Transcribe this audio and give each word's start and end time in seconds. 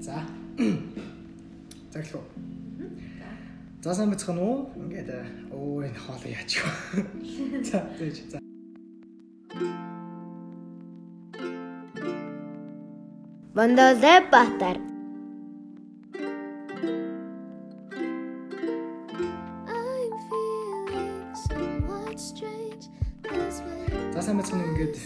За. 0.06 0.16
За 1.92 2.00
гэлөө. 2.00 2.24
За 3.84 3.92
сайн 3.92 4.08
бацхан 4.08 4.38
уу? 4.40 4.72
Ингээд 4.80 5.12
өө 5.52 5.92
энэ 5.92 6.00
хоолой 6.00 6.32
яач 6.32 6.56
вэ? 6.56 7.04
За 7.68 7.84
зээж 8.00 8.32
за. 8.32 8.38
Бондоле 13.52 14.14
батар. 14.32 14.80
За 24.16 24.20
сайн 24.24 24.40
бацхан 24.40 24.64
ингээд 24.64 24.96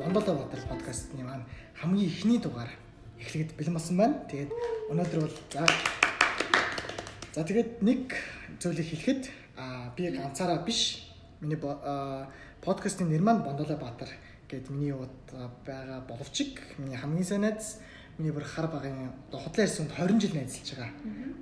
Бондоло 0.00 0.48
Батар 0.48 0.64
подкастны 0.64 1.28
маань 1.28 1.44
хамгийн 1.76 2.08
ихний 2.08 2.40
дугаар 2.40 2.72
эхлэхэд 3.30 3.54
бэлэн 3.54 3.76
болсон 3.78 3.96
байна. 3.96 4.26
Тэгээд 4.26 4.50
өнөөдөр 4.90 5.20
бол 5.22 5.36
за 5.54 5.62
За 7.30 7.46
тэгээд 7.46 7.78
нэг 7.86 8.10
зүйлийг 8.58 8.90
хэлэхэд 8.90 9.22
а 9.54 9.94
би 9.94 10.10
ганцаараа 10.10 10.66
биш 10.66 11.06
миний 11.38 11.54
подкастын 11.54 13.06
нэр 13.06 13.22
маань 13.22 13.46
Бондоло 13.46 13.78
Батар 13.78 14.10
гэд 14.50 14.66
миний 14.74 14.90
уд 14.90 15.14
байгаа 15.62 16.02
боловчиг 16.10 16.58
миний 16.78 16.98
хамгийн 16.98 17.22
сайн 17.22 17.46
найз 17.46 17.78
миний 18.18 18.34
бүр 18.34 18.42
хар 18.42 18.66
багын 18.66 19.14
доходлын 19.30 19.62
ярьсанд 19.62 19.94
20 19.94 20.18
жил 20.18 20.34
найзалж 20.34 20.74
байгаа. 20.74 20.90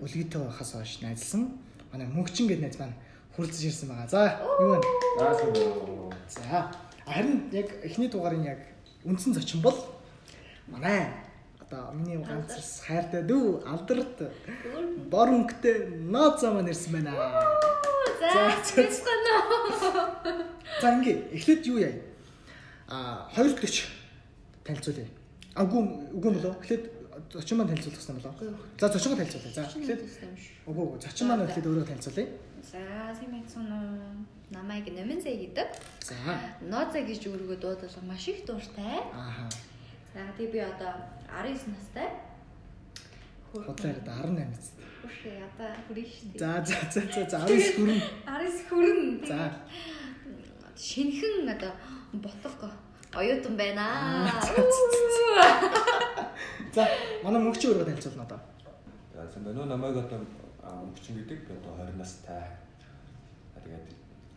Үлгийтэй 0.04 0.40
байхаас 0.44 0.72
хойш 0.76 1.00
найзалсан. 1.00 1.56
Манай 1.88 2.06
мөнгчин 2.06 2.52
гэд 2.52 2.60
найз 2.60 2.76
маань 2.76 2.92
хүрэлцэж 3.32 3.64
ирсэн 3.64 3.88
байгаа. 3.88 4.08
За 4.12 4.36
юу 4.60 4.76
вэ? 4.76 4.80
Уу. 5.16 6.12
За 6.28 6.68
харин 7.08 7.48
яг 7.50 7.72
эхний 7.80 8.12
дугаарын 8.12 8.44
яг 8.44 8.60
үндсэн 9.08 9.32
зочин 9.32 9.64
бол 9.64 9.74
манай 10.68 11.08
одоо 11.70 11.92
миний 11.92 12.16
ганц 12.16 12.80
хайртай 12.86 13.22
дүү 13.28 13.62
алдарт 13.68 14.22
бор 15.12 15.28
өнгөтэй 15.28 16.00
нооцоо 16.08 16.54
маань 16.54 16.70
ирсэн 16.72 16.92
байна. 16.96 17.12
За, 18.18 18.48
За 20.80 20.88
ингээ 20.96 21.28
эхлээд 21.36 21.66
юу 21.68 21.78
яа? 21.78 21.92
А 22.88 23.28
хоёр 23.34 23.52
төч 23.52 23.84
танилцуулъя. 24.64 25.08
А 25.54 25.64
үгүй 25.64 26.16
үгүй 26.16 26.32
болоо. 26.40 26.56
Эхлээд 26.56 26.84
зочин 27.32 27.58
маань 27.58 27.68
танилцуулах 27.68 28.00
гэсэн 28.00 28.16
болоо. 28.16 28.32
За 28.80 28.88
зочиноо 28.88 29.16
танилцуулъя. 29.20 29.52
За 29.52 29.62
эхлээд 29.68 30.02
үгүй 30.64 30.84
үгүй 30.88 31.00
зочин 31.04 31.28
маань 31.28 31.44
эхлээд 31.44 31.68
өөрөө 31.68 31.84
танилцуулъя. 31.84 32.28
За 32.64 32.80
симэцэн 33.20 33.68
уу 33.68 34.24
намайг 34.56 34.88
Нэмэнзэ 34.88 35.36
гэдэг. 35.36 35.68
За. 36.00 36.16
Нооза 36.64 37.04
гэж 37.04 37.28
өөрийгөө 37.28 37.60
дуудвал 37.60 38.04
маш 38.08 38.24
их 38.28 38.46
дуртай. 38.48 39.04
Ааха. 39.12 39.52
За 40.14 40.24
тий 40.36 40.48
би 40.48 40.58
одоо 40.58 40.96
19 41.28 41.68
настай. 41.74 42.08
Хотлоо 43.52 43.88
яриад 43.88 44.08
18 44.08 44.48
биз. 44.52 44.66
Үгүй 45.04 45.34
одоо 45.44 45.70
хүрэн 45.86 46.06
шүү 46.08 46.26
дээ. 46.32 46.40
За 46.40 46.50
за 46.66 46.76
за 46.92 47.00
за 47.12 47.22
за 47.30 47.38
19 47.46 47.76
хүрэн. 47.76 48.00
19 48.26 48.68
хүрэн. 48.68 49.00
За. 49.28 49.40
шинхэн 50.78 51.48
одоо 51.48 51.72
ботго 52.12 52.70
оюутан 53.14 53.56
байна. 53.56 54.30
За, 56.74 56.86
манай 57.24 57.40
мөнгөч 57.42 57.64
өөрөө 57.66 57.86
танилцуулна 57.88 58.24
одоо. 58.28 58.40
За 59.14 59.26
сайн 59.32 59.44
байна 59.44 59.60
уу 59.62 59.68
намайг 59.68 59.96
одоо 59.96 60.20
а, 60.62 60.82
өнгөчин 60.84 61.18
гэдэг 61.18 61.48
би 61.48 61.52
одоо 61.58 61.72
20 61.82 61.98
настай. 61.98 62.44
Тэгээд 63.64 63.86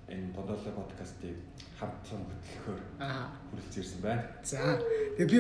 энэ 0.10 0.34
Бондоло 0.34 0.72
подкастыг 0.76 1.36
хамтсан 1.82 2.22
хөтлөхөөр 2.22 2.80
хүрэлцэн 3.02 3.82
ирсэн 3.82 4.02
байна. 4.06 4.24
За. 4.46 4.78
Тэгээ 5.18 5.34
би 5.34 5.40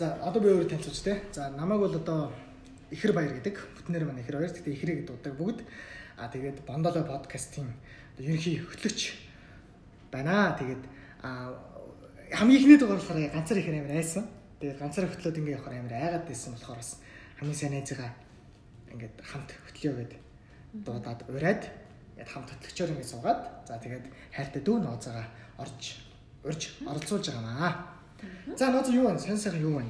за 0.00 0.16
одоо 0.24 0.40
би 0.40 0.48
өөрөө 0.48 0.68
танилцуулж 0.72 1.02
те. 1.04 1.20
За 1.36 1.52
намайг 1.52 1.84
бол 1.84 1.96
одоо 2.00 2.32
Ихэр 2.88 3.12
баяр 3.12 3.36
гэдэг. 3.36 3.60
Бүтнээр 3.76 4.08
маань 4.08 4.24
Ихэр 4.24 4.40
баяр. 4.40 4.52
Тэгтээ 4.56 4.72
Ихрээ 4.72 4.96
гэдэг 5.04 5.16
удаг 5.20 5.34
бүгд. 5.36 5.60
А 6.16 6.32
тэгээд 6.32 6.64
Бондоло 6.64 7.04
подкастын 7.04 7.68
ерөнхий 8.16 8.64
хөтлөгч 8.64 9.20
байна. 10.08 10.56
Тэгээд 10.56 10.82
а 11.20 11.52
хамгийн 12.32 12.60
ихний 12.64 12.78
дугаар 12.80 12.96
болохоор 12.96 13.28
ганцаар 13.28 13.60
их 13.60 13.68
амар 13.68 14.00
айсан. 14.00 14.24
Тэгээд 14.60 14.80
ганцаар 14.80 15.08
хөтлөөд 15.12 15.36
ингээ 15.36 15.56
явахаар 15.60 15.76
амар 15.76 15.92
айгаад 15.92 16.24
байсан 16.24 16.56
болохоор 16.56 16.80
бас 16.80 17.00
хамгийн 17.36 17.58
сайн 17.60 17.72
найзгаа 17.76 18.10
ингээд 18.92 19.16
хамт 19.20 19.50
хөтлөё 19.66 19.92
гэд 19.98 20.12
дуудаад 20.84 21.20
ураад 21.28 21.62
ингээд 22.16 22.30
хамт 22.32 22.48
хөтлөгчөөр 22.52 22.92
ингээд 22.92 23.12
суугаад 23.12 23.40
за 23.66 23.80
тэгээд 23.80 24.06
хайртай 24.36 24.62
дүү 24.62 24.76
нооцоогоо 24.84 25.26
орж 25.58 25.96
урьж 26.44 26.62
оролцуулж 26.86 27.26
байгаа 27.28 27.42
маа. 27.42 27.72
За 28.56 28.70
нооцоо 28.70 28.94
юу 28.94 29.08
вэ? 29.10 29.18
Сайн 29.18 29.38
сайхан 29.38 29.60
юу 29.60 29.78
вэ? 29.78 29.84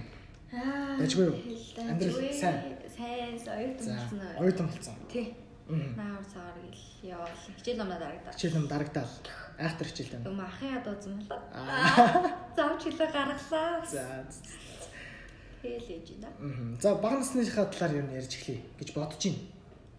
Аа. 0.53 0.99
Дажгүй 0.99 1.27
юу? 1.27 1.37
Амьдрал 1.79 2.33
сайн. 2.33 2.77
Сайн 2.97 3.37
оюутан 3.37 3.97
болсон 3.97 4.21
оюутан 4.39 4.67
болсон. 4.69 4.95
Тий. 5.13 5.37
Наар 5.69 6.25
цагаар 6.33 6.59
гэл 6.61 7.15
явал 7.15 7.29
хичээл 7.57 7.79
номноо 7.79 7.99
дарагдаа. 7.99 8.33
Хичээл 8.33 8.59
юм 8.61 8.69
дарагдаал. 8.69 9.09
Айхтар 9.59 9.87
хичээлтэй. 9.87 10.21
Юм 10.25 10.41
ахын 10.41 10.75
ядуу 10.77 10.97
зэмлээ. 11.01 11.41
Аа. 11.55 12.53
Завч 12.57 12.83
хэлээ 12.85 13.11
гаргалаа. 13.13 13.87
За. 13.87 14.27
Хэлээж 15.63 16.09
байна. 16.21 16.35
мгм. 16.41 16.81
За 16.81 16.95
бага 16.97 17.19
насныхаа 17.19 17.67
талаар 17.67 17.97
юу 17.97 18.11
ярьж 18.13 18.33
эхлэе 18.37 18.61
гэж 18.79 18.89
бодож 18.93 19.23
байна. 19.25 19.41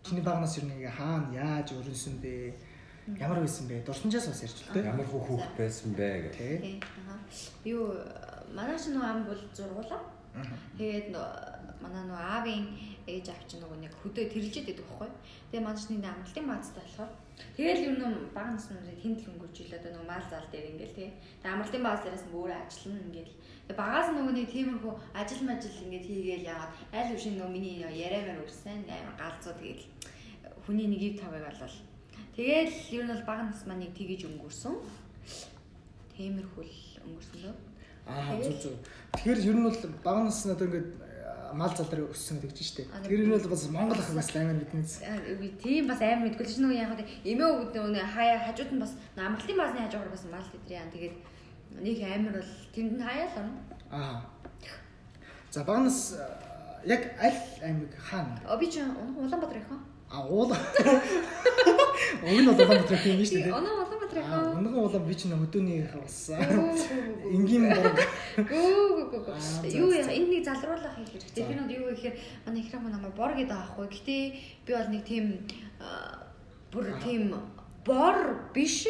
Чиний 0.04 0.22
бага 0.22 0.42
нас 0.42 0.58
юу 0.58 0.68
нэг 0.68 0.92
хаана 0.92 1.34
яаж 1.34 1.72
өрнсөн 1.72 2.20
бэ? 2.20 2.54
Ямар 3.08 3.40
байсан 3.44 3.68
бэ? 3.68 3.84
Дурсамжаас 3.84 4.28
бас 4.32 4.44
ярьж 4.44 4.64
л 4.64 4.72
тээ. 4.72 4.88
Ямар 4.88 5.08
хөө 5.08 5.22
хүүхэд 5.28 5.56
байсан 5.60 5.92
бэ 5.92 6.08
гэх. 6.32 6.38
Тий. 6.40 6.80
Аа. 7.12 7.20
Юу 7.68 7.92
манай 8.56 8.80
нөгөө 8.80 9.04
ам 9.04 9.28
бол 9.28 9.42
зургуулаа. 9.52 10.02
Тэгээд 10.80 11.12
манай 11.84 12.04
нөгөө 12.08 12.24
аавын 12.32 12.66
ээж 13.04 13.28
авч 13.28 13.60
нөгөө 13.60 13.78
нэг 13.84 13.94
хөдөө 14.00 14.26
тэрэлжээд 14.32 14.68
байдаг 14.72 14.88
байхгүй. 14.88 15.12
Тэгээ 15.52 15.66
манай 15.68 15.82
ч 15.84 15.92
нэг 15.92 16.08
амралтын 16.08 16.48
баазтай 16.48 16.84
болохоор 16.84 17.12
тэгэл 17.60 17.86
юу 17.92 17.96
нэм 18.00 18.14
бага 18.32 18.56
наснууд 18.56 18.88
хиндл 19.04 19.30
өнгөрч 19.36 19.56
илээ 19.60 19.80
одоо 19.84 19.92
нөгөө 19.92 20.08
мал 20.08 20.26
зал 20.32 20.48
дээр 20.48 20.72
ингээл 20.72 20.96
тий. 20.96 21.10
Тэгээ 21.44 21.54
амралтын 21.54 21.84
бааз 21.84 22.02
дээрээс 22.08 22.26
нь 22.26 22.36
өөрөө 22.40 22.58
ажиллана 22.64 23.04
ингээл. 23.04 23.36
Тэгээ 23.68 23.82
багаас 23.84 24.10
нөгөө 24.16 24.34
нэг 24.34 24.48
тиймэрхүү 24.48 24.94
ажил 25.20 25.42
мажил 25.44 25.84
ингээд 25.84 26.08
хийгээл 26.08 26.50
яагаад 26.56 26.74
аль 26.96 27.14
үшин 27.20 27.36
нөгөө 27.36 27.52
миний 27.52 27.76
яриамаар 27.84 28.44
өрсөн 28.48 28.80
амар 28.88 29.16
галзуу 29.20 29.54
тэгэл 29.60 29.84
хүний 30.64 30.88
нэг 30.88 31.02
ив 31.04 31.16
тавыг 31.20 31.44
болол. 31.44 31.78
Тэгэл 32.34 32.74
ер 32.98 33.04
нь 33.06 33.12
бол 33.14 33.26
бага 33.30 33.44
нас 33.46 33.62
маань 33.70 33.86
нэг 33.86 33.94
тгийж 33.94 34.26
өнгөрсөн. 34.26 34.74
Тиймэрхүү 36.18 36.64
л 36.66 36.78
өнгөрсөн 37.06 37.38
лөө. 37.46 37.56
Аа 38.10 38.42
зүг 38.42 38.58
зүг. 38.58 38.76
Тэгэхээр 39.14 39.40
ер 39.54 39.58
нь 39.62 39.66
бол 39.70 39.78
бага 40.02 40.22
насны 40.26 40.58
одоо 40.58 40.66
ингээд 40.66 40.90
а, 40.98 41.54
мал 41.54 41.70
зал 41.78 41.86
дээр 41.94 42.10
өссөн 42.10 42.42
гэж 42.42 42.58
байна 42.58 42.66
шүү 42.66 42.78
дээ. 42.82 43.06
Тэр 43.06 43.22
нь 43.22 43.34
бол 43.38 43.54
бас 43.54 43.64
Монгол 43.70 44.02
ах 44.02 44.10
бас 44.18 44.30
амар 44.34 44.58
мэднэ. 44.58 44.82
би 45.38 45.48
тийм 45.62 45.86
бас 45.86 46.02
амар 46.02 46.26
мэдгүй 46.26 46.46
л 46.46 46.50
ч 46.50 46.58
нөгөө 46.58 46.78
яг 46.82 46.92
эмээ 47.22 47.50
өгд 47.54 47.74
нөгөө 47.78 48.02
хаяа 48.18 48.40
хажууд 48.50 48.72
нь 48.74 48.82
бас 48.82 48.94
амралтын 49.14 49.58
баазны 49.62 49.86
хажуугаар 49.86 50.10
бас 50.10 50.26
мал 50.26 50.48
тэдрээ 50.50 50.82
яа 50.82 50.90
тэгээд 50.90 51.16
нэг 51.86 51.98
амар 52.02 52.34
бол 52.42 52.52
тэнд 52.74 52.92
нь 52.98 53.06
хаяалаа 53.06 53.46
Аа. 53.94 54.26
За 55.54 55.64
бага 55.64 55.86
нас 55.86 56.18
а, 56.18 56.82
яг 56.82 57.14
аль 57.22 57.42
аймаг 57.62 57.94
хаана? 57.94 58.42
о 58.50 58.58
би 58.58 58.66
ч 58.74 58.82
Улаанбаатар 58.82 59.62
их 59.62 59.70
хаа 59.70 59.93
А 60.14 60.22
уул. 60.22 60.52
Уг 62.24 62.38
нь 62.38 62.46
бол 62.46 62.54
Улаанбаатар 62.54 63.02
юм 63.10 63.20
шүү 63.26 63.42
дээ. 63.42 63.50
оноо 63.50 63.74
Улаанбаатар 63.82 64.20
их 64.22 64.30
унган 64.30 64.78
улаан 64.78 65.06
би 65.10 65.16
ч 65.18 65.26
нэг 65.26 65.42
хөдөөний 65.42 65.82
бас 65.90 66.30
энгийн 67.34 67.66
борг. 67.74 67.98
гүү 68.38 69.10
гүү 69.10 69.20
гүү 69.26 69.74
юу 69.74 69.90
энэ 69.98 70.30
нэг 70.30 70.44
залруулах 70.46 70.94
хийх 71.02 71.18
хэрэгтэй 71.18 71.44
би 71.50 71.54
нэг 71.58 71.70
юу 71.74 71.90
гэхээр 71.98 72.16
манай 72.46 72.62
манай 72.78 72.92
намайг 72.94 73.16
бор 73.18 73.34
гэдэг 73.34 73.58
аахгүй. 73.58 73.88
Гэтээ 73.90 74.24
би 74.66 74.72
бол 74.78 74.90
нэг 74.94 75.04
тийм 75.10 75.26
бүр 76.70 76.86
тийм 77.02 77.24
бор 77.82 78.18
биш. 78.54 78.86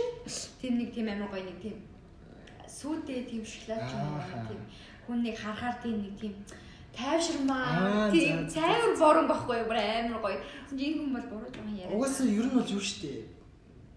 Тийм 0.59 0.73
нэг 0.83 0.91
тийм 0.91 1.07
амар 1.07 1.31
гоё 1.31 1.47
нэг 1.47 1.57
тийм 1.63 1.77
сүйтэй 2.67 3.23
тийм 3.31 3.47
шоколад 3.47 3.87
ч 3.87 3.91
юм 3.95 4.11
уу 4.11 4.43
тийм 4.51 4.61
хүн 5.07 5.19
нэг 5.23 5.35
харахаар 5.39 5.77
тийм 5.79 6.03
нэг 6.03 6.15
тийм 6.19 6.33
тайвширмаа. 6.97 8.11
Тийм 8.11 8.47
цайвар 8.49 8.97
борон 8.97 9.27
байхгүй 9.27 9.57
юу? 9.61 9.67
Бүр 9.69 9.79
амар 9.81 10.19
гоё. 10.21 10.37
Энэ 10.73 10.97
хүн 10.97 11.11
бол 11.13 11.27
буруу 11.31 11.49
жоохон 11.53 11.75
яриа 11.77 11.95
Угаасаа 11.97 12.27
ер 12.27 12.45
нь 12.45 12.55
бол 12.57 12.69
юу 12.69 12.81
дээ. 13.01 13.21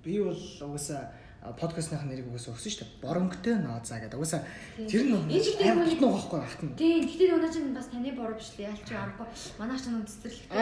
Би 0.05 0.21
бол 0.21 0.43
угаасаа 0.67 1.13
подкастных 1.55 2.03
нэрийг 2.09 2.27
угаасаа 2.27 2.55
өгсөн 2.59 2.73
шүү 2.75 2.81
дээ. 2.83 3.03
Боромгтой 3.07 3.55
нооцаа 3.63 3.99
гэдэг. 4.03 4.19
Угаасаа 4.19 4.43
тэр 4.91 5.03
нь 5.07 5.15
Энэ 5.31 5.71
амар 5.71 5.87
нэг- 5.87 6.01
тутнаа 6.01 6.13
байхгүй 6.17 6.41
хатна. 6.43 6.75
Тийм, 6.81 6.99
гэхдээ 7.07 7.35
өнөө 7.39 7.51
чинь 7.55 7.75
бас 7.77 7.87
таны 7.93 8.11
бороо 8.19 8.35
биш 8.35 8.49
л 8.59 8.65
яалч 8.67 8.89
аргагүй. 8.91 9.27
Манайх 9.61 9.81
ч 9.81 9.87
нэг 9.93 10.07
цэцэрлэгтэй. 10.11 10.59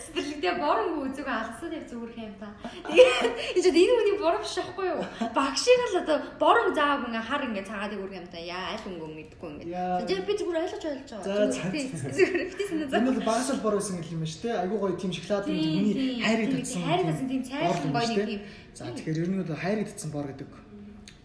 Цэцэрлэгтэй 0.00 0.54
бороо 0.60 0.86
үзег 1.04 1.26
алгасаад 1.28 1.72
яг 1.74 1.84
зүгээр 1.90 2.12
хэм 2.14 2.32
та. 2.40 2.48
Тэгээд 2.88 3.74
энэ 3.74 3.80
энэ 3.84 3.94
хүний 3.98 4.16
бороо 4.22 4.40
биш 4.40 4.54
аахгүй 4.58 4.86
юу? 4.94 5.02
Багшиг 5.34 5.80
л 5.92 6.00
одоо 6.02 6.16
бороо 6.40 6.70
зааг 6.74 7.00
ингээ 7.08 7.24
хар 7.28 7.42
ингээ 7.48 7.66
цагаад 7.68 7.92
өгөх 7.94 8.14
юм 8.14 8.26
та. 8.30 8.38
Яа 8.40 8.74
аль 8.74 8.86
өнгө 8.88 9.06
мэдгүй 9.12 9.48
ингээ. 9.64 10.06
Тэгээд 10.08 10.26
би 10.28 10.32
зүгээр 10.38 10.60
ойлгож 10.64 10.84
ойлгож 10.84 11.10
байгаа. 11.12 11.48
Зүгээр 11.54 11.72
битээс 11.74 12.70
энэ 12.72 12.84
Энэ 12.94 13.08
бол 13.10 13.28
багаас 13.28 13.50
л 13.52 13.62
бор 13.64 13.74
байсан 13.78 13.98
гэх 14.00 14.12
юм 14.14 14.24
шүү 14.24 14.40
дээ. 14.48 14.60
Айгуу 14.64 14.78
гоё 14.80 14.96
тийм 14.98 15.12
шоколад 15.12 15.46
юм 15.48 15.58
тийм. 15.58 16.22
хайрыг 16.24 16.48
Тийм, 16.48 16.58
татсан. 16.62 16.82
хайрыг 16.84 17.06
татсан 17.10 17.28
тийм 17.28 17.42
юм 17.42 17.92
гоё 17.94 18.08
нэг 18.08 18.20
дээ. 18.24 18.40
За 18.74 18.90
тэгэхээр 18.90 19.22
ер 19.22 19.28
нь 19.30 19.38
бол 19.38 19.54
хайрыг 19.54 19.86
татсан 19.86 20.10
бор 20.10 20.26
гэдэг 20.26 20.50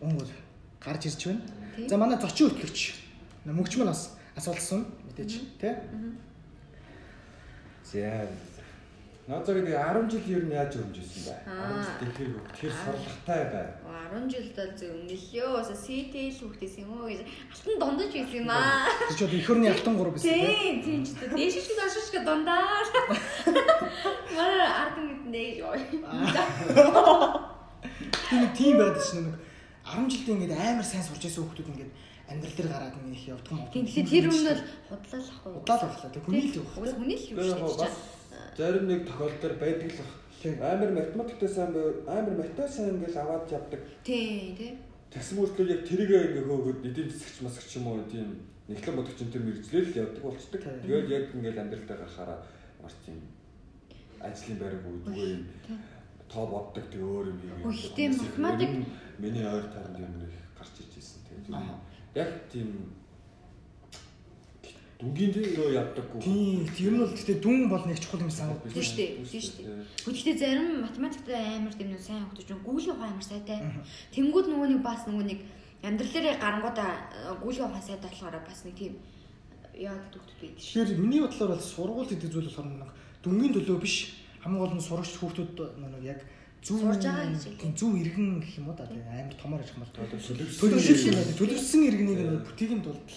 өнгө 0.05 0.21
бол 0.21 0.33
гарч 0.85 1.09
ирж 1.09 1.21
байна. 1.25 1.41
За 1.89 1.97
манай 1.97 2.21
зочин 2.21 2.53
хөтлөгч 2.53 2.79
мөнгч 3.49 3.73
маань 3.81 3.89
бас 3.89 4.13
асуулсан 4.37 4.85
мэдээч 5.09 5.31
тий. 5.57 5.73
За. 7.89 8.29
Нозоо 9.29 9.53
гэдэг 9.61 9.77
10 9.77 10.09
жил 10.09 10.25
ер 10.41 10.43
нь 10.49 10.57
яаж 10.57 10.73
өрнжсэн 10.73 11.21
бэ? 11.29 11.37
Аа. 11.45 11.85
10 12.01 12.17
жил 12.17 12.33
хөх 12.33 12.49
тэр 12.57 12.73
сорлоготой 12.73 13.43
бай. 13.53 13.67
10 14.09 14.25
жилд 14.25 14.57
бол 14.57 14.73
зөв 14.73 14.89
нэлээ. 15.05 15.45
Өөсө 15.53 15.75
CTL 15.85 16.33
хүүхдээс 16.33 16.75
юм 16.81 16.97
уу 16.97 17.13
гэж 17.13 17.21
алтан 17.53 17.77
дундаж 17.77 18.09
байсан 18.09 18.41
юм 18.41 18.49
аа. 18.49 18.89
Тэр 18.89 19.13
ч 19.13 19.21
их 19.29 19.45
хөрний 19.45 19.69
алтан 19.69 19.93
гурав 20.01 20.17
байсан 20.17 20.33
тийм. 20.33 20.81
Тийм, 20.81 21.05
ч 21.05 21.13
гэдэг. 21.13 21.37
Дээш 21.37 21.61
шиг 21.61 21.77
ашиж 21.77 22.09
гэ 22.09 22.25
дундаа. 22.25 22.81
Манай 24.33 24.65
ард 24.65 24.97
гоё. 24.97 25.77
Тэр 28.33 28.39
нэг 28.41 28.53
тийм 28.57 28.81
байдаг 28.81 29.03
шнэ 29.05 29.29
нэг 29.29 29.37
10 29.85 30.09
жилдээ 30.09 30.33
ингээд 30.41 30.57
амар 30.57 30.81
сайн 30.89 31.05
сурч 31.05 31.21
байсан 31.21 31.45
хүмүүс 31.45 31.69
ингээд 31.69 31.93
амьдрал 32.33 32.57
дээр 32.57 32.69
гараад 32.73 32.97
нэг 32.97 33.13
их 33.13 33.29
юм. 33.29 33.37
Тийм 33.45 33.85
тэгэхээр 33.85 34.09
тэр 34.09 34.25
өмнө 34.33 34.57
бол 34.89 35.05
уу? 35.53 35.61
удаал 35.61 35.85
байлаа. 35.85 36.09
Тэг 36.17 36.25
хүний 36.25 36.49
л. 36.49 36.65
Угаас 36.65 36.97
хүний 36.97 37.13
л 37.13 37.29
яг 37.29 37.45
шүү 37.45 37.77
бас 37.77 37.93
дээ. 37.93 38.18
Зарим 38.57 38.85
нэг 38.87 39.07
тохиолдолд 39.07 39.59
байдаг 39.59 39.91
л 39.91 40.01
амар 40.63 40.91
математиктэй 40.91 41.49
сайн 41.49 41.71
байв 41.73 42.07
амар 42.07 42.35
математик 42.39 42.73
сайн 42.75 42.89
ингээл 42.95 43.17
аваад 43.21 43.51
явдаг. 43.51 43.81
Тийм. 44.03 44.77
Тэгсэн 45.09 45.35
мөртлөө 45.41 45.67
яг 45.73 45.81
тэрийгээ 45.89 46.21
ингээ 46.37 46.45
хөөгд 46.47 46.85
эдийн 46.85 47.09
засагч 47.09 47.37
масагч 47.41 47.71
юм 47.81 47.87
уу 47.87 48.03
тийм 48.05 48.27
нэхлэн 48.69 48.95
бодогч 48.95 49.19
энэ 49.21 49.33
төр 49.33 49.43
мэрэгжлэл 49.47 49.97
явдаг 50.05 50.23
болчдаг. 50.23 50.61
Тэгээд 50.85 51.07
яг 51.09 51.25
ингээл 51.33 51.61
амьдрал 51.65 51.85
дээр 51.89 51.99
гарахаараа 52.05 52.39
маш 52.83 52.93
тийм 53.05 53.17
ажлын 54.21 54.57
байраг 54.61 54.83
үүдгүй 54.85 55.27
юм 55.33 55.43
тоо 56.29 56.45
боддог 56.45 56.85
тэг 56.93 57.01
өөр 57.01 57.25
юм. 57.33 57.39
Өө, 57.65 57.73
ихтэй 57.73 58.07
математик- 58.13 58.85
миний 59.17 59.45
ойр 59.49 59.65
тойронд 59.73 59.97
юм 59.97 60.13
нэг 60.21 60.31
гарч 60.53 60.75
иж 60.77 60.93
ирсэн. 61.01 61.19
Аа. 61.57 61.81
Яг 62.13 62.29
тийм 62.53 62.93
дүнгийн 64.99 65.31
дээр 65.31 65.71
явдаггүй. 65.79 66.19
Тийм. 66.19 66.67
Ер 66.75 66.91
нь 66.91 66.99
бол 66.99 67.13
гэхдээ 67.15 67.39
дүн 67.39 67.71
бол 67.71 67.85
нэг 67.87 67.99
чухал 68.03 68.19
юм 68.19 68.31
санагдав. 68.31 68.67
Тийм 68.67 68.83
шүү 68.83 68.99
дээ, 68.99 69.11
тийм 69.23 69.43
шүү 69.47 69.55
дээ. 69.63 70.11
Гэхдээ 70.11 70.35
зарим 70.35 70.67
математиктэй 70.83 71.39
амар 71.39 71.71
тийм 71.71 71.89
нэг 71.95 72.03
сайн 72.03 72.27
хөгтөж 72.27 72.51
юм 72.51 72.59
гүүлийн 72.67 72.95
ухаан 72.99 73.15
амар 73.15 73.23
сайтай. 73.23 73.63
Тэнгүүд 74.11 74.47
нөгөө 74.51 74.67
нэг 74.75 74.81
бас 74.83 75.07
нөгөө 75.07 75.25
нэг 75.31 75.39
амьдрал 75.87 76.11
дээр 76.11 76.27
гарангуудаа 76.43 76.91
э, 77.15 77.31
гүүлийн 77.39 77.67
ухаан 77.71 77.87
сайтай 77.87 78.11
болохоор 78.11 78.43
бас 78.43 78.59
нэг 78.67 78.75
тийм 78.75 78.93
яад 79.79 80.03
хөгтөд 80.11 80.39
байдаг 80.43 80.59
шүү. 80.59 80.75
Тэгэхээр 80.83 80.99
миний 80.99 81.21
бодлоор 81.23 81.51
бол 81.55 81.63
сургууль 81.63 82.11
гэдэг 82.11 82.29
зүйл 82.35 82.49
болохоор 82.51 82.67
нэг 82.67 82.91
дүнгийн 83.23 83.53
төлөө 83.55 83.79
биш 83.79 83.95
хамгийн 84.43 84.59
гол 84.59 84.75
нь 84.75 84.83
сурагч 84.83 85.15
хүүхдүүд 85.15 85.79
нэг 85.79 86.03
яг 86.03 86.19
зөв 86.59 86.83
Сурж 86.83 86.99
байгаа 87.07 87.31
гэж 87.31 87.55
хэлээ. 87.55 87.71
зөв 87.79 87.91
иргэн 87.95 88.43
гэх 88.43 88.59
юм 88.59 88.67
уу 88.67 88.75
да 88.75 88.83
амар 88.83 89.35
томор 89.39 89.63
ярих 89.63 89.79
юм 89.79 89.83
бол 89.87 89.95
юм 89.95 90.11
байна. 90.11 91.39
төлөвлөсөн 91.39 91.81
иргэнийг 91.87 92.19
бүтээгийн 92.43 92.83
тулд 92.83 93.07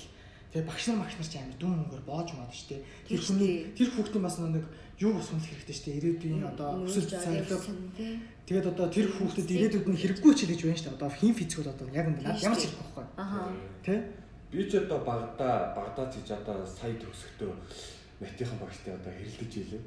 тэгээ 0.52 0.68
багш 0.68 0.84
нар 0.88 0.98
багш 1.02 1.14
нар 1.16 1.28
ч 1.28 1.34
амар 1.40 1.56
дүн 1.58 1.72
мөнгөөр 1.80 2.04
боож 2.06 2.28
маад 2.36 2.52
штэ 2.52 2.76
тэр 3.08 3.18
Тийм 3.18 3.26
хүний 3.26 3.52
тэр 3.72 3.88
хүүхдийн 3.96 4.24
бас 4.24 4.36
нэг 4.38 4.64
юу 5.00 5.12
бас 5.16 5.26
хүнлэх 5.32 5.50
хэрэгтэй 5.50 5.76
штэ 5.80 5.90
ирээдүйн 5.98 6.44
одоо 6.52 6.68
өсөлт 6.84 7.10
тий. 7.96 8.20
тэгээд 8.46 8.70
одоо 8.72 8.86
тэр 8.92 9.06
хүүхдэд 9.08 9.48
ирээдүйд 9.48 9.86
нь 9.88 10.00
хэрэггүй 10.00 10.32
ч 10.36 10.40
гэж 10.46 10.60
байна 10.68 10.80
штэ 10.80 10.92
одоо 10.92 11.08
хин 11.08 11.32
физикүүд 11.32 11.72
одоо 11.72 11.86
яг 11.96 12.06
энэ 12.12 12.20
Тийм 12.20 12.52
ямар 12.52 12.58
ч 12.60 12.62
хэрэггүй 12.68 12.84
байхгүй 12.92 13.06
Аха. 13.16 13.40
тий 13.82 13.98
Би 14.52 14.68
ч 14.68 14.76
одоо 14.76 15.00
багада 15.00 15.72
багада 15.72 16.12
ч 16.12 16.20
гэж 16.20 16.44
одоо 16.44 16.60
сая 16.68 16.92
төгсөхдөө 17.00 17.56
математикийн 18.20 18.60
багштай 18.60 18.92
одоо 18.94 19.12
хэрэлдэж 19.16 19.52
ийлээ. 19.56 19.82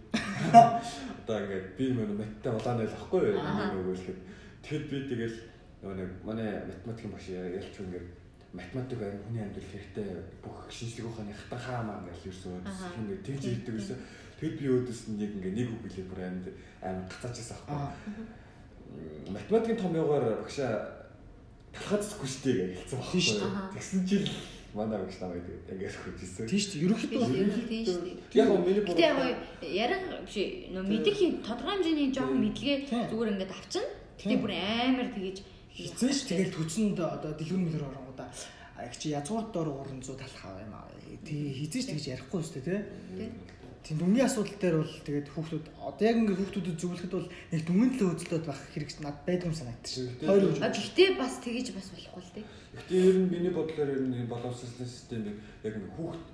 Одоо 1.22 1.38
ингээд 1.46 1.68
би 1.78 1.86
мөн 1.94 2.18
маттай 2.18 2.52
улаан 2.52 2.78
байл 2.82 2.98
ахгүй 2.98 3.22
юу? 3.30 3.40
Аа. 3.40 3.72
Нөгөө 3.72 3.96
хэлэхэд 3.96 4.20
тэгэхэд 4.66 4.86
би 4.90 4.98
тэгэл 5.10 5.38
нөгөө 5.86 5.96
нэг 6.02 6.10
манай 6.26 6.50
математикийн 6.66 7.14
багш 7.14 7.26
ялч 7.30 7.76
ингээд 7.80 8.08
математик 8.56 9.00
байр 9.00 9.16
хүний 9.28 9.44
амьдрал 9.44 9.70
хэрэгтэй 9.72 10.08
бүх 10.44 10.58
шинжлэх 10.72 11.12
ухааны 11.12 11.36
хатан 11.36 11.60
хаамаа 11.60 12.00
гэж 12.08 12.32
ерөөсөө 12.32 12.56
ингээд 13.00 13.26
тэгж 13.28 13.44
ирдэг 13.52 13.76
гэсэн. 13.76 14.00
Тэгэд 14.40 14.58
би 14.60 14.66
өөдөөс 14.72 15.02
нь 15.12 15.22
яг 15.22 15.32
ингээд 15.36 15.58
нэг 15.60 15.70
үг 15.76 15.84
хэлээ 15.84 16.08
бүр 16.10 16.22
амьд 16.24 16.46
амьд 16.80 17.10
гацаачсан 17.12 17.58
аахгүй. 17.68 17.76
аа 17.76 17.92
математикийн 19.30 19.78
том 19.78 19.96
явгаар 19.96 20.42
багшаа 20.42 20.72
талхацгүй 21.74 22.30
штэ 22.30 22.52
гэж 22.56 22.72
хэлсэн 22.80 23.00
Тийм 23.12 23.22
шүү 23.22 23.40
дээ. 23.40 23.74
Тэгсэн 23.76 24.02
жил 24.08 24.28
манай 24.76 25.00
багш 25.00 25.18
намайг 25.20 25.46
ингэж 25.68 25.96
хуржсэн. 26.00 26.48
тийм 26.48 26.62
штэ 26.64 26.76
ерөнхийдөө 26.86 27.20
Тийм 27.68 27.84
шүү 27.86 28.02
дээ. 28.06 28.16
Яг 28.40 28.48
гоо 28.48 28.60
миний 28.64 28.84
Гэтэ 28.84 29.04
яг 29.04 29.18
ярих 29.62 30.04
биш 30.24 30.36
нөө 30.72 30.84
мэдих 30.84 31.18
юм 31.20 31.34
тодорхой 31.44 31.74
хэмжээний 31.76 32.10
жоохон 32.16 32.40
мэдлэгээ 32.40 32.78
зүгээр 33.12 33.32
ингээд 33.36 33.52
авчин. 33.52 33.86
Тийм. 34.16 34.40
бүр 34.40 34.52
амар 34.56 35.12
тэгэж 35.12 35.38
хизээш 35.76 36.20
тэгэл 36.32 36.56
төцөнд 36.56 37.00
одоо 37.04 37.36
дэлгүүр 37.36 37.62
мэлэр 37.68 37.84
оронгуудаа 37.84 38.05
их 38.20 38.96
чи 39.00 39.16
язгуурт 39.16 39.56
уурн 39.56 40.00
зүү 40.04 40.16
талах 40.20 40.44
аа 40.46 40.64
юм 40.64 40.74
аа. 40.76 40.88
Тэгээ 41.24 41.58
хизээш 41.60 41.86
тэгж 41.92 42.06
ярихгүй 42.12 42.42
шүү 42.44 42.56
дээ 42.60 42.66
тий. 42.66 42.82
тий. 43.16 43.30
Тийм 43.86 43.98
дүнгийн 44.02 44.26
асуудал 44.26 44.58
дээр 44.58 44.76
бол 44.82 44.96
тэгээд 45.06 45.28
хүүхдүүд 45.30 45.66
одоо 45.78 46.04
яг 46.10 46.18
ингээд 46.18 46.40
хүүхдүүдэд 46.42 46.82
зөвлөхөд 46.82 47.14
бол 47.14 47.30
нэг 47.54 47.62
дүнгийн 47.70 47.92
төлөө 47.94 48.14
үзэлтөд 48.18 48.46
байх 48.50 48.62
хэрэг 48.74 48.90
над 49.06 49.18
байдаг 49.30 49.46
юм 49.46 49.56
санагдчих. 49.56 50.10
Хоёр. 50.26 50.58
А 50.58 50.74
гэхдээ 50.74 51.10
бас 51.22 51.34
тэгэж 51.46 51.68
бас 51.78 51.88
болохгүй 51.94 52.24
л 52.26 52.34
тий. 52.34 52.46
Гэтэ 52.74 52.94
ер 52.98 53.18
нь 53.22 53.30
миний 53.30 53.54
бодлоор 53.54 53.90
ер 53.94 54.02
нь 54.02 54.26
боловсролын 54.26 54.90
системийг 54.90 55.38
яг 55.62 55.74
нэг 55.78 55.94
хүүхд 56.02 56.26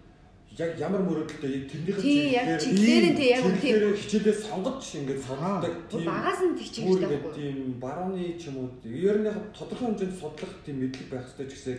яг 0.60 0.72
ямар 0.80 1.02
мөрөөдөлтэй 1.08 1.52
яг 1.56 1.66
тэрнийхэн 1.72 2.02
Тий, 2.04 2.34
яг 2.36 2.48
чиглэлээр 2.60 3.06
нь 3.12 3.18
тий, 3.18 3.30
яг 3.32 3.44
тий. 3.44 3.72
чиглэлээр 3.72 3.98
хичээлээ 4.02 4.36
сонгож 4.44 4.84
ингэж 5.00 5.20
судалдаг 5.24 5.74
Бүр 5.92 6.04
багаас 6.12 6.40
нь 6.44 6.56
тэгчих 6.60 6.84
бүр 6.84 6.98
хэрэгтэй 7.00 7.08
ингээд 7.08 7.24
байхгүй. 7.24 7.36
тийм 7.40 7.58
барууны 7.80 8.26
ч 8.36 8.44
юм 8.52 8.56
уу 8.60 8.70
ер 8.84 9.18
нь 9.24 9.28
яг 9.32 9.38
тодорхой 9.56 9.88
хэмжээнд 9.96 10.16
судлах 10.20 10.54
тийм 10.66 10.78
мэдлэг 10.84 11.08
байх 11.12 11.26
хэрэгтэй 11.32 11.48
ч 11.48 11.54
гэсэн 11.56 11.78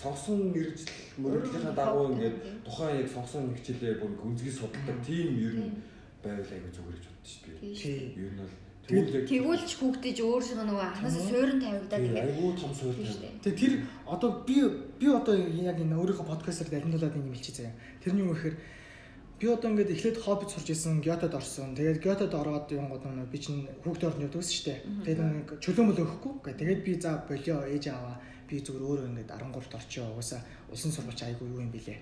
сонгосон 0.00 0.38
мэрэгжил 0.52 0.92
мөрөөдлийнхаа 1.22 1.74
дагуу 1.76 2.04
ингээд 2.16 2.36
тухайн 2.64 2.96
яг 3.04 3.08
сонгосон 3.12 3.44
хичээлээ 3.56 3.94
бүр 4.00 4.12
гүнзгий 4.20 4.52
судалдаг 4.56 4.98
тийм 5.04 5.28
ер 5.46 5.54
нь 5.60 5.72
байвал 6.24 6.52
айгүй 6.56 6.72
зүгээр 6.72 6.96
гэж 6.96 7.04
боддоо 7.06 7.28
шүү 7.28 7.42
дээ. 7.46 7.58
Тий. 7.60 7.74
Тий. 7.76 8.00
Ер 8.24 8.32
нь 8.32 8.40
бол 8.40 8.52
Тэгүүлч 8.86 9.70
хүүхдэж 9.82 10.16
өөрсдөө 10.22 10.62
нөгөө 10.62 10.84
анхнаасаа 10.86 11.22
суурин 11.26 11.58
тавигдаад 11.58 12.02
ингээд 12.06 12.22
айгүй 12.30 12.52
том 12.54 12.70
тавь. 12.70 12.94
дээ. 12.94 13.34
Тэгээ 13.42 13.58
тэр 13.58 13.72
одоо 14.06 14.30
би 14.46 14.56
би 15.02 15.06
одоо 15.10 15.34
яг 15.34 15.78
энэ 15.82 15.98
өөрийнхөө 15.98 16.26
подкастаар 16.30 16.70
дамжуулаад 16.70 17.16
ингэ 17.18 17.34
хэлчихье 17.34 17.56
заяа. 17.66 17.74
Тэрний 17.98 18.22
юу 18.22 18.30
гэхээр 18.38 18.56
би 19.42 19.46
одоо 19.50 19.68
ингээд 19.74 19.90
эхлээд 19.90 20.18
хоббит 20.22 20.50
сурч 20.54 20.68
исэн, 20.70 21.02
Гётод 21.02 21.34
орсон. 21.34 21.74
Тэгээд 21.74 21.98
Гётод 21.98 22.30
ороод 22.30 22.70
юм 22.70 22.86
гоо 22.94 23.02
нэг 23.10 23.26
би 23.26 23.38
чинь 23.42 23.66
хүүхд 23.82 24.06
орнд 24.06 24.22
явдаг 24.22 24.42
шүү 24.46 24.64
дээ. 24.70 24.78
Тэгээд 25.02 25.18
нэг 25.34 25.46
чөлөө 25.58 25.82
мөл 25.82 26.02
өгөхгүй. 26.06 26.34
Гэ- 26.46 26.58
Тэгээд 26.62 26.80
би 26.86 26.92
за 27.02 27.10
болио 27.26 27.58
ээж 27.66 27.84
аваа. 27.90 28.16
Би 28.46 28.62
зүгээр 28.62 28.86
өөрөө 28.86 29.06
ингээд 29.10 29.30
13-т 29.34 29.74
орчоо. 29.74 30.06
Угаасаа 30.14 30.40
улсын 30.70 30.92
сургууль 30.94 31.26
айгүй 31.26 31.46
юу 31.50 31.58
юм 31.66 31.74
бэлээ. 31.74 31.98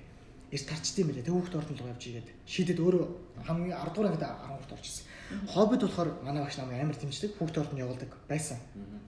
Эрт 0.55 0.67
тарчдсан 0.71 1.03
юм 1.03 1.09
бэлээ. 1.11 1.27
Тэг 1.27 1.35
хүүхд 1.35 1.59
орнд 1.59 1.71
л 1.75 1.91
явж 1.91 2.03
игээд 2.07 2.29
шийдэд 2.47 2.79
өөрөө 2.79 3.05
хамгийн 3.43 3.75
10 3.75 3.91
дугаар 3.91 4.09
ангид 4.15 4.23
13-т 4.23 4.75
орчихсон. 4.79 5.07
Хоббит 5.51 5.83
болохоор 5.83 6.11
манай 6.23 6.43
багш 6.47 6.57
намайг 6.63 6.79
амар 6.79 6.95
дэмждэг. 6.95 7.35
Хүүхд 7.35 7.59
орнд 7.59 7.75
явуулдаг 7.75 8.11
байсан. 8.31 8.59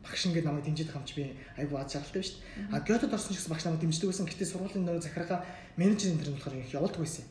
багш 0.03 0.27
ингээд 0.27 0.43
намайг 0.43 0.67
дэмжиж 0.67 0.91
хамч 0.91 1.15
би 1.15 1.39
айгүй 1.55 1.79
аз 1.79 1.93
жаргалтай 1.95 2.23
дээ. 2.23 2.35
А 2.75 2.83
Гётод 2.83 3.15
орсон 3.15 3.31
ч 3.31 3.39
гэсэн 3.39 3.53
багш 3.55 3.65
намайг 3.65 3.83
дэмждэг 3.83 4.11
байсан. 4.11 4.27
Гэтэ 4.27 4.45
сургуулийн 4.51 4.85
нөө 4.91 5.03
захиргаа 5.07 5.47
менежер 5.79 6.11
энэ 6.11 6.21
төр 6.27 6.31
нь 6.31 6.37
болохоор 6.39 6.57
их 6.59 6.75
явуулдаг 6.75 7.01
байсан. 7.07 7.25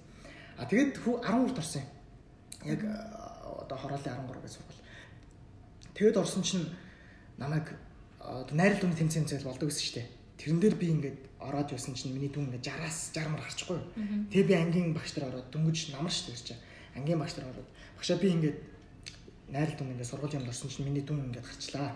А 0.56 0.64
тэгээд 0.64 0.96
хүү 1.04 1.14
13-т 1.20 1.60
орсон 1.60 1.82
юм. 1.84 1.90
Яг 2.72 2.80
а, 2.88 3.68
одоо 3.68 3.78
хороолын 3.78 4.16
13 4.16 4.44
гэж 4.48 4.54
сургууль. 4.56 4.82
Тэгээд 5.92 6.20
орсон 6.24 6.44
чинь 6.44 6.66
намайг 7.36 7.68
одоо 8.20 8.56
найрал 8.56 8.80
дүнгийн 8.80 9.12
тэмцээн 9.12 9.28
зээл 9.28 9.50
болдог 9.50 9.68
гэсэн 9.68 9.84
шүү 9.84 9.96
дээ. 10.00 10.08
Тэрэн 10.40 10.60
дээр 10.60 10.76
би 10.76 10.88
ингээд 10.92 11.20
ороод 11.50 11.70
байсан 11.72 11.94
чинь 11.96 12.14
миний 12.14 12.30
дүн 12.30 12.50
ингээд 12.50 12.66
60-аас 12.66 13.14
60 13.14 13.32
мар 13.32 13.42
харчихгүй. 13.46 13.78
юу. 13.78 13.88
Тэгээ 14.32 14.50
би 14.50 14.56
ангийн 14.56 14.94
багш 14.94 15.12
нар 15.16 15.30
ороод 15.30 15.48
дөнгөж 15.54 15.78
намар 15.94 16.14
шүү 16.14 16.34
дээ 16.34 16.56
чинь. 16.56 16.64
Ангийн 16.98 17.20
багш 17.20 17.34
нар 17.38 17.50
ороод 17.54 17.70
багшаа 17.98 18.18
би 18.18 18.28
ингээд 18.34 18.58
найрал 19.54 19.78
дүн 19.78 19.92
ингээд 19.94 20.10
сургуулийн 20.10 20.42
юмд 20.42 20.52
орсон 20.52 20.70
чинь 20.70 20.86
миний 20.88 21.06
дүн 21.06 21.30
ингээд 21.30 21.46
гарчлаа. 21.46 21.90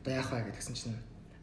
Одоо 0.00 0.12
яах 0.14 0.30
вэ 0.30 0.50
гэдгсэн 0.54 0.74
чинь 0.78 0.98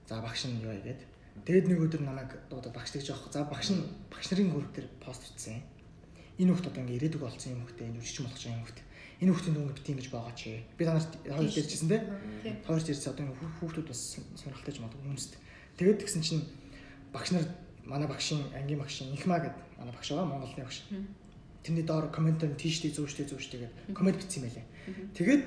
за 0.08 0.22
багш 0.22 0.46
нь 0.48 0.64
юу 0.64 0.72
вэ 0.72 0.82
гэд. 0.86 1.02
Тэгэд 1.44 1.68
нэг 1.68 1.80
өдөр 1.84 2.02
намайг 2.08 2.32
дуудаад 2.48 2.76
багш 2.76 2.96
тэгж 2.96 3.12
явах. 3.12 3.28
За 3.34 3.44
багш 3.44 3.76
нь 3.76 3.84
багш 4.08 4.32
нарын 4.32 4.56
групп 4.56 4.72
дээр 4.72 4.88
пост 5.04 5.24
хийсэн. 5.28 5.60
Энэ 6.40 6.52
хүүхд 6.52 6.68
одоо 6.72 6.82
ингээд 6.84 7.00
ирээдүг 7.00 7.22
болсон 7.24 7.52
юм 7.52 7.64
хүүхдээ 7.68 7.88
энэ 7.92 8.00
үжигч 8.00 8.18
болох 8.24 8.44
юм 8.44 8.60
хүүхд. 8.64 8.80
Энэ 9.24 9.32
хүүхдийн 9.32 9.56
дүнг 9.56 9.72
битгий 9.76 9.94
ингэж 9.96 10.08
байгаа 10.12 10.36
чи. 10.36 10.64
Би 10.76 10.84
та 10.84 10.96
нарт 10.96 11.12
хоёр 11.24 11.48
ярьжсэн 11.48 11.88
те. 11.92 11.98
Хоёр 12.68 12.84
ярьсан 12.84 13.12
одоо 13.16 13.26
хүүхдүүд 13.60 13.88
бас 13.88 14.02
сонирхолтой 14.36 14.74
ч 14.76 14.80
магадгүй 14.84 15.04
хүмүүст. 15.08 15.32
Тэгээд 15.80 16.00
тэгсэн 16.04 16.24
чинь 16.24 16.44
багш 17.16 17.32
нар 17.32 17.48
манай 17.86 18.08
багшийн 18.12 18.44
ангийн 18.52 18.80
багшийн 18.80 19.16
инхма 19.16 19.40
гэдэг 19.40 19.64
манай 19.80 19.94
багш 19.96 20.12
байгаа 20.12 20.28
Монголын 20.28 20.68
багш. 20.68 20.84
Тэрний 21.64 21.86
доор 21.88 22.12
комментээр 22.12 22.54
тийштэй 22.60 22.92
зүүштэй 22.92 23.26
зүүштэй 23.32 23.60
гэдэг 23.64 23.96
коммент 23.96 24.20
бичсэн 24.20 24.44
байлээ. 24.44 24.66
Тэгээд 25.16 25.44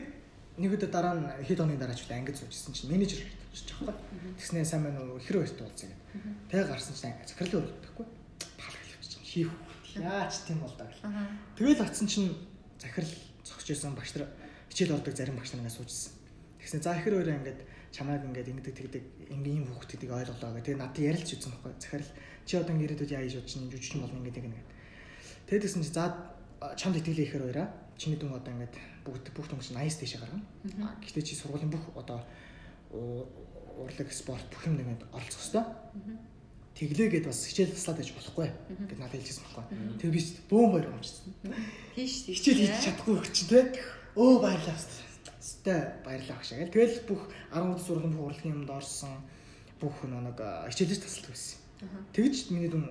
нэг 0.59 0.71
өдөр 0.75 0.91
дараа 0.91 1.15
нь 1.15 1.29
хэд 1.47 1.61
оны 1.63 1.79
дараа 1.79 1.95
ч 1.95 2.09
үлээ 2.09 2.19
ангид 2.19 2.41
суужсэн 2.41 2.75
чинь 2.75 2.91
менежер 2.91 3.23
ирж 3.55 3.69
байгаа 3.79 3.95
байхгүй. 3.95 4.35
Тэгснээ 4.43 4.67
сайн 4.67 4.83
байна 4.83 4.99
уу 5.07 5.23
ихэр 5.23 5.39
баяртай 5.39 5.63
уулзъя 5.63 5.89
гэдэг. 5.95 6.51
Тэгээ 6.51 6.67
гарсан 6.67 6.95
чинь 6.99 7.15
захирлын 7.23 7.59
өрөө 7.63 7.75
гэхгүй. 7.87 8.07
Пал 8.59 8.75
хэлчихсэн. 8.75 9.23
Хийх. 9.23 9.51
Яач 9.95 10.35
тийм 10.47 10.59
бол 10.59 10.75
даа. 10.75 10.91
Тэгэл 11.55 11.83
атсан 11.87 12.07
чинь 12.11 12.35
захирал 12.83 13.15
зогсож 13.47 13.69
байсан 13.71 13.95
багш 13.95 14.11
нар 14.19 14.27
хичээл 14.71 14.95
ордог 14.99 15.15
зарим 15.15 15.39
багш 15.39 15.55
нар 15.55 15.63
ингээд 15.63 15.79
суужсэн. 15.79 16.13
Тэгснэ 16.59 16.83
за 16.83 16.99
ихэр 16.99 17.15
өөрөө 17.23 17.39
ингээд 17.39 17.61
чамайг 17.93 18.23
ингээд 18.25 18.51
ингэдэг 18.53 18.75
тэгдэг 18.77 19.05
ингийн 19.33 19.65
юм 19.65 19.67
хүүхд 19.73 19.91
гэдгийг 19.97 20.13
ойлголоо 20.13 20.51
гэх. 20.55 20.67
Тэгээ 20.67 20.83
надад 20.83 20.99
ярилж 20.99 21.29
үзсэн 21.33 21.53
байхгүй. 21.53 21.73
Захирал 21.79 22.11
чи 22.45 22.55
одоо 22.57 22.73
ингээд 22.75 22.87
ирээдүйд 22.95 23.15
яа 23.17 23.23
гэж 23.25 23.35
бодож 23.41 23.53
чинь 23.53 23.71
жүжигчин 23.73 24.01
болно 24.05 24.19
ингээд 24.21 24.39
ингэ. 24.45 24.63
Тэгээд 25.49 25.65
тэгсэн 25.65 25.83
чи 25.85 25.93
за 25.93 26.05
а, 26.61 26.75
чамд 26.77 26.97
итгэлээ 27.01 27.27
ихээр 27.29 27.45
баяраа. 27.49 27.69
Чиний 27.97 28.19
дүн 28.21 28.37
одоо 28.37 28.53
ингээд 28.53 28.75
бүгд 29.05 29.27
бүх 29.33 29.47
дүн 29.49 29.61
чинь 29.65 29.81
80 29.81 30.05
дэше 30.05 30.19
гаргана. 30.21 30.45
А, 30.85 30.97
Гэхдээ 31.01 31.25
чи 31.25 31.35
сургуулийн 31.35 31.73
бүх 31.73 31.85
одоо 31.97 32.21
урлаг 32.93 34.13
спорт 34.13 34.45
бүх 34.51 34.67
юм 34.67 34.77
нэгэнд 34.77 35.07
оролцох 35.13 35.41
хэрэгтэй. 35.41 35.65
Тэглээгээд 36.79 37.27
бас 37.27 37.43
хичээл 37.43 37.75
таслаад 37.75 37.99
байж 37.99 38.11
болохгүй 38.15 38.49
гэд 38.87 38.99
надад 39.03 39.19
хэлжсэн 39.19 39.45
байхгүй. 39.51 39.65
Тэг 39.99 40.11
би 40.15 40.21
бөөм 40.47 40.71
баяр 40.73 40.89
өмчсөн. 40.95 41.35
Тийш 41.95 42.15
тийш. 42.23 42.39
Хичээл 42.39 42.63
хийж 42.71 42.79
чадахгүй 42.87 43.15
их 43.19 43.33
чинь 43.35 43.51
те. 43.51 43.59
Өө 44.15 44.39
баярлалаа. 44.39 45.08
Өстэй 45.39 45.81
баярлалаа 46.05 46.39
гэж. 46.43 46.71
Тэгэл 46.75 46.97
бүх 47.07 47.23
10 47.55 47.79
сургуулийн 47.79 48.15
бүх 48.15 48.27
урлагийн 48.27 48.55
юмд 48.59 48.71
орсон 48.71 49.15
бүх 49.79 49.95
нэг 50.07 50.39
хичээлж 50.71 50.99
тасалдаг 51.03 51.31
байсан. 51.31 51.59
Тэгж 52.13 52.51
миний 52.51 52.71
дүн 52.71 52.91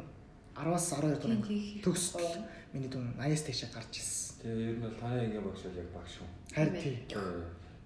10-аас 0.55 0.87
12 0.95 1.19
Тийм, 1.19 1.35
дугаар 1.35 1.47
тийм. 1.47 1.81
төгсөл 1.83 2.39
миний 2.73 2.89
дүн 2.89 3.05
80-аас 3.19 3.43
дээшээ 3.45 3.69
гарч 3.75 3.93
ирсэн. 3.99 4.35
Тэгээ 4.41 4.69
ер 4.71 4.75
нь 4.79 4.83
бол 4.87 4.95
таны 4.95 5.19
ингээ 5.27 5.43
багш 5.43 5.61
бол 5.67 5.79
яг 5.83 5.89
багш 5.91 6.11
шүү. 6.17 6.27
Харин 6.55 6.75
тий. 6.79 6.95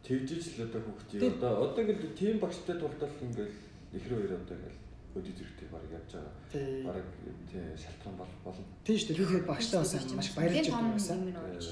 Тэгжиж 0.06 0.44
л 0.58 0.66
одоо 0.70 0.82
хүүхдээ 0.86 1.20
Тийм. 1.20 1.34
одоо 1.42 1.52
одоо 1.66 1.82
ингээд 1.82 2.16
тим 2.18 2.36
багштай 2.38 2.76
тулдал 2.78 3.16
ингээл 3.26 3.56
ихрээ 3.98 4.18
хоёр 4.22 4.34
одоо 4.38 4.56
ингээл 4.62 4.80
өдөө 5.18 5.34
зэрэгтэй 5.36 5.68
баг 5.74 5.84
явж 5.90 6.10
байгаа. 6.16 6.34
Тий. 6.54 6.84
Бараг 6.86 7.08
тий 7.50 7.66
шалтгаан 7.82 8.16
бол 8.22 8.34
болно. 8.46 8.66
Тийм 8.86 8.98
шүү 8.98 9.08
дээ. 9.10 9.18
Би 9.18 9.26
тэгээд 9.26 9.50
багштай 9.52 9.80
бас 9.82 9.94
маш 10.16 10.30
баярлж 10.38 10.68
байгаа 10.70 10.86
юм 10.86 10.96
ирж 10.96 11.70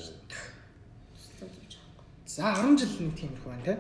За 2.29 2.53
10 2.53 2.77
жил 2.77 2.91
нэг 3.09 3.15
тиймэрхүү 3.17 3.49
байна 3.49 3.63
те. 3.65 3.73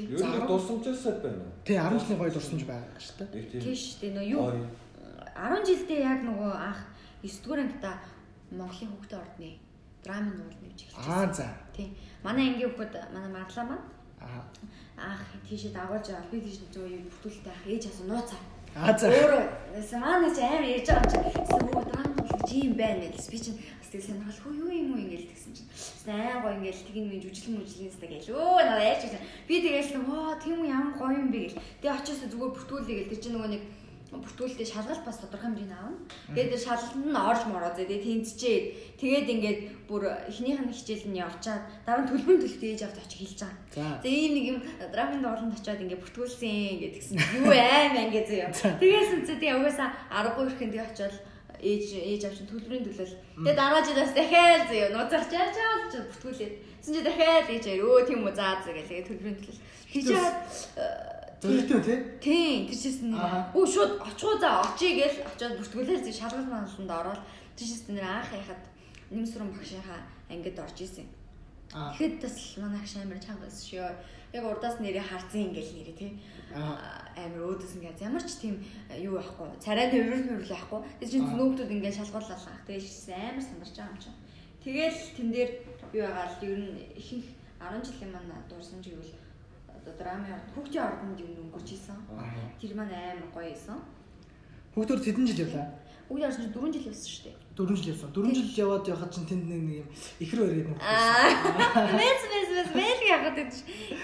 Ер 0.00 0.24
нь 0.24 0.46
дурсамжаасаа 0.48 1.20
байна. 1.20 1.44
Тий 1.68 1.76
10 1.76 2.00
жилийн 2.00 2.18
гоё 2.20 2.32
дурсамж 2.32 2.62
байгаа 2.64 3.00
шүү 3.04 3.16
дээ. 3.20 3.44
Тийм. 3.52 3.62
тийш 3.64 3.82
дээ 4.00 4.12
нөө 4.16 4.26
юу 4.32 4.40
Ой, 4.48 4.60
10 5.36 5.68
жилдээ 5.68 6.00
яг 6.00 6.20
нөгөө 6.24 6.52
анх 6.56 6.80
9 7.20 7.44
дугаар 7.44 7.60
ангида 7.60 7.92
Монголын 8.56 8.90
хүүхдэд 8.96 9.20
ордны 9.20 9.50
драмын 10.04 10.34
нуул 10.40 10.56
нэмж 10.64 10.80
эхэлчихсэн. 10.88 11.12
Аа 11.12 11.28
за. 11.36 11.46
Тийм. 11.76 11.90
Манай 12.24 12.44
ангийн 12.48 12.72
хүүхэд 12.72 12.94
манай 13.12 13.30
Марлаа 13.36 13.64
маань 13.68 13.84
Аа. 14.24 14.40
анх 14.96 15.28
тийшээ 15.44 15.76
дагуулж 15.76 16.08
аваад 16.16 16.30
би 16.32 16.40
тийш 16.40 16.56
зөө 16.72 16.88
юу 16.96 17.04
бүтүүлтэй 17.12 17.52
ах 17.52 17.64
ээж 17.68 17.82
асуу 17.92 18.06
нууцаа. 18.08 18.40
Аа 18.76 18.98
за. 18.98 19.08
Эсвэл 19.08 20.00
манай 20.00 20.30
чи 20.36 20.42
амар 20.44 20.64
ярьж 20.68 20.88
байгаа 20.88 21.16
юм 21.16 21.32
чи. 21.32 21.48
Драм 21.88 22.12
бол 22.12 22.28
гэж 22.28 22.50
юм 22.60 22.74
байна 22.76 23.08
гэж 23.08 23.24
би 23.32 23.38
чинь 23.40 23.56
бас 23.80 23.88
тэг 23.88 24.02
сонирхол 24.04 24.36
хөө 24.36 24.52
юу 24.60 24.68
юм 24.68 24.92
уу 24.92 25.00
ингээл 25.00 25.30
тэгсэн 25.32 25.52
чинь. 25.56 25.68
Аа 26.12 26.44
гоё 26.44 26.60
ингээл 26.60 26.84
тгин 26.84 27.08
минь 27.08 27.24
жүжиглэн 27.24 27.56
мүжлэн 27.56 27.92
сте 27.96 28.06
гэл. 28.06 28.36
Өө 28.36 28.60
надаа 28.68 28.84
ярьж 28.92 29.02
байгаа. 29.08 29.24
Би 29.48 29.54
тэгээл 29.64 29.96
оо 30.12 30.36
тийм 30.44 30.60
үү 30.60 30.68
ямар 30.76 30.92
гоё 31.00 31.16
юм 31.16 31.28
бэ? 31.32 31.40
гэл. 31.56 31.60
Тэг 31.80 31.90
очиос 31.96 32.20
зүгээр 32.28 32.52
бүтүүлээ 32.52 32.96
гэл. 33.00 33.10
Тэр 33.16 33.20
чинь 33.24 33.34
нөгөө 33.40 33.50
нэг 33.56 33.62
бүтүүлдээ 34.10 34.66
шалгалт 34.70 35.02
бас 35.02 35.18
тодорхой 35.18 35.50
хэмжээний 35.50 35.74
аавна. 35.74 35.98
Тэгээд 36.30 36.62
шалгалтанд 36.62 37.10
нь 37.10 37.18
орж 37.18 37.42
мороо 37.50 37.72
зэ 37.74 37.90
тэгээд 37.90 38.06
тэнцчээд 38.06 38.64
тэгээд 39.02 39.26
ингээд 39.34 39.60
бүр 39.90 40.02
эхнийх 40.30 40.62
нь 40.62 40.70
хичээл 40.70 41.10
нь 41.10 41.18
явчаад 41.18 41.62
дараа 41.82 42.06
нь 42.06 42.10
төлбөрийн 42.14 42.38
төлөлт 42.38 42.62
ээж 42.62 42.80
авч 42.86 42.96
очиж 43.02 43.18
хэлж 43.18 43.40
байгаа. 43.74 43.98
За. 43.98 44.06
Ийм 44.06 44.32
нэг 44.38 44.44
юм 44.46 44.58
драмын 44.94 45.22
дууланд 45.26 45.58
очиод 45.58 45.82
ингээд 45.82 46.02
бүртгүүлсэн 46.06 46.78
гэдгсэн 46.86 47.16
чинь 47.18 47.38
юу 47.42 47.50
аим 47.50 47.94
ангий 47.98 48.22
зөө. 48.22 48.78
Тэгээс 48.78 49.10
үнцээ 49.18 49.36
тэгээ 49.42 49.58
угаасаа 49.58 49.90
13 50.14 50.54
ихэнд 50.54 50.70
тэгээ 50.70 50.86
очиод 50.86 51.16
ээж 51.58 51.86
ээж 51.98 52.22
авч 52.30 52.38
төлбөрийн 52.46 52.84
төлөл. 52.86 53.14
Тэгээ 53.42 53.56
дараа 53.58 53.82
жидаас 53.82 54.12
дахиад 54.14 54.70
зөө 54.70 54.86
нууцарч 54.94 55.30
яачаал 55.34 55.84
ч 55.90 55.94
бүртгүүлээд. 55.98 56.54
Тэсэн 56.78 56.94
чи 56.94 57.02
дахиад 57.02 57.48
ээж 57.50 57.64
өө 57.82 58.06
тийм 58.06 58.22
үү 58.22 58.34
заа 58.38 58.60
зөө 58.62 58.74
гэл 58.76 58.90
тэгээ 58.90 59.08
төлбөрийн 59.08 59.38
төлөл. 59.40 59.60
Хийжээд 59.90 60.36
Зөвхөн 61.40 61.82
тий. 61.84 61.98
Тийм 62.20 62.66
тэр 62.70 63.12
нэр. 63.12 63.52
Өө 63.52 63.66
шууд 63.68 63.92
очоо 64.00 64.40
за 64.40 64.64
очие 64.64 64.96
гээл 64.96 65.20
очиод 65.28 65.60
бүртгүүлээр 65.60 66.00
зэ 66.00 66.12
шалгалт 66.16 66.48
маналанд 66.48 66.90
ороод 66.90 67.22
тэр 67.56 67.66
чийсэн 67.68 67.94
нэр 68.00 68.08
анх 68.08 68.32
яхад 68.32 68.62
нэмсрэн 69.12 69.52
багшийнхаа 69.52 70.00
ангид 70.32 70.56
орж 70.56 70.78
исэн. 70.80 71.04
Тэгэхэд 71.72 72.24
бас 72.24 72.36
манай 72.56 72.80
ах 72.80 72.96
амар 72.96 73.20
чанга 73.20 73.44
байсан 73.44 73.64
шүү. 73.68 73.90
Яг 74.32 74.44
урдаас 74.48 74.80
нэрээ 74.80 75.04
харцсан 75.04 75.52
ингээл 75.52 75.76
нэрээ 75.76 75.96
тий. 76.00 76.10
Амар 76.56 77.42
өөдөөс 77.52 77.76
ингээд 77.76 78.00
ямар 78.00 78.24
ч 78.24 78.32
тийм 78.40 78.56
юу 78.96 79.20
байхгүй. 79.20 79.48
Царай 79.60 79.92
нэмэр 79.92 80.24
нэмэр 80.24 80.46
байхгүй. 80.48 80.80
Тэр 81.04 81.08
чинь 81.10 81.26
нөхдүүд 81.26 81.74
ингээд 81.74 81.98
шалгууллаа. 82.00 82.64
Тэгэл 82.64 82.88
амар 83.12 83.44
сандарч 83.44 83.74
байгаа 83.76 83.92
юм 83.92 84.00
чинь. 84.00 84.18
Тэгэл 84.64 85.00
тэн 85.16 85.28
дээр 85.34 85.50
юу 85.92 86.04
байгаа 86.08 86.26
л 86.32 86.44
ер 86.48 86.58
нь 86.64 86.72
ихэнх 86.96 87.28
10 87.60 87.86
жилийн 87.86 88.12
манай 88.14 88.40
дуурсан 88.48 88.80
ч 88.80 88.90
гэвэл 88.90 89.25
одоо 89.86 90.02
драмын 90.02 90.34
орд 90.34 90.50
хүүхдийн 90.50 90.82
ордонд 90.82 91.18
юм 91.22 91.30
өнгөрч 91.46 91.68
исэн. 91.78 91.98
Тэр 92.58 92.74
маань 92.74 92.90
амар 92.90 93.30
гоё 93.30 93.54
исэн. 93.54 93.78
Хүүхдүүд 94.74 95.02
хэдэн 95.06 95.26
жил 95.30 95.46
явлаа? 95.46 95.66
Хүүхдийн 96.10 96.26
ордонд 96.26 96.54
4 96.58 96.74
жил 96.74 96.90
явсан 96.90 97.06
шүү 97.06 97.22
дээ. 97.30 97.36
4 97.54 97.76
жил 97.78 97.90
явсан. 97.94 98.10
4 98.10 98.34
жил 98.34 98.50
яваад 98.66 98.88
явахад 98.90 99.14
чинь 99.14 99.28
тэнд 99.30 99.46
нэг 99.46 99.62
нэг 99.62 99.76
юм 99.86 99.88
ихэр 100.18 100.40
нэг. 100.42 100.66
Аа. 100.82 101.94
Мэс 101.98 102.22
мэс 102.26 102.48
мэс 102.50 102.70
мэл 102.74 103.02
яхад 103.14 103.34
гэж. 103.38 103.52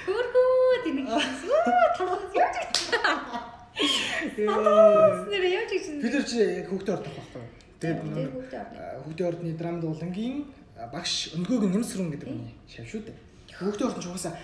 Хөрхөө 0.06 0.78
тэнэг. 0.86 1.06
Талаас 1.98 2.30
явж 2.30 2.56
Тэгээд 4.22 5.26
нэр 5.34 5.44
явж 5.50 5.70
чинь. 5.82 5.98
бид 5.98 6.14
нар 6.14 6.24
чи 6.30 6.38
яг 6.38 6.66
хүүхдээ 6.70 6.94
ордох 6.94 7.14
байхгүй. 7.18 7.42
Тэгээд 7.82 7.98
хүүхдээ 9.02 9.26
ордны 9.26 9.50
драм 9.58 9.76
дуулангийн 9.82 10.46
а, 10.78 10.86
багш 10.94 11.34
өндгөөг 11.34 11.66
нь 11.66 11.74
нэмсрэн 11.74 12.14
гэдэг 12.14 12.30
нь 12.30 12.54
шав 12.70 12.86
шүү 12.86 13.02
дээ. 13.10 13.18
Хүүхдээ 13.58 13.86
ордон 13.90 14.02
ч 14.02 14.06
угаасаа 14.06 14.34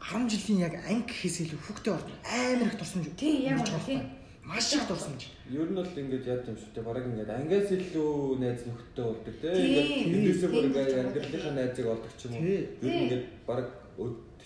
10 0.00 0.28
жилийн 0.30 0.60
яг 0.68 0.74
анги 0.84 1.08
гэхээс 1.08 1.36
илүү 1.46 1.60
хүүхдээ 1.60 1.92
ордон 1.96 2.18
амар 2.24 2.68
их 2.68 2.76
дурсамж. 2.78 3.06
Тийм, 3.16 3.36
яг 3.48 3.58
байгаа 3.64 3.82
тийм. 3.86 4.02
Маш 4.44 4.72
их 4.72 4.84
дурсамж. 4.86 5.22
Ер 5.50 5.68
нь 5.70 5.74
бол 5.74 5.98
ингээд 6.02 6.26
яд 6.26 6.46
юм 6.46 6.56
шүү 6.56 6.70
дээ. 6.74 6.86
Бараг 6.86 7.04
ингээд 7.10 7.30
ангиас 7.32 7.70
илүү 7.72 8.38
найз 8.38 8.62
нөхдөд 8.68 9.04
болдог. 9.08 9.34
Тийм. 9.40 9.56
Ингээд 9.56 9.88
тэндээсээ 10.12 10.50
бүр 10.52 10.66
ингээд 10.70 11.00
амьдралынхаа 11.00 11.54
найзыг 11.56 11.86
олдог 11.90 12.12
ч 12.14 12.22
юм 12.28 12.32
уу. 12.36 12.46
Ер 12.46 12.92
нь 12.92 13.02
ингээд 13.06 13.24
бараг 13.48 13.68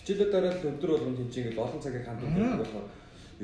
хичээлээ 0.00 0.28
дараа 0.33 0.52
л 0.57 0.69
өдөр 0.71 0.90
болгон 0.97 1.16
тийм 1.19 1.28
чинь 1.28 1.42
ингээд 1.50 1.61
олон 1.61 1.80
цагийг 1.85 2.04
хамт 2.07 2.23
байдаг 2.25 2.61
болохоор 2.64 2.88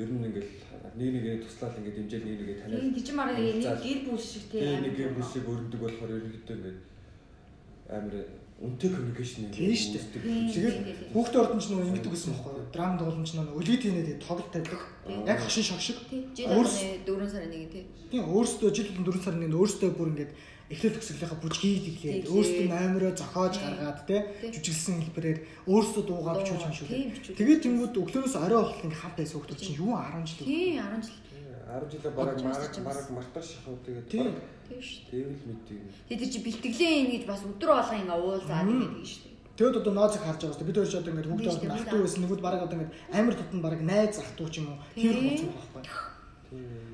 ер 0.01 0.09
нь 0.09 0.25
ингээд 0.27 0.49
нэг 0.97 1.09
нэгээ 1.13 1.35
туслаад 1.45 1.77
ингээд 1.77 1.97
дэмжээл 1.97 2.25
нэг 2.25 2.37
нэгээ 2.41 2.57
таниад. 2.61 2.81
Тийм 2.81 2.93
тийч 2.97 3.09
мараа 3.13 3.35
нэг 3.37 3.61
гэр 3.61 3.99
бүл 4.07 4.21
шиг 4.21 4.45
тийм. 4.49 4.63
Тийм 4.65 4.81
нэг 4.81 4.93
гэр 4.97 5.11
бүл 5.13 5.29
шиг 5.29 5.45
өрнөдөг 5.45 5.81
болохоор 5.81 6.11
ерөнхийдөө 6.17 6.55
ингээд 6.57 6.79
амар 7.93 8.13
үнэтэй 8.57 8.89
коммуникашн 8.89 9.53
Тийм 9.53 9.69
шүү 9.69 9.91
дээ. 9.93 10.05
Тэгээд 10.49 10.75
тийм, 10.81 10.95
тийм. 10.97 11.09
хүүхдээ 11.13 11.41
ордон 11.45 11.61
ч 11.61 11.65
нөгөө 11.69 11.87
ингэдэг 11.93 12.09
гэсэн 12.09 12.33
байхгүй. 12.33 12.53
Драм 12.73 12.93
дуулан 12.97 13.21
ч 13.21 13.31
нөгөө 13.37 13.53
өлгий 13.53 13.77
тийнэ 13.77 14.17
тоглолт 14.17 14.49
тавьдаг. 14.49 14.81
Яг 15.29 15.39
хошин 15.45 15.61
шог 15.63 15.77
шиг. 15.77 15.97
Жил 16.33 16.49
Өөрс- 16.57 16.81
оны 16.81 17.05
4 17.05 17.29
сарын 17.29 17.49
нэг 17.53 17.69
тийм. 17.69 17.85
Тийм 18.09 18.23
өөрөөсөө 18.33 18.69
жил 18.73 18.89
болон 18.97 19.05
4 19.13 19.21
сарын 19.21 19.41
нэг 19.45 19.53
өөрөөсөө 19.53 19.89
бүр 19.93 20.09
ингээд 20.09 20.31
эхлэл 20.67 20.95
төгсгөлийнхаа 20.97 21.39
бүжгийг 21.39 21.79
диглээд 21.85 22.27
өөрөөсөө 22.27 22.65
номероо 22.67 23.13
зохиож 23.15 23.55
гаргаад 23.61 23.99
те 24.09 24.17
жүжиглсэн 24.51 24.99
хэлбэрээр 25.05 25.39
өөрөөсөө 25.69 26.03
дуугаа 26.03 26.33
Дуу, 26.35 26.41
бичүүлж 26.43 26.63
юм 26.65 26.73
шүү. 26.75 27.37
Тэгээд 27.39 27.61
тэнгууд 27.63 27.93
өглөөрөөс 27.93 28.35
орой 28.41 28.59
болтол 28.65 28.83
ингээд 28.83 28.99
хамт 29.05 29.17
байсан 29.21 29.37
хүмүүс 29.37 29.61
чинь 29.63 29.79
юу 29.79 29.93
10 29.95 30.27
жил. 30.27 30.43
Тийм 30.43 30.81
10 30.81 31.07
жил. 31.07 31.17
10 31.67 31.91
жилээ 31.91 32.13
бараг 32.15 32.37
бараг 32.39 33.07
мартаж 33.11 33.45
шахуу 33.45 33.77
тэгээд 33.83 34.07
тийм 34.07 34.31
шүү. 34.79 35.03
Тэвэл 35.11 35.43
мэдээ. 35.47 35.79
Тэгээд 36.07 36.31
чи 36.31 36.39
бэлтгэлээ 36.43 36.93
ин 36.99 37.09
гэж 37.11 37.23
бас 37.27 37.41
өдрөө 37.43 37.75
болгоо 37.75 37.97
ингээ 37.99 38.19
уулзаа 38.23 38.61
тэгээд 38.63 38.93
тийм 38.95 39.07
шүү. 39.11 39.31
Тэгэд 39.57 39.79
одоо 39.81 39.93
ноозыг 39.93 40.21
харж 40.23 40.41
байгаа 40.41 40.55
шүү. 40.55 40.67
Бид 40.69 40.77
хоёр 40.77 40.91
ч 40.91 40.95
одоо 40.95 41.11
ингээд 41.11 41.29
хүүхдээ 41.31 41.53
олно 41.57 41.75
ахтуу 41.75 41.99
байсан 42.05 42.21
нөгөөд 42.23 42.41
бараг 42.45 42.61
одоо 42.63 42.75
ингээд 42.77 42.93
амар 43.17 43.35
тутан 43.35 43.61
бараг 43.65 43.81
найз 43.81 44.15
ахтуу 44.21 44.47
ч 44.47 44.55
юм 44.61 44.67
уу 44.71 44.77
тийм 44.95 45.11
болсон 45.27 45.49
байхгүй. 45.55 45.81
Тийм. 46.47 46.87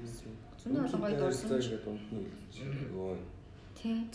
Зүүн 0.64 1.02
болгоо 1.04 1.20
дурсан. 1.20 1.48
Тэгээд 1.50 1.86
унтны 1.92 2.20
хэлсэн. 2.50 3.20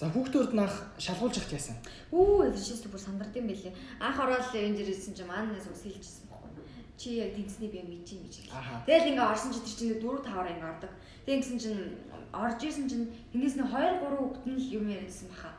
За 0.00 0.08
хүүхдүүд 0.08 0.56
наах 0.56 0.74
шалгуулж 0.96 1.36
ахчихсан. 1.36 1.76
Үу, 2.08 2.48
эвчээс 2.48 2.88
бүр 2.88 2.96
сандард 2.96 3.36
юм 3.36 3.52
бэлээ. 3.52 3.76
Анх 4.00 4.16
ороод 4.16 4.48
энэ 4.56 4.80
дэрсэн 4.80 5.12
чинь 5.12 5.28
маань 5.28 5.52
нас 5.52 5.68
ус 5.68 5.84
хэлжсэн. 5.84 6.27
Чи 6.98 7.22
яг 7.22 7.30
тэнцний 7.38 7.70
би 7.70 7.78
мэдэж 7.86 8.08
юм 8.18 8.22
гэж. 8.26 8.34
Тэгэл 8.90 9.10
ингээ 9.14 9.30
орсон 9.30 9.54
чи 9.54 9.62
тэр 9.62 9.74
чинь 9.78 10.02
4 10.02 10.18
5 10.26 10.50
ингээ 10.50 10.66
ордог. 10.66 10.92
Тэг 11.22 11.34
ингэсэн 11.38 11.58
чинь 11.62 11.82
орж 12.34 12.60
исэн 12.66 12.90
чинь 12.90 13.06
тэндээс 13.30 13.54
нь 13.54 13.62
2 13.62 13.70
3 13.70 14.18
хүүхэд 14.18 14.46
нь 14.50 14.58
юм 14.74 14.90
ярьсан 14.90 15.30
баха. 15.30 15.54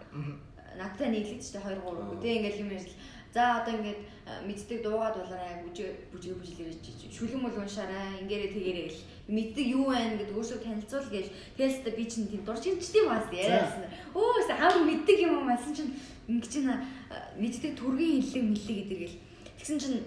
Надтай 0.75 1.07
нийлээд 1.15 1.39
ч 1.39 1.55
2 1.55 1.63
3 1.63 1.79
хүүхэд 1.79 2.19
тэг 2.19 2.35
ингээл 2.43 2.63
юм 2.67 2.71
ярьсан. 2.75 2.99
За 3.31 3.61
одоо 3.61 3.73
ингээд 3.77 4.01
мэддэг 4.47 4.81
дуугаад 4.81 5.15
болоорой 5.21 5.61
бүжиг 5.61 6.09
бүжиг 6.09 6.33
бүжиглэр 6.41 6.73
шүлэн 7.13 7.41
мөл 7.45 7.61
уншаарай 7.61 8.25
ингээрэ 8.25 8.57
тэгэрэй 8.57 8.85
гэл 8.89 9.05
мэддэг 9.29 9.65
юу 9.69 9.93
байна 9.93 10.17
гэдэг 10.17 10.33
өөрсдөө 10.33 10.59
танилцуул 10.65 11.07
гэж 11.13 11.25
тэгээс 11.53 11.77
та 11.85 11.89
би 11.93 12.03
чинь 12.09 12.25
тийм 12.25 12.41
дурчинчдээ 12.41 13.05
бас 13.05 13.29
яриасан. 13.29 13.85
Өө 14.17 14.49
хам 14.49 14.81
мэддэг 14.81 15.17
юм 15.29 15.33
уу 15.37 15.45
масан 15.45 15.77
чинь 15.77 15.93
ингэ 16.25 16.47
чинь 16.49 16.73
э, 16.73 16.77
мэддэг 17.37 17.77
төргийн 17.77 18.25
хиллэг 18.25 18.49
мэллэг 18.49 18.77
гэдэг 18.81 18.97
гэл 18.97 19.17
тэгсэн 19.61 19.77
чинь 19.77 19.97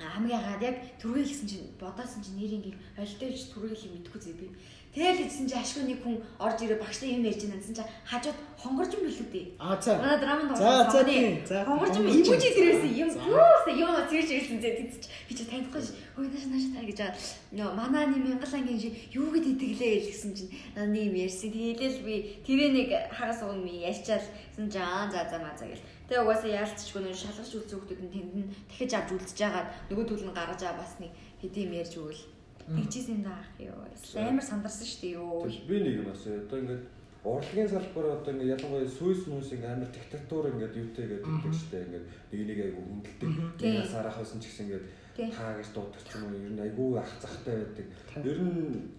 хамгийн 0.00 0.40
хаад 0.40 0.62
яг 0.62 0.76
түргээ 1.02 1.24
хэлсэн 1.28 1.48
чинь 1.50 1.66
бодоосон 1.76 2.22
чинь 2.24 2.38
нэр 2.40 2.56
ингийн 2.56 2.78
олтой 2.96 3.30
ч 3.36 3.52
түргээ 3.52 3.76
хэлийг 3.76 3.94
мэдгүй 4.00 4.20
зэ 4.20 4.32
би. 4.40 4.46
Тэгэл 4.90 5.22
ийдсэн 5.22 5.46
чи 5.46 5.54
ашгүй 5.54 5.86
нэг 5.86 6.02
хүн 6.02 6.18
орж 6.42 6.58
ирээ 6.66 6.82
багштай 6.82 7.14
юм 7.14 7.22
ярьж 7.22 7.46
байна 7.46 7.62
гэсэн 7.62 7.78
чи 7.78 7.84
хажууд 8.10 8.38
хонгорж 8.58 8.90
юм 8.98 9.06
билүү 9.06 9.28
дээ. 9.30 9.46
А 9.62 9.78
за. 9.78 9.94
Манай 10.02 10.18
драманд 10.18 10.50
За, 10.58 10.90
за. 10.90 11.06
За, 11.46 11.62
Хонгорж 11.62 11.94
юм 11.94 12.10
ивүүж 12.10 12.42
дээрээс 12.42 12.82
юм 12.98 13.10
юусаа 13.14 13.70
юм 13.70 13.94
зэрж 14.10 14.30
ирсэн 14.34 14.58
зэ 14.58 14.70
тийч 14.82 15.06
би 15.30 15.32
чи 15.38 15.44
танихгүй 15.46 15.78
ш. 15.78 15.94
Хөөе 16.18 16.26
нааш 16.26 16.44
нааш 16.50 16.66
та 16.74 16.82
гэж 16.82 16.98
байгаа. 16.98 17.14
Нөө 17.54 17.70
манай 17.78 18.04
нэг 18.10 18.22
мянгалангийн 18.34 18.94
юу 19.14 19.30
гэд 19.30 19.46
итгэлээ 19.54 19.94
гэсэн 20.10 20.30
чинь 20.34 20.50
нэг 20.74 21.02
юм 21.06 21.16
ярьсан. 21.22 21.54
Тэгэлэл 21.54 22.02
би 22.02 22.14
тэрээ 22.42 22.70
нэг 22.74 22.88
хагас 23.14 23.46
уг 23.46 23.62
ми 23.62 23.86
ярьчаал 23.86 24.26
гэсэн 24.26 24.66
чи 24.74 24.78
аа 24.82 25.06
за 25.06 25.22
за 25.30 25.38
маа 25.38 25.54
за 25.54 25.70
гэл. 25.70 25.86
Тэгээ 26.10 26.26
угаасаа 26.26 26.50
яалтчгүй 26.50 27.02
нэг 27.06 27.14
шалгаж 27.14 27.50
үзсэн 27.54 27.78
хүмүүс 27.86 28.02
нь 28.02 28.10
тэнд 28.10 28.34
нь 28.34 28.50
дахиж 28.66 28.92
авч 28.98 29.08
үлдчихэж 29.14 29.40
байгаад 29.46 29.68
нөгөө 29.94 30.06
түл 30.10 30.26
нь 30.26 30.34
гаргаж 30.34 30.62
аваа 30.66 30.82
бас 30.82 30.98
нэг 30.98 31.14
хэдий 31.38 31.70
юм 31.70 31.78
ярьж 31.78 31.94
өгөл. 32.02 32.24
Тэгчихсэн 32.66 33.22
даах 33.22 33.46
ёо. 33.62 33.86
Амар 34.18 34.42
сандарсан 34.42 34.86
шүү 34.90 35.00
дээ 35.06 35.14
ёо. 35.22 35.46
Би 35.70 35.76
нэг 35.78 36.02
юм 36.02 36.10
асуу. 36.10 36.34
Одоо 36.34 36.58
ингээд 36.58 36.82
урлагийн 37.22 37.70
салбар 37.70 38.06
одоо 38.10 38.32
ингээд 38.34 38.54
ялангуяа 38.58 38.90
сүйс 38.90 39.22
мүс 39.30 39.54
ингээд 39.54 39.70
амар 39.70 39.90
диктатур 39.94 40.44
ингээд 40.50 40.78
юутэй 40.82 41.06
гэдэг 41.06 41.30
гэдэг 41.30 41.54
штэ 41.62 41.78
ингээд 41.86 42.06
нэг 42.34 42.42
нэг 42.42 42.58
айгу 42.58 42.82
хүндэлдэг. 42.90 43.30
Тийм. 43.54 43.70
Нэг 43.70 43.78
насаарах 43.86 44.16
байсан 44.18 44.38
ч 44.42 44.44
гэсэн 44.50 44.66
ингээд 44.66 44.86
Тийм. 45.14 45.30
хаа 45.30 45.52
гэж 45.62 45.68
дууддаг 45.70 46.02
ч 46.02 46.10
юм 46.18 46.22
уу. 46.26 46.42
Ер 46.42 46.52
нь 46.58 46.64
айгу 46.66 46.84
ах 46.98 47.12
захтай 47.22 47.54
байдаг. 47.54 47.86
Ер 48.26 48.38
нь 48.42 48.98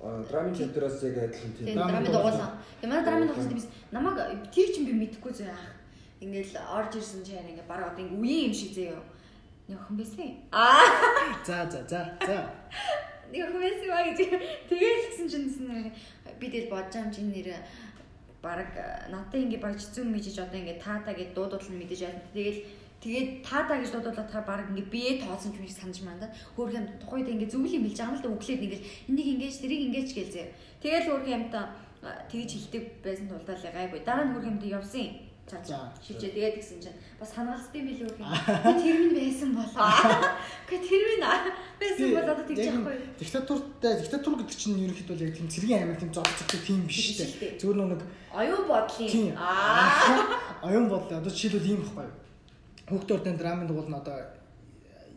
драмын 0.00 0.54
театраас 0.54 1.02
яг 1.02 1.18
адилхан 1.18 1.52
тийм. 1.58 1.74
Драмын 1.74 2.04
дугуулсан. 2.06 2.50
Тэгээ 2.80 2.90
манай 2.90 3.04
драмын 3.04 3.28
дугуулсан 3.28 3.54
тийм 3.54 3.70
намайг 3.90 4.16
тэр 4.54 4.68
чинь 4.70 4.86
би 4.86 4.94
мэдэхгүй 4.94 5.32
зөө 5.34 5.48
яах. 5.50 5.66
Ингээл 6.20 6.54
орж 6.78 6.92
ирсэн 6.98 7.22
чинь 7.26 7.50
ингээ 7.50 7.66
бараг 7.66 7.92
одоо 7.92 8.04
ингээ 8.06 8.20
үеийн 8.22 8.46
юм 8.50 8.54
шиг 8.54 8.70
зөө. 8.76 9.00
Нэг 9.68 9.78
охин 9.82 9.96
байсан. 9.98 10.30
Аа 10.52 10.86
За 11.46 11.66
за 11.70 11.80
за 11.90 12.00
за. 12.22 12.38
нэг 13.32 13.42
охин 13.42 13.60
байсан 13.60 13.88
ба 13.90 14.00
гэж. 14.06 14.18
Тэгээд 14.70 15.00
гисэн 15.10 15.28
чинь 15.28 15.46
нэг 15.66 15.92
би 16.38 16.46
тэгэл 16.46 16.70
бодож 16.70 16.94
байгаа 16.94 17.06
юм 17.06 17.14
чинь 17.14 17.32
нэр 17.34 17.48
бараг 18.42 18.70
надад 19.10 19.34
ингээ 19.34 19.58
багж 19.62 19.82
зүүн 19.82 20.14
мэжиж 20.14 20.38
одоо 20.38 20.58
ингээ 20.62 20.78
таата 20.78 21.10
гэж 21.10 21.34
дуудуул 21.34 21.68
нь 21.74 21.80
мэдэж 21.82 22.00
байна. 22.06 22.22
Тэгэл 22.34 22.60
Тэгээд 22.98 23.46
таада 23.46 23.78
гэж 23.78 23.90
дуудуулахаар 23.94 24.42
баг 24.42 24.66
ингээ 24.74 24.90
бие 24.90 25.12
тоосон 25.22 25.54
ч 25.54 25.62
юм 25.62 25.70
шиг 25.70 25.78
санаж 25.78 26.02
мандаа. 26.02 26.34
Хөөх 26.58 26.74
юм 26.74 26.86
тухайд 26.98 27.30
ингээ 27.30 27.52
зөвлөлийн 27.54 27.86
билж 27.86 27.94
байгаа 27.94 28.10
юм 28.10 28.18
л 28.18 28.24
да 28.26 28.34
өглөөд 28.34 28.64
ингээ 28.66 28.82
энийг 29.06 29.28
ингэж 29.38 29.54
тэрийг 29.62 29.82
ингэж 29.86 30.08
гэлзээ. 30.18 30.46
Тэгэл 30.82 31.06
хөөх 31.06 31.26
юмтай 31.30 31.64
тэгж 32.02 32.50
хилдэг 32.58 32.84
байсан 33.06 33.26
тулдаалаа 33.30 33.70
гайгүй. 33.70 34.00
Дараа 34.02 34.26
нь 34.26 34.34
хөөх 34.34 34.50
юмтай 34.50 34.74
явсан. 34.74 35.28
За. 35.48 35.62
За 35.64 35.78
шилжээ 36.04 36.34
тэгээд 36.34 36.56
гисэн 36.60 36.78
чинь 36.82 36.98
бас 37.22 37.30
ханалцсан 37.32 37.86
билээ 37.86 38.04
хөөх 38.04 38.18
юм. 38.18 38.34
Тэр 38.82 38.96
минь 39.00 39.16
байсан 39.16 39.50
болоо. 39.54 39.88
Гэхдээ 40.68 40.82
тэр 40.84 41.02
минь 41.08 41.24
байсан 41.78 42.08
бол 42.12 42.28
одоо 42.34 42.44
тэгж 42.50 42.66
яахгүй. 42.68 42.96
Диктатуртай 43.16 43.92
диктатур 43.96 44.34
гэдэг 44.42 44.58
чинь 44.58 44.82
ерөнхийдөө 44.84 45.16
яг 45.24 45.38
тийм 45.38 45.48
цэргийн 45.48 45.80
аймаг 45.88 46.02
тийм 46.02 46.12
зогцогдсон 46.12 46.60
тийм 46.66 46.82
биш 46.84 47.16
дээ. 47.16 47.62
Зүгээр 47.62 47.78
нэг 47.94 48.02
Оюун 48.28 48.64
бодлын 48.68 49.38
аа 49.40 50.20
оюун 50.68 50.90
бодлоо 50.92 51.16
одоо 51.16 51.32
жишээлбэл 51.32 51.70
ийм 51.72 51.80
байхгүй. 51.80 52.27
Хүүхдийн 52.88 53.16
урдын 53.18 53.36
драмын 53.36 53.68
дугуул 53.68 53.90
нь 53.90 54.00
одоо 54.00 54.16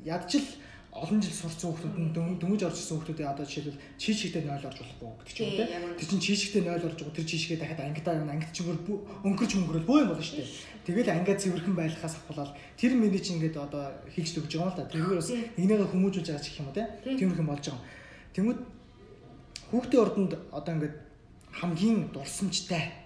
ядчил 0.03 0.47
олон 0.91 1.21
жил 1.23 1.31
сурцсан 1.31 1.71
хүүхдүүд 1.71 1.95
нь 1.95 2.39
дөнгөж 2.43 2.61
орж 2.67 2.75
ирсэн 2.75 2.99
хүүхдүүдээ 2.99 3.31
одоо 3.31 3.45
жишээлбэл 3.47 3.79
чийшигтэй 3.95 4.43
0 4.43 4.59
орж 4.59 4.75
болохгүй 4.75 5.07
гэдэг 5.23 5.31
ч 5.31 5.39
юм 5.39 5.55
те. 5.55 5.63
Тэр 5.95 6.07
чинь 6.11 6.19
чийшигтэй 6.19 6.61
0 6.67 6.83
орж 6.83 6.99
байгаа 6.99 7.15
тэр 7.15 7.27
чийшгээ 7.31 7.59
дахиад 7.63 7.81
ангидаа 7.87 8.15
юм 8.19 8.27
ангид 8.27 8.51
чигээр 8.51 8.79
өнгөрч 9.23 9.51
өнгөрөл 9.55 9.87
бөө 9.87 9.97
юм 10.03 10.09
болно 10.11 10.19
шүү 10.19 10.43
дээ. 10.43 10.51
Тэгэл 10.83 11.15
ангиа 11.15 11.39
цэвэрхэн 11.39 11.75
байлгахаас 11.79 12.15
ахвалал 12.19 12.51
тэр 12.75 12.91
миний 12.99 13.23
чинь 13.23 13.39
ингээд 13.39 13.55
одоо 13.55 13.83
хийж 14.11 14.35
өгч 14.35 14.51
байгаа 14.51 14.67
юм 14.67 14.75
л 14.75 14.79
да. 14.83 14.91
Тэргээр 14.91 15.19
бас 15.23 15.31
нэгнийгээ 15.31 15.91
хүмүүжүүлж 15.95 16.27
байгаа 16.27 16.43
ч 16.43 16.47
гэх 16.51 16.59
юм 16.59 16.67
уу 16.67 16.75
те. 16.75 16.83
Тийм. 17.07 17.17
Тиймэрхэн 17.23 17.47
болж 17.47 17.63
байгаа. 17.71 17.83
Тэнгүүд 18.35 18.59
хүүхдийн 19.71 20.03
урданд 20.03 20.33
одоо 20.51 20.71
ингээд 20.75 20.95
хамгийн 21.55 21.97
дурсамжтай 22.11 23.00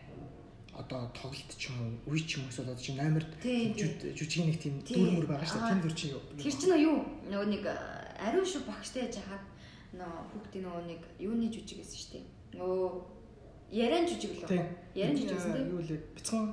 одоо 0.76 1.10
тоглолт 1.16 1.52
ч 1.58 1.72
юм 1.72 2.00
уу, 2.06 2.14
үе 2.14 2.20
ч 2.20 2.38
юм 2.38 2.46
уу 2.46 2.52
эсвэл 2.52 2.68
одоо 2.68 2.84
чинь 2.84 3.00
номерд 3.00 3.32
Тийм, 3.40 3.72
жүжигийн 3.76 4.52
нэг 4.52 4.60
тийм 4.60 4.76
дүрмөр 4.84 5.28
байгаа 5.28 5.48
шүү 5.48 5.62
дээ. 5.64 5.84
Дүр 5.84 5.96
чинь 5.96 6.14
юу? 6.14 6.24
Тэр 6.36 6.56
чинь 6.56 6.76
юу 6.84 6.98
нөгөө 7.32 7.48
нэг 7.56 7.64
ариун 8.20 8.48
шүү 8.48 8.68
багштай 8.68 9.08
яж 9.08 9.24
хаад 9.24 9.44
нөгөө 9.96 10.22
хүүхдийн 10.36 10.64
нөгөө 10.68 10.84
нэг 10.92 11.02
юуны 11.24 11.48
жүжиг 11.48 11.80
гэсэн 11.80 12.00
шүү 12.00 12.12
дээ. 12.12 12.26
Нөгөө 12.60 12.90
яран 13.72 14.04
жүжиг 14.08 14.32
л 14.36 14.44
байна. 14.44 14.70
Яран 14.96 15.16
жүжиг 15.16 15.38
гэсэн 15.40 15.54
тийм. 15.56 15.72
Юу 15.72 15.82
лээ? 15.82 16.00
Бяцхан 16.16 16.44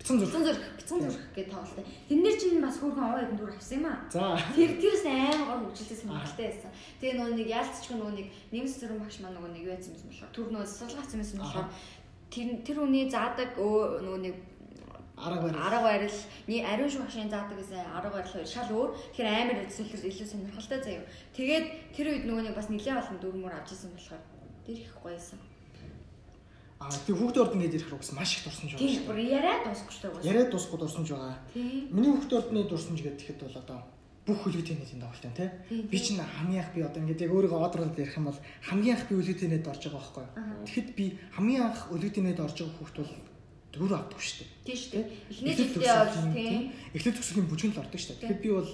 бяцхан 0.00 0.18
зүрх. 0.20 0.32
Бяцхан 0.32 0.44
зүрх, 0.44 0.60
бяцхан 0.76 1.00
зүрх 1.04 1.24
гэдэг 1.34 1.52
тоглолт. 1.52 1.88
Тэрнэр 2.08 2.36
чинь 2.40 2.64
бас 2.64 2.76
хүүхэн 2.80 3.04
овоо 3.04 3.20
хэдэн 3.20 3.36
дүр 3.36 3.52
авсан 3.52 3.76
юм 3.80 3.86
аа. 3.88 3.98
За. 4.08 4.36
Тэр 4.56 4.70
тэрс 4.80 5.04
амар 5.04 5.44
гол 5.44 5.64
хөгжилтэй 5.68 5.98
сонирхолтой 6.00 6.46
байсан. 6.48 6.72
Тэгээ 7.00 7.16
нөгөө 7.20 7.34
нэг 7.36 7.48
яалтчгүй 7.52 7.96
нөгөө 8.00 8.14
нэг 8.16 8.26
нэмс 8.52 8.74
зүрх 8.80 8.96
багш 9.00 9.16
маань 9.20 9.36
нөгөө 9.36 9.50
нэг 9.52 9.62
юу 9.64 9.72
байсан 9.76 9.92
юм 9.92 10.08
болохоор 10.08 10.32
түр 10.32 10.48
нөгөө 10.52 10.68
суулгацсан 10.68 11.20
юм 11.20 11.40
болохоор 11.44 11.68
тэр 12.30 12.48
тэр 12.66 12.76
үний 12.86 13.10
заадаг 13.10 13.58
өө 13.58 14.00
нөгөө 14.06 14.20
нэг 14.24 14.36
Арга 15.20 15.42
барил. 15.42 15.60
арга 15.60 15.80
барил 15.82 16.18
ариун 16.48 16.90
шүү 16.90 17.04
багшийн 17.04 17.28
заадаг 17.28 17.58
гэсэн 17.60 17.92
арга 17.92 18.10
барил 18.16 18.46
шал 18.48 18.72
өөр 18.72 18.90
тэгэхээр 19.12 19.28
амар 19.28 19.58
үзүүлэлт 19.68 20.08
илүү 20.08 20.28
сонирхолтой 20.32 20.80
заяа. 20.80 21.04
Тэгээд 21.36 21.66
тэр 21.92 22.06
үед 22.08 22.24
нөгөө 22.24 22.44
нэг 22.48 22.56
бас 22.56 22.68
нэлээд 22.72 23.00
олон 23.04 23.18
дүрмөр 23.20 23.52
авч 23.52 23.68
ирсэн 23.76 23.92
болохоор 23.92 24.22
тэр 24.64 24.78
их 24.80 24.94
гоёсэн. 25.04 25.38
Аа 26.80 26.88
тийм 27.04 27.16
хүүхдийн 27.20 27.44
урд 27.44 27.54
ингээд 27.60 27.76
ирэх 27.76 27.92
рүү 27.92 28.00
маш 28.16 28.30
их 28.32 28.44
дурсамж 28.48 28.72
байгаа. 28.72 28.88
Тийм 28.88 29.04
бүр 29.04 29.16
дээ. 29.20 29.34
яриа 29.36 29.56
дуусахгүй 29.60 29.92
шүү 29.92 30.08
дээ. 30.08 30.28
Яриад 30.32 30.50
дуусахгүй 30.50 30.78
дурсамж 30.80 31.08
байгаа. 31.12 31.36
Миний 31.92 32.12
хүүхдийн 32.16 32.40
урдны 32.40 32.60
дурсамж 32.64 33.00
гэдэг 33.04 33.20
ихэд 33.20 33.40
бол 33.44 33.60
одоо 33.60 33.78
бүх 34.30 34.40
хөлөгийн 34.46 34.78
нийтийн 34.78 35.02
тоглолт 35.02 35.24
байна 35.26 35.36
тий. 35.36 35.50
Тийм, 35.68 35.86
Би 35.90 35.98
чинь 35.98 36.22
хамгийн 36.22 36.62
анх 36.62 36.72
би 36.74 36.80
одоо 36.86 37.00
ингээд 37.02 37.24
яг 37.26 37.32
өөрийгөө 37.34 37.60
одруулаад 37.66 37.98
ярих 37.98 38.16
юм 38.16 38.26
бол 38.30 38.40
хамгийн 38.62 38.94
анх 38.96 39.04
би 39.10 39.14
нийт 39.18 39.66
орж 39.66 39.82
байгаа 39.82 39.98
байхгүй. 39.98 40.26
Аха. 40.38 40.54
Тэгэхэд 40.64 40.88
би 40.94 41.04
хамгийн 41.34 41.62
анх 41.66 41.80
хөлөгийн 41.90 42.26
нийт 42.30 42.40
орж 42.40 42.56
байгаа 42.62 42.78
хүүхд 42.78 42.96
бол 43.02 43.12
дөрөв 43.70 43.92
авдаг 43.94 44.20
шүү 44.20 44.38
дээ. 44.38 44.50
Тийм 44.66 44.78
шүү 44.78 44.92
дээ. 44.94 45.06
Эхний 45.30 45.54
жилдээ 45.54 45.94
бол 45.98 46.34
тийм. 46.34 46.62
Эхлээд 46.94 47.16
төгсөлийн 47.18 47.48
бүжгэн 47.50 47.72
л 47.74 47.82
ордог 47.82 48.00
шүү 48.00 48.10
дээ. 48.10 48.20
Тэгэхээр 48.20 48.44
би 48.44 48.50
бол 48.50 48.70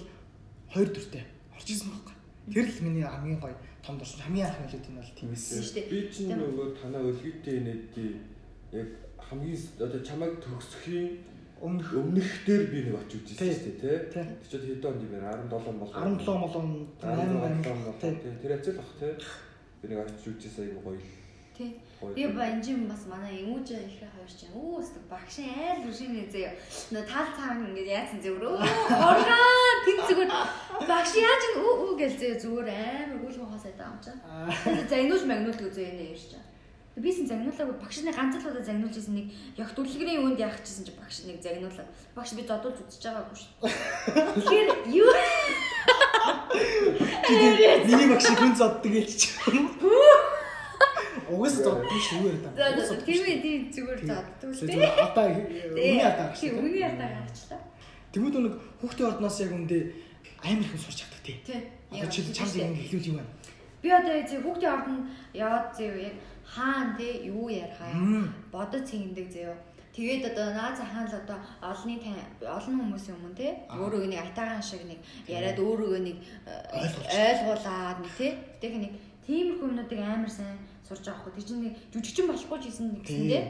хоёр 0.73 0.89
дүртэй 0.89 1.23
орж 1.53 1.67
ирсэн 1.69 1.89
байхгүй. 1.93 2.15
Тэр 2.53 2.65
л 2.65 2.83
миний 2.85 3.05
хамгийн 3.05 3.39
гоё 3.41 3.55
том 3.85 3.95
дурсамж. 3.97 4.21
Хамгийн 4.25 4.47
анх 4.49 4.57
хөлөгийн 4.57 4.93
нь 4.93 5.01
бол 5.01 5.13
тийм 5.13 5.29
эсэ. 5.37 5.61
шүү 5.61 5.75
дээ. 5.77 5.89
Би 5.93 5.99
чинь 6.09 6.33
нөгөө 6.33 6.67
танаа 6.81 7.01
өлгийтэй 7.05 7.57
нэтий 7.61 8.09
яг 8.73 8.89
хамгийн 9.21 9.61
одоо 9.77 10.01
чамайг 10.01 10.33
төгсөхийн 10.41 11.07
Өмнөх 11.57 11.89
өмнөх 11.89 12.29
дээр 12.45 12.63
би 12.69 12.79
нэг 12.85 12.95
очиж 13.01 13.25
үзсэн 13.33 13.49
Тий. 13.49 13.53
шүү 13.57 13.73
дээ 13.81 13.99
тий. 14.13 14.13
тий. 14.13 14.25
Тэр 14.45 14.49
чинь 14.51 14.65
хэдэн 14.77 14.89
онд 14.93 15.01
юм 15.01 15.11
бэ? 15.11 15.17
17 15.25 15.81
бол 15.81 15.89
17 15.89 16.37
молон 16.37 16.67
8 17.01 17.33
8 17.65 17.97
тий. 17.97 18.13
тий. 18.21 18.33
Тэр 18.41 18.51
хэзээ 18.61 18.73
л 18.73 18.79
бах 18.79 18.93
тий. 19.01 19.13
Би 19.81 19.85
нэг 19.89 19.99
очиж 20.05 20.25
үзсэн 20.37 20.63
айгу 20.69 20.81
гоё. 20.85 21.01
Тийм. 21.57 21.73
гоё. 21.97 22.13
Би 22.13 22.23
банжин 22.29 22.85
бас 22.85 23.03
манай 23.09 23.41
эмүүж 23.41 23.67
их 23.73 24.05
хоёр 24.05 24.29
чинь 24.29 24.53
өө 24.53 24.77
өстө 24.85 24.99
багшин 25.09 25.49
айл 25.49 25.81
рушин 25.81 26.13
зөө. 26.29 26.51
Нөө 26.93 27.03
тал 27.09 27.29
цаан 27.33 27.65
ингээд 27.73 27.89
яатсан 27.89 28.21
зөөр 28.21 28.43
өө 28.53 28.61
хоргаа 28.61 29.73
тэн 29.81 29.97
зүгээр 30.05 30.31
багш 30.85 31.11
яаж 31.17 31.43
өө 31.57 31.73
өө 31.73 31.93
гэл 31.97 32.15
зөө 32.21 32.33
зүгээр 32.37 32.69
амар 32.69 33.17
гүйлгэн 33.17 33.49
хоосоо 33.49 33.73
даам 33.73 33.97
чаа. 33.97 34.13
Аа. 34.29 34.53
Тэгээд 34.61 34.91
загнуул 34.93 35.25
магнуул 35.25 35.57
гэж 35.57 35.73
зөө 35.73 35.89
энэ 35.89 36.05
ярьж 36.13 36.25
чаа. 36.37 36.43
Би 36.97 37.13
син 37.13 37.27
загнуулаагүй 37.29 37.77
багшны 37.77 38.09
ганц 38.09 38.35
л 38.41 38.47
удаа 38.49 38.63
загнуулж 38.65 38.97
исэн 38.97 39.13
нэг 39.21 39.27
яг 39.53 39.69
дүрлэгний 39.77 40.17
үүнд 40.17 40.41
яах 40.41 40.57
гэсэн 40.65 40.81
чи 40.89 40.93
багш 40.97 41.29
нэг 41.29 41.37
загнуулаа. 41.45 41.85
Багш 42.17 42.33
би 42.33 42.41
зодуулж 42.41 42.81
үзэж 42.81 43.03
байгаагүй 43.05 43.37
шүү. 43.37 43.53
Тэгэхээр 44.33 44.69
юу 44.97 45.11
Миний 47.85 48.07
багш 48.09 48.25
хүн 48.33 48.53
зоддаг 48.57 48.93
ялч. 48.97 49.21
Угаас 51.29 51.55
зоддог 51.61 52.01
шүү 52.01 52.17
юу 52.17 52.33
яриад 52.33 52.49
За 52.57 52.65
байгаа. 52.65 53.05
тийм 53.05 53.21
ээ 53.29 53.37
тийм 53.45 53.61
зүгээр 53.75 54.01
зоддог 54.07 54.49
л 54.49 54.61
дээ. 54.65 54.89
одоо 55.05 55.25
үний 55.77 56.01
ядаа 56.01 56.33
Тийм 56.33 56.53
үний 56.65 56.81
ядаа 56.81 57.09
гарчлаа. 57.13 57.61
Тэнгүүд 58.09 58.35
нэг 58.41 58.55
хүүхдийн 58.81 59.09
ордноос 59.11 59.37
яг 59.43 59.51
үндэ 59.53 59.77
амар 60.41 60.65
их 60.65 60.81
сурч 60.81 61.03
чаддаг 61.03 61.21
тий. 61.21 61.37
Тийм. 61.45 61.61
Одоо 61.91 62.09
чи 62.09 62.25
чамд 62.33 62.55
ингэ 62.55 62.89
хэлүүл 62.89 63.09
юм 63.11 63.17
байна. 63.19 63.31
Би 63.83 63.87
одоо 63.91 64.13
яг 64.15 64.25
хүүхдийн 64.31 64.73
ордонд 64.73 65.03
яваад 65.35 65.67
зөө 65.75 65.99
яг 65.99 66.15
хаан 66.53 66.95
те 66.97 67.27
юу 67.27 67.49
ярихаа 67.49 67.91
бодож 68.51 68.83
цэгэндэг 68.89 69.27
зөө. 69.35 69.55
Тэгээд 69.97 70.29
одоо 70.31 70.47
нааз 70.53 70.79
хаан 70.79 71.07
л 71.09 71.19
одоо 71.21 71.37
олонний 71.61 71.99
олон 72.45 72.75
хүмүүсийн 72.79 73.17
өмнө 73.17 73.35
те 73.35 73.47
өөрөө 73.73 74.07
нэг 74.07 74.21
айтагаан 74.21 74.61
шиг 74.61 74.85
нэг 74.85 74.99
яриад 75.25 75.59
өөрөө 75.59 75.99
нэг 76.07 76.17
э, 76.45 76.87
ойлгуулад 77.09 77.97
нэг 78.05 78.13
те 78.13 78.27
тэгээд 78.61 78.83
нэг 78.85 78.93
тиймэрхүү 79.25 79.67
юмнуудыг 79.67 79.99
амар 79.99 80.31
сайн 80.31 80.57
сурж 80.87 81.03
байгаа 81.03 81.19
хгүй. 81.19 81.33
Тэр 81.35 81.45
чинь 81.49 81.63
нэг 81.67 81.73
жүжигчин 81.91 82.27
болохгүй 82.29 82.57
ч 82.61 82.65
гэсэн 82.71 82.85
нэг 82.87 83.03
Тийм. 83.03 83.09
гэсэндээ 83.09 83.43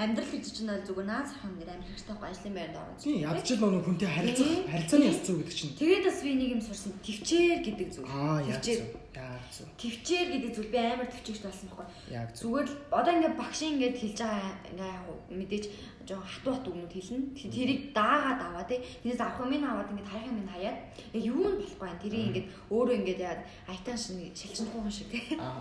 амьдрал 0.00 0.32
гэж 0.32 0.46
чинь 0.48 0.72
зүгээр 0.88 1.08
нааз 1.12 1.30
хаан 1.36 1.52
нэр 1.60 1.70
амар 1.76 1.84
хэрэгтэй 1.84 2.08
байхгүй 2.16 2.30
ажлын 2.32 2.56
байранд 2.56 2.80
ороод. 2.80 3.00
Тийм 3.04 3.20
ядч 3.20 3.48
л 3.52 3.60
нөгөө 3.60 3.84
хүнтэй 3.84 4.08
харилцах 4.08 4.50
харилцааны 4.72 5.06
ёс 5.12 5.20
зүй 5.20 5.36
гэдэг 5.36 5.56
чинь. 5.60 5.76
Тэгээд 5.76 6.04
бас 6.08 6.18
би 6.24 6.32
нэг 6.40 6.50
юм 6.56 6.62
сурсан. 6.64 6.92
Төвчээр 7.04 7.60
гэдэг 7.60 7.88
зүйл. 7.92 8.08
Аа 8.08 8.40
Төвчээр. 8.40 8.80
зөв. 8.80 8.88
Яг 9.20 9.44
зөв. 9.52 9.68
Төвчээр 9.76 10.28
гэдэг 10.32 10.50
зүйл 10.56 10.72
би 10.72 10.78
амар 10.80 11.08
төвчээрч 11.12 11.40
болсон 11.44 11.66
байхгүй. 11.68 11.86
Яг 12.16 12.28
зөв. 12.32 12.40
Зүгээр 12.40 12.66
л 12.66 12.74
одоо 12.96 13.12
ингээ 13.12 13.34
багшийн 13.36 13.72
ингээд 13.76 13.96
хэлж 14.00 14.18
байгаа 14.24 14.52
ингээ 14.72 14.94
мэдээж 15.36 15.64
жоохон 16.08 16.30
хатуу 16.32 16.52
хатуу 16.56 16.72
өмнөд 16.74 16.94
хэлнэ. 16.96 17.18
Тэгэхээр 17.36 17.54
тэрийг 17.60 17.80
даагаад 17.92 18.40
аваа 18.40 18.64
тий. 18.64 18.80
Тэрээс 19.04 19.20
авах 19.20 19.52
юм 19.52 19.64
аваад 19.68 19.92
ингээ 19.92 20.08
тарих 20.08 20.32
юм 20.32 20.48
хаяад 20.48 20.78
яг 21.12 21.22
юу 21.28 21.44
нь 21.44 21.58
болохгүй 21.60 21.84
байна. 21.84 22.02
Тэрийг 22.02 22.26
ингээд 22.30 22.48
өөрөө 22.72 22.96
ингээд 23.04 23.20
яад 23.20 23.40
айтан 23.68 23.98
шин 24.00 24.18
шилжин 24.32 24.68
хуун 24.72 24.90
шиг 24.90 25.12
тий. 25.12 25.36
Аа 25.36 25.60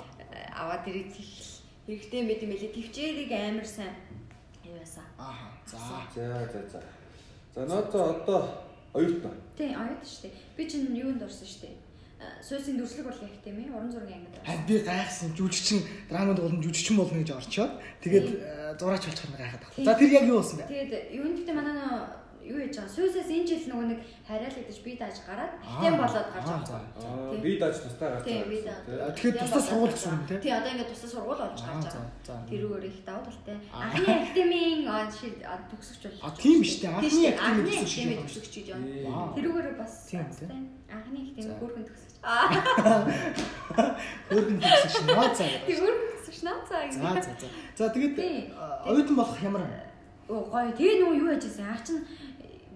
аваад 0.53 0.87
ирээд 0.87 1.11
хэрэгтэй 1.89 2.21
мэт 2.21 2.41
юм 2.45 2.51
билээ. 2.53 2.75
Төвчээрийг 2.77 3.31
амар 3.33 3.65
сайн 3.65 3.93
яасан. 4.79 5.05
Ааха. 5.17 5.47
За. 5.67 5.77
За 6.15 6.25
за 6.51 6.59
за. 6.71 6.81
За 7.55 7.61
нөөцөө 7.67 8.03
одоо 8.23 8.41
оюут 8.93 9.23
нь. 9.23 9.37
Тий, 9.57 9.75
оюут 9.75 10.03
шүү 10.07 10.21
дээ. 10.27 10.33
Би 10.57 10.63
чинь 10.69 10.95
юунд 10.95 11.21
орсон 11.23 11.47
шүү 11.47 11.61
дээ. 11.67 11.75
Суусын 12.43 12.75
дүрслэг 12.75 13.07
бол 13.07 13.21
яг 13.23 13.35
тийм 13.43 13.59
ээ. 13.63 13.71
Уран 13.71 13.91
зургийн 13.91 14.19
ангид 14.19 14.35
орсон. 14.35 14.47
Харин 14.47 14.67
би 14.67 14.75
гайхсан 14.83 15.29
жүжигчин 15.39 15.79
драманд 16.09 16.39
болон 16.39 16.59
жүжигчин 16.59 16.95
болно 16.99 17.19
гэж 17.19 17.31
орчоод 17.31 17.73
тэгээд 18.03 18.27
э, 18.27 18.75
зураач 18.79 19.03
болчих 19.07 19.27
нь 19.29 19.39
гайхаад 19.39 19.63
байна. 19.63 19.85
За 19.87 19.93
тэр 19.95 20.09
яг 20.11 20.25
юу 20.27 20.37
болсон 20.43 20.57
бэ? 20.59 20.67
Тэгээд 20.67 20.91
юунд 21.15 21.35
гэдэг 21.39 21.55
манай 21.55 21.73
нөө 21.79 21.95
юу 22.49 22.59
яж 22.65 22.73
байгаа. 22.75 22.89
Сүүсээс 22.97 23.29
энэ 23.29 23.47
жил 23.49 23.63
нөгөө 23.69 23.85
нэг 23.93 23.99
хараал 24.27 24.55
гэдэг 24.57 24.77
би 24.85 24.91
дааж 24.97 25.17
гараад 25.29 25.53
Аа. 25.53 25.61
хитэн 25.69 25.95
болоод 26.01 26.27
гарч 26.33 26.47
Аа, 26.49 26.57
байгаа. 26.59 26.81
Аа 26.81 27.29
Тий. 27.29 27.39
би 27.45 27.51
даж 27.61 27.75
тустай 27.85 28.07
гарч 28.09 28.23
Тийм, 28.25 28.41
байгаа. 28.49 29.09
Тэгэхээр 29.13 29.37
тусдаа 29.39 29.61
сургууль 29.69 29.93
гэсэн 29.93 30.11
юм 30.17 30.23
тий? 30.29 30.37
Тий, 30.43 30.53
одоо 30.57 30.69
ингээд 30.73 30.89
тусдаа 30.91 31.09
сургууль 31.13 31.41
болж 31.45 31.59
гарч 31.61 31.83
байгаа. 31.85 32.05
за. 32.25 32.33
Тэрүүгээр 32.49 32.85
их 32.89 32.97
давуу 33.05 33.23
талтай. 33.29 33.57
Анхны 33.69 34.09
академийн 34.09 34.79
аа, 34.89 35.57
төгсөгч 35.69 36.01
болж. 36.09 36.19
А, 36.25 36.29
тийм 36.33 36.57
биш 36.65 36.73
Тийм 36.81 36.89
шүү 36.89 37.21
дээ. 37.21 37.37
академийн 37.37 37.37
Анхны 37.39 37.63
төгсөгч 37.69 37.93
академийн 37.93 38.19
төгсөгч 38.25 38.53
гэж 38.57 38.67
байна. 38.73 38.85
Вау. 39.05 39.27
Тэрүүгээр 39.37 39.67
бас 39.77 39.93
Тийм. 40.09 40.21
Анхны 40.25 41.19
академийн 41.29 41.57
хөөрхөн 41.61 41.85
төгсөгч. 41.85 42.07
Аа, 42.29 42.51
Хөөргөн 44.29 44.57
төгсөж 44.59 44.91
шин 44.91 45.05
ноо 45.07 45.27
цаа. 45.37 45.47
тийм 45.65 45.77
хөөрхөн 45.79 46.07
төгсөгч 46.11 46.37
За 46.43 47.09
ингэ. 47.09 47.21
за 47.21 47.31
за. 47.39 47.47
За 47.77 47.85
тэгээд 47.93 48.15
Тий. 48.15 48.51
оюутан 48.85 49.15
болох 49.15 49.39
ямар 49.43 49.61
Оо 50.29 50.45
гоё. 50.45 50.69
Тэгээ 50.77 51.01
нөгөө 51.01 51.15
юу 51.25 51.29
яжсэн. 51.33 51.65
Аа 51.65 51.79
чин 51.81 52.05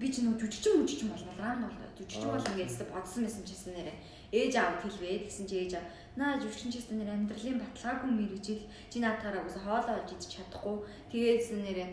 би 0.03 0.11
чи 0.11 0.19
нөгөө 0.27 0.39
жүжигчин 0.43 0.83
мүжигчин 0.83 1.09
болмол 1.15 1.39
рам 1.39 1.63
бол 1.63 1.95
жүжигчин 1.95 2.27
Аа. 2.27 2.35
болно 2.35 2.53
гэдэгт 2.59 2.91
бодсон 2.91 3.23
байсан 3.23 3.43
ч 3.47 3.49
гэсэн 3.55 3.73
нэрэ. 3.79 3.93
Ээж 4.35 4.53
аав 4.59 4.75
хэлвээ 4.83 5.23
тэгсэн 5.23 5.45
чи 5.47 5.55
ээж 5.63 5.73
аав 5.79 5.87
наа 6.19 6.35
жүжигчин 6.43 6.71
ч 6.71 6.75
гэсэн 6.83 6.97
нэр 6.99 7.13
амьдралын 7.15 7.61
баталгаагүй 7.63 8.11
мэрэгжил 8.11 8.61
чи 8.91 8.97
наатаараа 8.99 9.47
үгүй 9.47 9.63
хоолоо 9.63 9.95
олж 10.03 10.09
идэж 10.11 10.29
чадахгүй 10.35 10.75
тэгээдсэн 11.11 11.59
нэрэ 11.63 11.85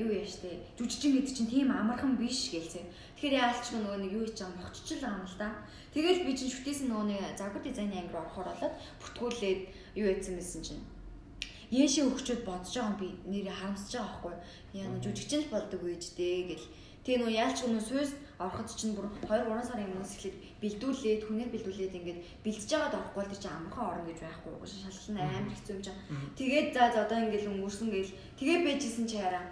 юу 0.00 0.10
яа 0.12 0.24
штэ 0.24 0.50
жүжигчин 0.80 1.12
гэдэг 1.20 1.32
чинь 1.36 1.52
тийм 1.52 1.68
амархан 1.72 2.16
биш 2.16 2.52
гэлцээ. 2.52 2.84
Тэгэхээр 3.16 3.40
яалч 3.44 3.66
нөгөө 3.76 3.96
нэг 4.00 4.12
юу 4.16 4.24
хийж 4.24 4.38
байгаа 4.40 4.56
мохччил 4.60 5.04
юм 5.04 5.24
л 5.24 5.36
да. 5.40 5.48
Тэгэл 5.92 6.24
би 6.24 6.32
чинь 6.36 6.52
шүтээсэн 6.52 6.88
нөгөө 6.88 7.06
нэг 7.08 7.20
загвар 7.36 7.62
дизайны 7.64 7.96
анги 7.96 8.12
руу 8.12 8.24
орохоор 8.24 8.48
болоод 8.52 8.74
бүртгүүлээд 9.00 9.60
юу 10.00 10.06
яйцсан 10.12 10.36
байсан 10.36 10.62
чинь 10.64 10.84
Яшээ 11.70 12.02
өгчөд 12.10 12.42
бодож 12.42 12.74
байгаа 12.74 12.90
юм 12.90 12.98
би 12.98 13.08
нэрээ 13.30 13.54
харамсаж 13.54 13.94
байгаа 13.94 14.10
байхгүй. 14.10 14.34
Яа 14.74 14.88
нэ 14.90 14.98
жүжигчин 15.06 15.40
л 15.46 15.52
болдог 15.54 15.80
үйж 15.86 16.04
дээ 16.18 16.38
гэл. 16.50 16.66
Тэгээ 17.04 17.20
нөө 17.20 17.32
яалч 17.32 17.58
нөө 17.64 17.80
сүйс 17.80 18.10
ороход 18.40 18.68
чинь 18.72 18.96
бүр 18.96 19.06
2 19.24 19.28
3 19.28 19.68
сарын 19.68 19.92
өмнөөс 19.92 20.12
эхлээд 20.16 20.36
бэлдүүлээд 20.60 21.22
хүнээр 21.28 21.50
бэлдүүлээд 21.52 21.96
ингээд 21.96 22.20
бэлдэж 22.44 22.70
байгаад 22.72 22.98
орохгүй 23.00 23.24
л 23.24 23.36
чинь 23.40 23.52
амархан 23.56 23.88
орно 23.88 24.04
гэж 24.08 24.18
байхгүй. 24.24 24.52
Угш 24.56 24.72
шалгалт 24.80 25.08
нь 25.12 25.20
амар 25.20 25.52
хэцүү 25.52 25.74
юм 25.76 25.82
чинь. 25.84 26.00
Тэгээд 26.40 26.68
за 26.76 26.82
за 26.92 26.98
одоо 27.04 27.18
ингээд 27.24 27.48
өнгөрсөн 27.52 27.88
гээл 27.92 28.12
тэгээ 28.40 28.58
бэжсэн 28.64 29.04
чи 29.08 29.16
хараа 29.20 29.44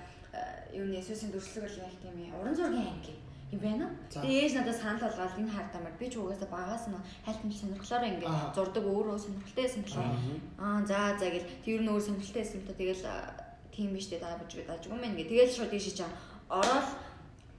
юуны 0.73 1.01
сүйсийн 1.05 1.33
дүрслэг 1.33 1.65
бол 1.65 1.81
яг 1.85 1.95
тийм 2.01 2.17
ээ. 2.21 2.37
Уран 2.41 2.57
зургийн 2.57 2.89
анги 2.93 3.15
юм 3.53 3.61
байна. 3.65 3.87
За. 4.13 4.21
Тэгээ 4.21 4.41
ээж 4.45 4.53
надад 4.57 4.77
санал 4.77 5.01
болгоод 5.05 5.41
энэ 5.41 5.53
хард 5.53 5.73
амар 5.77 5.95
би 6.01 6.07
ч 6.09 6.15
угаасаа 6.21 6.49
багаас 6.53 6.85
нь 6.89 6.97
хайлтмал 7.25 7.61
сонирхлоор 7.61 8.03
Аа. 8.05 8.11
ингээд 8.13 8.37
зурдаг 8.57 8.85
өөрөө 8.85 9.17
сонирхолтой 9.25 9.65
байсан 9.65 9.83
болохоор 9.85 10.13
Аа 10.61 10.81
за 10.85 10.99
за 11.17 11.27
гэл 11.33 11.49
тэр 11.65 11.81
нь 11.81 11.89
өөр 11.93 12.03
сонирхолтой 12.05 12.43
байсан 12.45 12.61
та 12.69 12.73
тэгэл 12.77 13.05
аа, 13.09 13.33
тийм 13.73 13.89
биш 13.97 14.07
дээ 14.13 14.21
дааж 14.21 14.53
би 14.53 14.65
дааж 14.69 14.83
юм 14.89 15.01
байна 15.01 15.17
гэ. 15.17 15.29
Тэгэл 15.33 15.57
шууд 15.57 15.73
ийшээ 15.73 15.97
чам 16.05 16.13
ороод 16.53 16.89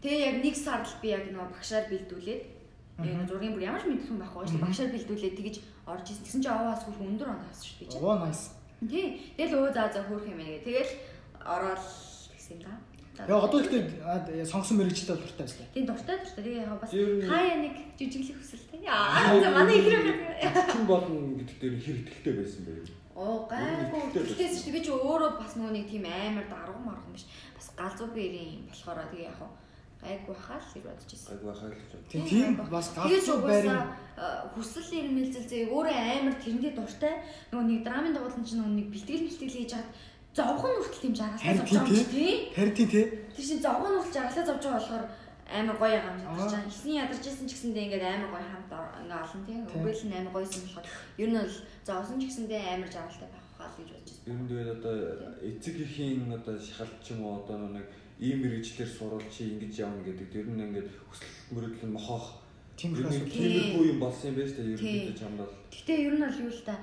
тэгээ 0.04 0.26
яг 0.26 0.36
нэг 0.44 0.56
сар 0.56 0.82
л 0.84 0.96
би 1.04 1.08
яг 1.12 1.24
нөгөө 1.28 1.52
багшаар 1.54 1.86
бэлдүүлээд 1.92 2.44
яг 3.04 3.28
зургийн 3.28 3.54
бүр 3.56 3.64
ямар 3.64 3.82
ч 3.82 3.88
мэдэх 3.88 4.12
юм 4.12 4.20
байхгүй 4.20 4.48
шүү. 4.48 4.64
Багшаар 4.64 4.92
бэлдүүлээд 4.92 5.36
тэгэж 5.40 5.56
орж 5.88 6.06
ирсэн. 6.12 6.24
Тэгсэн 6.24 6.42
чинь 6.44 6.52
аваас 6.52 6.84
хөрх 6.84 7.00
өндөр 7.00 7.30
он 7.32 7.40
авсан 7.44 7.64
шүү 7.64 7.78
дээ. 7.80 7.92
чи. 7.92 7.98
Оо 8.00 8.16
nice. 8.20 8.46
Тий. 8.84 9.08
Тэгэл 9.36 9.56
өө 9.60 9.72
за 9.72 9.84
за 9.92 10.02
хөрх 10.04 10.26
юм 10.28 10.40
байна 10.40 10.52
гэ. 10.60 10.68
Тэгэл 10.68 10.92
ороод 11.40 11.84
тэгсэн 12.32 12.52
юм 12.60 12.62
да. 12.68 12.74
Яа 13.28 13.44
одоо 13.44 13.60
ихтэй 13.60 13.84
сонгосон 14.48 14.80
мэрэгчлээ 14.80 15.16
бол 15.16 15.24
дуртай 15.28 15.44
байсан. 15.44 15.68
Тийм 15.76 15.86
дуртай 15.88 16.16
дуртай. 16.20 16.44
Тэгээ 16.44 16.64
яг 16.64 16.80
бас 16.80 16.92
хаяа 16.92 17.58
нэг 17.60 17.76
жижиглэх 18.00 18.40
хүсэлтэй. 18.40 18.80
Аа 18.88 19.36
за 19.44 19.50
манай 19.52 19.76
их 19.76 19.88
хэрэг. 19.92 20.72
Чин 20.72 20.84
болно 20.88 21.20
гэдэг 21.40 21.58
дээр 21.60 21.76
хэр 21.84 21.98
ихтэй 22.08 22.34
байсан 22.40 22.62
бэ? 22.64 22.72
Оо 23.20 23.44
гайгүй. 23.52 24.04
Тэгтээс 24.16 24.64
чи 24.64 24.72
би 24.72 24.80
чи 24.80 24.92
өөрөө 24.96 25.36
бас 25.36 25.60
нөгөө 25.60 25.76
нэг 25.76 25.86
тийм 25.92 26.08
амар 26.08 26.48
даргу 26.48 26.80
марган 26.80 27.12
биш. 27.12 27.28
Бас 27.60 27.68
галзуу 27.76 28.08
бэрийн 28.16 28.72
болохоор 28.72 29.04
тэгээ 29.12 29.28
яг 29.28 29.36
хаа 29.36 29.52
гайгүй 30.00 30.36
хаа 30.36 30.60
л 30.60 30.72
гэж 30.74 30.84
бодож 30.88 31.12
ирсэн. 31.12 31.32
Айгу 31.36 31.52
хайлж 31.52 31.84
байна. 31.92 32.08
Тийм 32.12 32.24
тийм 32.26 32.56
бас 32.72 32.88
галзуу 32.96 33.38
байрын 33.44 33.84
хүсэл 34.56 34.92
ирмэлзэл 35.00 35.50
зээ 35.52 35.64
өөрөө 35.76 35.98
амар 36.16 36.36
тэрэндээ 36.40 36.74
дуртай. 36.76 37.14
Нөгөө 37.52 37.66
нэг 37.68 37.80
драмын 37.84 38.14
дагуулсан 38.16 38.44
чинь 38.48 38.60
нөгөө 38.64 38.76
нэг 38.80 38.88
бэлтгэл 38.96 39.26
бэлтгэл 39.28 39.56
хийж 39.60 39.72
хаад 39.76 39.90
зовхон 40.38 40.72
хүртэл 40.80 41.04
тийм 41.04 41.16
жаргалтай 41.20 41.56
зовж 41.58 41.72
байгаа 41.76 41.90
юм 41.90 42.06
тий, 42.08 42.16
тий. 42.16 42.34
харин 42.56 42.76
тийм 42.80 42.90
тий. 42.90 43.06
Тэр 43.36 43.46
чинь 43.50 43.64
зовхон 43.66 43.94
хүртэл 44.00 44.16
жаргалтай 44.16 44.46
зовж 44.48 44.64
байгаа 44.64 44.80
болохоор 44.80 45.06
амар 45.50 45.78
гоё 45.82 45.98
юм 46.00 46.06
Аа. 46.08 46.16
санагдаж 46.16 46.54
байна. 46.54 46.70
Эхний 46.70 46.98
ядарч 47.02 47.26
исэн 47.28 47.48
ч 47.50 47.52
гэсэндээ 47.58 47.86
ингээд 47.90 48.06
амар 48.08 48.30
гоё 48.34 48.46
хамт 48.48 48.72
ингээ 49.04 49.20
олон 49.26 49.42
тийм. 49.44 49.60
Тий. 49.68 49.76
Өгөөл 49.82 50.04
нь 50.08 50.16
амар 50.16 50.34
гоёсэн 50.38 50.62
болохоор 50.64 50.88
ер 51.20 51.30
нь 51.30 51.38
бол 51.44 51.56
зовсон 51.88 52.18
ч 52.22 52.24
гэсэндээ 52.30 52.62
амар 52.72 52.90
жаргалтай 52.94 53.30
байх 53.34 53.48
хаа 53.58 53.68
л 53.68 53.78
гэж 53.82 53.90
бодож 53.90 54.16
байна. 54.16 54.30
Ер 54.30 54.38
нь 54.40 54.48
тэгээд 54.48 54.70
одоо 54.78 54.96
эцэг 55.50 55.76
эхийн 55.84 56.22
одоо 56.38 56.56
шахалт 56.56 56.96
ч 57.04 57.08
юм 57.12 57.20
уу 57.26 57.34
одоо 57.42 57.58
нэг 57.74 57.88
ийм 58.20 58.38
мэрэгчлэр 58.44 58.88
сурвал 58.88 59.24
чи 59.32 59.56
ингэж 59.56 59.74
явна 59.80 60.04
гэдэг. 60.04 60.36
Ер 60.36 60.48
нь 60.52 60.64
ингээд 60.64 60.90
хүсэл 61.08 61.32
мөрөдөл 61.56 61.88
нь 61.88 61.96
мохоох 61.96 62.26
тиймэрхүү 62.76 63.84
юм 63.92 64.00
болсон 64.00 64.32
юм 64.32 64.36
байна 64.40 64.50
шүү 64.52 64.64
дээ. 64.64 64.76
Ер 64.76 65.12
нь 65.12 65.20
чамд 65.20 65.38
бол 65.40 65.54
Гэтэ 65.72 65.94
ер 66.04 66.14
нь 66.16 66.24
бол 66.24 66.40
юу 66.44 66.52
л 66.52 66.64
та 66.68 66.76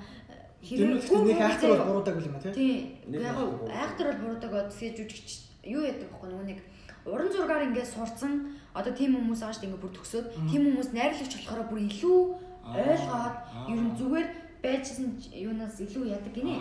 Тэр 0.57 0.89
нь 0.89 1.01
хүн 1.01 1.21
нэг 1.29 1.39
актер 1.41 1.69
бол 1.77 1.85
буруудаг 2.01 2.17
юм 2.17 2.35
а 2.35 2.41
тий. 2.41 2.97
Яг 3.13 3.37
актер 3.69 4.05
бол 4.09 4.21
буруудаг. 4.33 4.73
тэгээ 4.73 5.05
жүжигч 5.05 5.29
юу 5.69 5.85
яадаг 5.85 6.09
вэ 6.09 6.27
нөгөө 6.33 6.45
нэг 6.49 6.59
уран 7.05 7.29
зургаар 7.31 7.67
ингээд 7.69 7.93
сурцсан. 7.93 8.33
Одоо 8.73 8.93
тийм 8.97 9.15
хүмүүс 9.15 9.41
ааш 9.45 9.61
ингээд 9.61 9.81
бүр 9.81 9.93
төгсөөд 9.93 10.27
тийм 10.49 10.61
хүмүүс 10.73 10.89
найрлагч 10.97 11.33
болохоор 11.37 11.69
бүр 11.69 11.79
илүү 11.85 12.19
ойлгоод 12.67 13.35
Аа. 13.53 13.69
ер 13.71 13.79
нь 13.79 13.95
зүгээр 13.95 14.27
байжсэн 14.65 15.07
юунаас 15.31 15.77
илүү 15.79 16.03
яадаг 16.17 16.33
гинэ. 16.33 16.57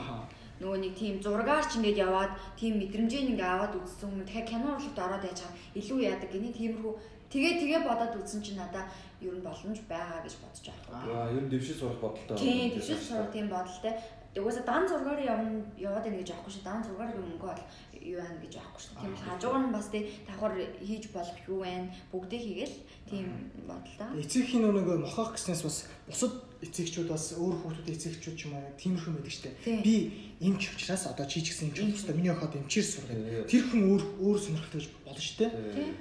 Нөгөө 0.61 0.79
нэг 0.81 0.93
тийм 0.97 1.15
зургаар 1.21 1.65
ч 1.69 1.77
ингээд 1.77 2.01
яваад 2.01 2.33
тийм 2.57 2.81
мэдрэмжийг 2.81 3.29
ингээд 3.37 3.45
аваад 3.45 3.77
үзсэн 3.77 4.09
хүмүүс 4.09 4.27
дахиад 4.29 4.49
кино 4.49 4.67
урлалт 4.73 4.99
ороод 5.05 5.25
яж 5.29 5.39
чам 5.45 5.53
илүү 5.77 5.99
яадаг 6.09 6.31
гинэ. 6.33 6.57
Тиймэрхүү 6.57 6.93
тэгээ 7.29 7.53
тэгээ 7.61 7.81
бодоод 7.85 8.15
үзсэн 8.17 8.41
чинь 8.41 8.57
надаа 8.57 8.89
ер 9.21 9.35
нь 9.37 9.45
боломж 9.45 9.79
байгаа 9.85 10.25
гэж 10.25 10.35
бодож 10.41 10.65
байгаа. 10.73 11.03
яа 11.13 11.29
ер 11.37 11.45
нь 11.45 11.51
дэвшил 11.53 11.77
сурах 11.77 12.01
бодолтой. 12.01 12.37
Тийм, 12.41 12.73
дэвшил 12.73 13.01
сурах 13.01 13.33
тийм 13.33 13.47
бодолтой. 13.53 13.93
Угаасаа 14.37 14.65
дан 14.69 14.85
зургаар 14.89 15.21
явна 15.21 15.65
яваад 15.81 16.05
байна 16.05 16.21
гэж 16.21 16.31
аахгүй 16.37 16.53
шүү. 16.53 16.65
Дан 16.69 16.85
зургаар 16.85 17.17
мөнгө 17.17 17.47
бол 17.49 17.63
юу 17.97 18.21
байна 18.21 18.39
гэж 18.45 18.55
аахгүй 18.61 18.81
шүү. 18.85 18.95
Тийм 19.01 19.15
хажуугаар 19.17 19.65
нь 19.65 19.73
бас 19.73 19.89
тий 19.89 20.03
давхар 20.29 20.53
хийж 20.85 21.05
болох 21.11 21.39
юу 21.49 21.61
байна. 21.65 21.89
Бүгдийг 22.13 22.43
хийгээл 22.45 22.77
тийм 23.09 23.27
бодолтой. 23.65 24.09
Эцэгхийн 24.21 24.63
нөгөө 24.69 24.97
мохоох 25.01 25.35
гэснээс 25.35 25.63
бас 25.65 25.77
бусад 26.05 26.33
эцэгчүүд 26.61 27.09
бас 27.09 27.25
өөр 27.37 27.57
хүүхдүүд 27.61 27.93
эцэгчүүд 27.97 28.37
ч 28.37 28.41
юм 28.49 28.57
уу 28.57 28.77
тиймэрхүү 28.81 29.13
байдаг 29.17 29.33
штэ. 29.33 29.51
Тийм. 29.65 29.81
Би 29.81 29.95
эмч 30.41 30.63
учраас 30.73 31.05
одоо 31.09 31.27
чи 31.29 31.41
ч 31.41 31.53
гэсэн 31.53 31.73
эмч 31.73 31.79
болох 31.81 31.97
хэрэгтэй. 31.97 32.17
Миний 32.17 32.33
охид 32.33 32.57
эмчээр 32.57 32.87
сургав. 32.87 33.49
Тэр 33.49 33.63
хүн 33.69 33.83
өөр 33.93 34.03
өөр 34.21 34.39
сонирхолтой 34.41 34.81
гэж 34.81 34.89
болно 35.05 35.23
штэ. 35.25 35.47
Тийм. 35.77 35.93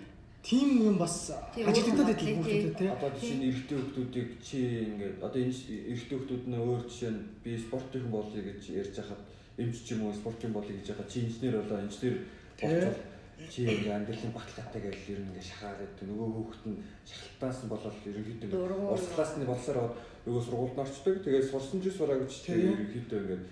Тийм 0.46 0.70
юм 0.86 0.98
бас 1.02 1.34
Тийм, 1.56 1.66
ажиглагдаад 1.66 2.06
байдаг 2.06 2.22
хүн 2.22 2.38
хүүхдүүдэд 2.46 2.78
тий. 2.78 2.90
Одоо 2.94 3.10
жишээ 3.18 3.38
нь 3.42 3.48
эрэгтэй 3.50 3.78
хүмүүсийг 3.82 4.30
чи 4.46 4.58
ингээд 4.94 5.18
одоо 5.26 5.42
энэ 5.42 5.58
эрэгтэй 5.90 6.18
хүмүүс 6.22 6.46
нь 6.46 6.62
өөр 6.62 6.82
жишээ 6.86 7.12
нь 7.18 7.22
би 7.42 7.52
спортын 7.58 8.02
хүн 8.06 8.14
болъё 8.14 8.42
гэж 8.46 8.62
ярьж 8.78 8.96
хахад 9.02 9.22
эмч 9.58 9.76
ч 9.82 9.88
юм 9.98 10.06
уу 10.06 10.14
спортын 10.14 10.54
болъё 10.54 10.78
гэж 10.78 10.88
хахад 10.94 11.10
чи 11.10 11.26
инженер 11.26 11.66
болоо 11.66 11.82
инженер 11.82 12.16
болчихвол 12.62 13.02
чи 13.50 13.60
ингээд 13.66 13.98
амьдралын 13.98 14.34
баталгаатай 14.38 14.82
гэж 14.86 15.02
ер 15.18 15.20
нь 15.26 15.30
ингээд 15.34 15.50
шахаад 15.50 15.78
байдаг. 15.82 16.06
Нөгөө 16.14 16.30
хүүхэд 16.30 16.64
нь 16.70 16.78
шахалтаас 17.10 17.58
нь 17.66 17.72
болоод 17.74 17.98
ерөнхийдөө 18.06 18.50
Дургуй. 18.54 18.90
урс 18.94 19.08
класс 19.18 19.34
нь 19.42 19.50
болсоор 19.50 19.78
аваад 19.82 19.98
нөгөө 20.30 20.44
сургуульд 20.46 20.78
орчдөг. 20.86 21.16
Тэгээд 21.26 21.50
сурсан 21.50 21.80
ч 21.82 21.86
сураа 21.90 22.18
гэж 22.22 22.34
Тийм. 22.46 22.70
ерөнхийдөө 22.70 23.20
ингээд 23.26 23.46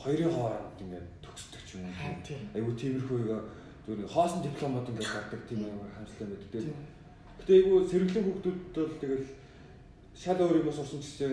хоёрын 0.00 0.32
хооронд 0.32 0.78
ингээд 0.80 1.06
төгсдөг 1.20 1.62
юм 1.76 2.18
тийм. 2.24 2.40
Айгу 2.56 2.72
тиймэрхүү 2.72 3.20
зүгээр 3.84 4.08
хоосон 4.08 4.40
дипломод 4.42 4.88
ингээд 4.88 5.12
гардаг 5.12 5.40
тийм 5.48 5.60
амар 5.68 5.92
хамслаа 5.92 6.28
байдаг. 6.32 6.48
Тэгээд 6.48 6.68
Тийм. 6.72 6.80
Гэтэ 7.38 7.52
айгу 7.52 7.72
сэргэлэн 7.84 8.24
хүүхдүүд 8.24 8.58
бол 8.72 8.96
тэгэл 9.02 9.26
шал 10.16 10.40
өөр 10.40 10.60
юм 10.64 10.72
сурсан 10.72 11.00
ч 11.02 11.04
гэсэн 11.04 11.32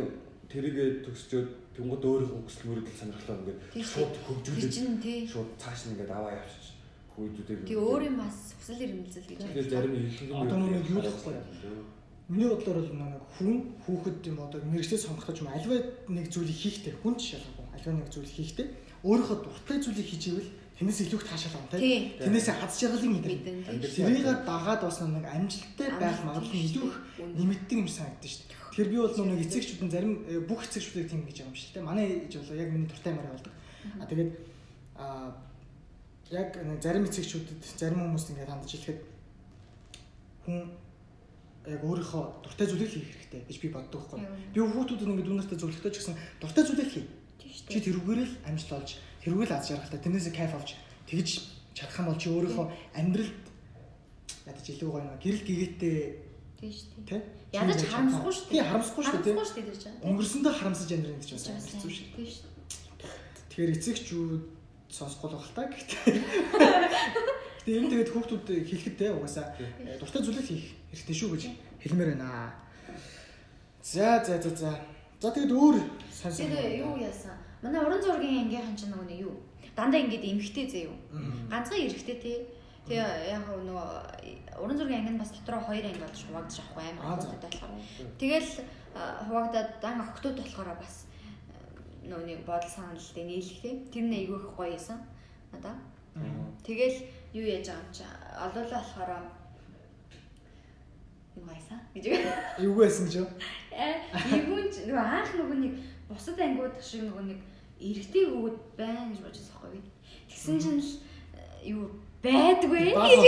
тэрийгэ 0.51 0.85
төгсчөөд 1.07 1.49
тэнгууд 1.71 2.03
өөрийнхөө 2.03 2.43
хүсэл 2.43 2.67
мөрөдөл 2.67 2.99
сонирхлоо 2.99 3.37
ингээд 3.39 3.59
шууд 3.79 4.15
хөгжүүлээд 4.27 4.73
чинь 4.75 4.99
тий. 4.99 5.19
шууд 5.23 5.49
цааш 5.55 5.79
нь 5.87 5.91
ингээд 5.95 6.11
аваа 6.11 6.35
явчих. 6.35 6.75
Хүүхдүүдийг 7.15 7.59
Тий 7.71 7.79
өөр 7.79 8.01
юм 8.11 8.17
бас 8.19 8.37
хүсэл 8.59 8.83
эрмэлзэл 8.83 9.27
гэж. 9.31 9.39
Тэгээд 9.47 9.71
зарим 9.71 9.93
нь 9.95 10.07
их 10.11 10.19
юм 10.27 10.35
Одоо 10.43 10.59
нэг 10.59 10.85
юу 10.91 10.99
гэхгүй 10.99 11.33
юу? 11.71 11.87
Миний 12.27 12.47
бодлоор 12.51 12.79
бол 12.83 12.91
нэг 12.99 13.23
хүн 13.39 13.55
хүүхэд 13.87 14.19
юм 14.27 14.39
одоо 14.43 14.59
мэрэгчлээ 14.59 14.99
сонгох 14.99 15.27
гэж 15.31 15.37
юм 15.39 15.51
альва 15.55 15.75
нэг 16.11 16.25
зүйлийг 16.27 16.59
хийхтэй 16.59 16.93
хүн 16.99 17.15
ч 17.15 17.35
шалгахгүй 17.35 17.67
альва 17.75 17.91
нэг 17.95 18.07
зүйл 18.11 18.35
хийхтэй 18.35 18.67
өөрийнхөө 19.07 19.37
дуртай 19.43 19.77
зүйлийг 19.83 20.07
хийж 20.11 20.23
ивэл 20.31 20.49
тэрнээс 20.81 20.99
илүү 21.05 21.19
их 21.21 21.27
таашаал 21.29 21.55
авах 21.61 21.77
Тий. 21.77 22.17
тийм 22.17 22.33
тэрнээс 22.33 22.47
аз 22.49 22.73
жаргалыг 22.81 23.11
мэдэрнэ 23.13 23.37
Мэдэн 23.37 23.81
тэрийг 23.85 24.25
дагаад 24.49 24.81
бас 24.81 24.97
нэг 25.05 25.25
амжилттай 25.29 25.89
байх 26.01 26.19
магадлал 26.25 26.49
нь 26.49 26.57
тийм 26.57 26.65
илүү 26.73 26.87
их 26.89 26.97
шүү 26.97 27.25
дээ. 27.29 27.37
нэмэгддэг 27.37 27.77
юм 27.77 27.87
санагдаж 27.87 28.31
шүү 28.33 28.45
дээ 28.49 28.59
Тэгэхээр 28.71 28.87
би 28.87 28.97
бол 29.03 29.27
нэг 29.27 29.39
эцэгчүүд 29.51 29.81
нь 29.83 29.91
зарим 29.91 30.13
э, 30.31 30.39
бүх 30.47 30.63
эцэгчүүдийг 30.63 31.11
тийм 31.11 31.27
гэж 31.27 31.43
байгаа 31.43 31.51
юм 31.51 31.59
л 31.59 31.73
те. 31.75 31.79
Манай 31.83 32.05
ээж 32.23 32.33
бол 32.39 32.55
яг 32.55 32.69
миний 32.71 32.87
дуртай 32.87 33.11
юмараа 33.11 33.35
болдог. 33.35 33.53
А 33.99 34.05
тэгээд 34.07 34.31
а 34.95 35.05
яг 36.31 36.49
зарим 36.79 37.03
эцэгчүүдэд 37.03 37.59
зарим 37.75 37.99
хүмүүс 37.99 38.31
ингээд 38.31 38.47
хандж 38.47 38.71
хэлэхэд 38.71 38.99
хүн 40.47 40.59
яг 41.67 41.81
өөрийнхөө 41.83 42.23
дуртай 42.47 42.67
зүйлийг 42.71 42.91
хийх 42.95 43.11
хэрэгтэй 43.11 43.41
гэж 43.51 43.57
би 43.59 43.67
боддог 43.75 43.99
байхгүй. 44.07 44.23
Би 44.55 44.59
хүүхдүүдэд 44.63 45.11
ингээд 45.11 45.31
үнэртэй 45.35 45.57
зөвлөхтэй 45.59 45.91
ч 45.91 45.97
гэсэн 45.99 46.15
дуртай 46.39 46.63
зүйлийг 46.63 46.89
хий. 46.95 47.05
Тийм 47.43 47.51
шүү 47.51 47.67
Чи 47.67 47.75
дээ. 47.75 47.85
тэрүүгээр 47.91 48.19
л 48.23 48.33
амжилт 48.47 48.71
олж, 48.79 48.89
тэрүүгээр 49.21 49.49
л 49.49 49.55
аз 49.57 49.65
жаргалтай, 49.69 49.99
тэрнээсээ 50.01 50.33
кайф 50.35 50.53
авч 50.57 50.69
тэгж 51.07 51.29
чадах 51.77 51.97
юм 52.01 52.07
бол 52.09 52.19
чи 52.19 52.27
өөрийнхөө 52.29 52.65
амьдралд 52.97 53.43
ядаж 54.49 54.65
илүү 54.69 54.89
гоё 54.91 55.03
нэг 55.05 55.21
гэрэл 55.21 55.45
гэгээтэй 55.47 55.97
Тийм 56.61 56.71
шүү 56.71 56.89
дээ. 57.09 57.21
тий. 57.21 57.21
Ядаж 57.57 57.81
харамсахгүй 57.89 58.33
шүү 58.33 58.45
дээ. 58.45 58.53
Тий, 58.53 58.61
харамсахгүй 58.61 59.03
шүү 59.05 59.17
дээ. 59.21 59.33
Харамсахгүй 59.33 59.45
шүү 59.49 59.57
дээ 59.57 59.77
байна. 59.81 60.05
Өнгөрсөндөө 60.09 60.53
харамсаж 60.61 60.89
амьдрах 60.93 61.17
гэж 61.17 61.29
Тийм 61.31 61.57
хэцүү 61.57 61.91
шүү. 61.91 62.07
шүү 62.21 62.49
дээ. 63.01 63.09
Тэгэхээр 63.49 63.75
эцэгчүүд 63.81 64.43
сонсгол 64.93 65.33
баг 65.33 65.41
л 65.41 65.55
та 65.57 65.63
гэхдээ. 65.65 66.15
Гэтэ 67.61 67.77
юм 67.77 67.87
тэгээд 67.93 68.09
хүүхдүүд 68.13 68.45
хэлэхэд 68.67 68.95
те 68.97 69.07
угаасаа 69.13 69.45
э, 69.57 69.97
дуртай 70.01 70.21
зүйлийг 70.25 70.47
хийх 70.49 70.65
хэрэгтэй 70.89 71.15
шүү 71.17 71.29
гэж 71.33 71.43
хэлмээр 71.81 72.09
байна. 72.17 72.53
За 73.85 74.21
за 74.25 74.41
за 74.41 74.49
за. 74.53 74.71
За 75.21 75.29
тэгээд 75.29 75.53
өөр 75.53 75.77
сонь. 76.09 76.33
Тэр 76.41 76.81
юу 76.81 76.97
яасан? 76.97 77.37
Манай 77.61 77.81
уран 77.85 78.01
зургийн 78.01 78.49
ангийнхан 78.49 78.75
ч 78.77 78.89
нөгөө 78.89 79.05
нэг 79.05 79.19
юу? 79.21 79.35
Дандаа 79.77 80.01
ингэж 80.01 80.23
эмхтэй 80.25 80.65
зөө 80.65 80.83
юу? 80.89 80.97
Ганцхан 81.49 81.77
эрэхтэй 81.85 82.17
тий. 82.17 82.37
Тэгээ 82.89 83.37
яг 83.37 83.45
нөгөө 83.45 83.87
уран 84.57 84.77
зургийн 84.77 85.05
анги 85.05 85.13
нь 85.13 85.21
бас 85.21 85.29
дотроо 85.29 85.61
хоёр 85.61 85.85
анги 85.85 86.01
болж 86.01 86.19
хуваагдаж 86.25 86.57
Аа, 86.57 86.89
амар 86.89 87.05
хуваагдаад 87.21 87.43
болохоор. 87.45 87.71
Тэгэл 88.17 88.49
хуваагдаад 89.29 89.69
дан 89.77 89.97
охтууд 90.01 90.37
болохоор 90.41 90.69
бас 90.81 91.05
нөгөө 92.01 92.25
нэг 92.25 92.39
бодол 92.49 92.71
санал 92.73 92.97
дээр 93.13 93.27
нийлэх 93.29 93.61
тий. 93.61 93.73
Тэр 93.93 94.05
нь 94.09 94.17
айгүй 94.17 94.37
их 94.41 94.49
гоё 94.57 94.73
юмсан. 94.73 94.99
Надаа. 95.53 95.77
Тэгэл 96.65 96.97
юу 97.37 97.45
яаж 97.45 97.69
байгаа 97.69 97.85
юм 97.85 97.93
чи 97.93 98.03
олоолаа 98.41 98.81
болохоор 98.81 99.11
юу 101.37 101.45
гайсан 101.45 101.79
гэж 101.93 102.05
Юу 102.59 102.73
байсан 102.75 103.05
гэж 103.05 103.15
юу? 103.21 103.29
Игүүн 103.71 104.67
ч 104.73 104.75
нөгөө 104.89 105.05
анх 105.05 105.31
нөгөө 105.37 105.57
нэг 105.61 105.73
бусад 106.09 106.39
ангиуд 106.41 106.75
шиг 106.83 107.07
нөгөө 107.07 107.23
нэг 107.29 107.39
эргэтэй 107.81 108.23
хөвгүүд 108.29 108.57
байна 108.77 109.09
гэж 109.09 109.19
бодож 109.25 109.41
байгаа 109.49 109.69
байхгүй. 109.73 109.83
Тэгсэн 110.29 110.57
чинь 110.61 110.79
л 110.79 110.91
э, 111.33 111.73
юу 111.73 111.83
байдгүй 112.21 112.93
гэж 112.93 113.21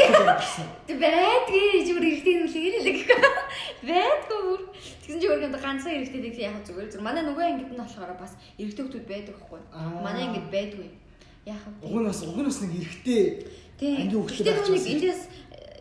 байдгүй 1.02 1.66
зүгээр 1.89 2.06
эргэтэй 2.13 2.36
нүлээ 2.38 2.78
л 2.78 2.88
гэхгүй. 2.94 3.22
Байдгүй 3.89 4.39
бүр. 4.46 4.62
Тэгсэн 5.02 5.18
чинь 5.20 5.32
өөрөө 5.34 5.50
ганцхан 5.58 5.98
эргэтэй 5.98 6.22
дэх 6.22 6.38
яг 6.38 6.56
зүгээр 6.62 6.88
зүгээр. 6.94 7.08
Манай 7.08 7.24
нөгөө 7.26 7.44
ангид 7.50 7.72
нь 7.74 7.82
болохоор 7.82 8.13
бас 8.22 8.34
эргэтэй 8.62 8.84
хүмүүс 8.86 9.06
байдаг 9.10 9.36
байхгүй. 9.42 9.62
Манай 10.06 10.24
ангид 10.30 10.48
байдгүй. 10.54 10.89
Яг 11.50 11.62
Уг 11.82 11.98
нь 11.98 12.08
бас 12.08 12.22
уг 12.22 12.38
нь 12.38 12.48
бас 12.48 12.60
нэг 12.62 12.72
эрэхтэй 12.78 13.24
Тийм. 13.80 13.98
ангийн 13.98 14.22
хөвгтэй 14.22 14.46
Гэтэ 14.46 14.54
байх 14.54 14.70
нэг 14.70 14.86
эндээс 14.94 15.22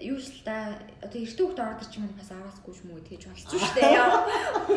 юу 0.03 0.19
ч 0.19 0.27
л 0.35 0.41
да 0.47 0.57
одоо 1.05 1.19
эртөө 1.23 1.45
хөвгт 1.47 1.61
ороод 1.63 1.83
ирчих 1.83 2.03
юм 2.03 2.11
бас 2.19 2.31
араасгүй 2.35 2.73
ч 2.75 2.79
юм 2.83 2.91
уу 2.93 3.03
тэгж 3.07 3.23
болчихсон 3.31 3.61
шүү 3.63 3.75
дээ. 3.79 3.97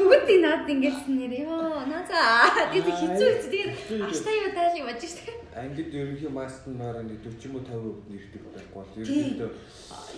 Бүгд 0.06 0.30
надад 0.46 0.70
ингэсэн 0.74 1.14
нэр 1.18 1.34
ёо 1.46 1.86
наазаа. 1.90 2.70
Тэгээд 2.72 3.00
хэцүү 3.02 3.30
хэцүү 3.34 3.52
тэгээд 3.54 3.74
аштай 4.06 4.36
юу 4.46 4.52
тайл 4.54 4.80
юм 4.82 4.90
ажиж 4.94 5.12
шүү 5.18 5.26
дээ. 5.26 5.44
Ангид 5.56 5.90
ерөнхий 5.96 6.30
мастер 6.30 6.74
маар 6.76 7.00
нэг 7.08 7.20
40 7.24 7.56
мө 7.56 7.60
50% 7.64 8.12
нэрдэг 8.12 8.44
байхгүй 8.44 8.76
бол 8.76 8.90
Тийм. 8.92 9.04
ерөнхийдөө 9.08 9.52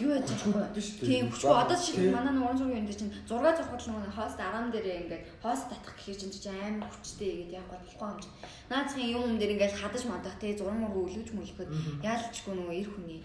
Юу 0.02 0.12
яаж 0.14 0.26
чадахгүй. 0.30 0.82
шүү 0.82 0.98
дээ. 0.98 1.10
Тийм 1.10 1.26
хүчгүй 1.30 1.54
одоо 1.62 1.78
Тийм. 1.78 1.86
жишээ 1.86 2.14
манай 2.18 2.34
нуурын 2.34 2.58
зургийн 2.58 2.82
энэ 2.86 2.98
чинь 2.98 3.14
6 3.14 3.30
зурхад 3.30 3.82
л 3.82 3.90
нөгөө 3.94 4.14
хост 4.18 4.40
арам 4.42 4.68
дээрээ 4.74 4.98
ингээд 5.06 5.24
хост 5.42 5.66
татах 5.70 5.94
гэхээр 5.98 6.18
чинь 6.22 6.34
чинь 6.34 6.58
амар 6.58 6.90
хүчтэй 6.90 7.32
гэдэг 7.38 7.54
яг 7.54 7.68
болохгүй 7.70 8.08
юм 8.10 8.20
чинь. 8.22 8.36
Наацхийн 8.70 9.10
юм 9.14 9.24
юм 9.30 9.38
дээр 9.38 9.54
ингээд 9.56 9.78
хадаж 9.78 10.04
мадах 10.10 10.36
те 10.42 10.58
зураг 10.58 10.78
мураг 10.78 10.98
өлгөж 11.06 11.30
мөлөхөд 11.38 11.70
яалчгүй 12.02 12.54
нөгөө 12.58 12.76
эр 12.82 12.90
хүний 12.94 13.20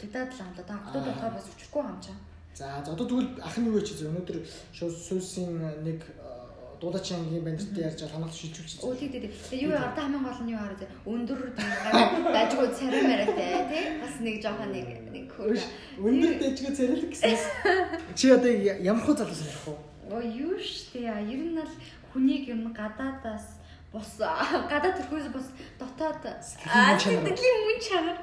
дутагдаад 0.00 0.30
л 0.34 0.52
да. 0.56 0.62
Та 0.66 0.74
хотод 0.82 1.04
болохоор 1.06 1.34
бас 1.34 1.46
өчрөхгүй 1.54 1.82
юм 1.82 1.98
чам. 2.02 2.18
За 2.54 2.78
одоо 2.78 3.06
тэгвэл 3.06 3.42
ах 3.42 3.56
нь 3.58 3.66
юу 3.66 3.78
гэж 3.78 3.86
чи 3.98 4.06
өнөөдөр 4.06 4.38
суусын 4.74 5.58
нэг 5.82 6.06
э, 6.06 6.34
дуудачин 6.78 7.26
ангийн 7.26 7.42
бандтай 7.42 7.82
ярьж 7.82 7.98
байгаа 7.98 8.14
хамгаалт 8.14 8.38
шилжүүлж 8.38 8.72
Оо 8.86 8.94
тий 8.94 9.08
тий 9.10 9.20
тий. 9.26 9.32
Тэгээ 9.50 9.66
юу 9.66 9.74
ардаа 9.74 10.06
хамгийн 10.06 10.22
гол 10.22 10.40
нь 10.46 10.52
юу 10.54 10.60
хараа 10.62 10.78
зэ 10.78 10.86
өндөр 11.02 11.40
дажгүй 12.30 12.68
царай 12.78 13.02
маратай 13.10 13.50
тий. 13.74 13.84
Бас 13.98 14.14
нэг 14.22 14.36
жоохон 14.38 14.70
нэг 14.70 14.86
нэг 15.10 15.26
хөр. 15.34 15.58
Өндөр 15.98 16.32
дэжгээ 16.38 16.78
царилэг 16.78 17.10
гэснээс 17.10 17.44
чи 18.18 18.30
одоо 18.30 18.50
ямар 18.54 19.02
хөө 19.02 19.18
залуус 19.18 19.42
яг 19.50 19.66
уу? 19.66 19.78
Оо 20.14 20.22
юу 20.22 20.54
штэ 20.54 21.10
яа. 21.10 21.18
Ер 21.26 21.42
нь 21.42 21.58
л 21.58 21.74
хүнийг 22.14 22.54
юм 22.54 22.70
гадаадаас 22.70 23.58
бус 23.90 24.18
гадаад 24.70 24.94
төрхөөс 24.98 25.26
бас 25.34 25.50
дотоод 25.78 26.22
Сэтгэлийн 26.38 27.58
мөн 27.66 27.78
чанар. 27.82 28.18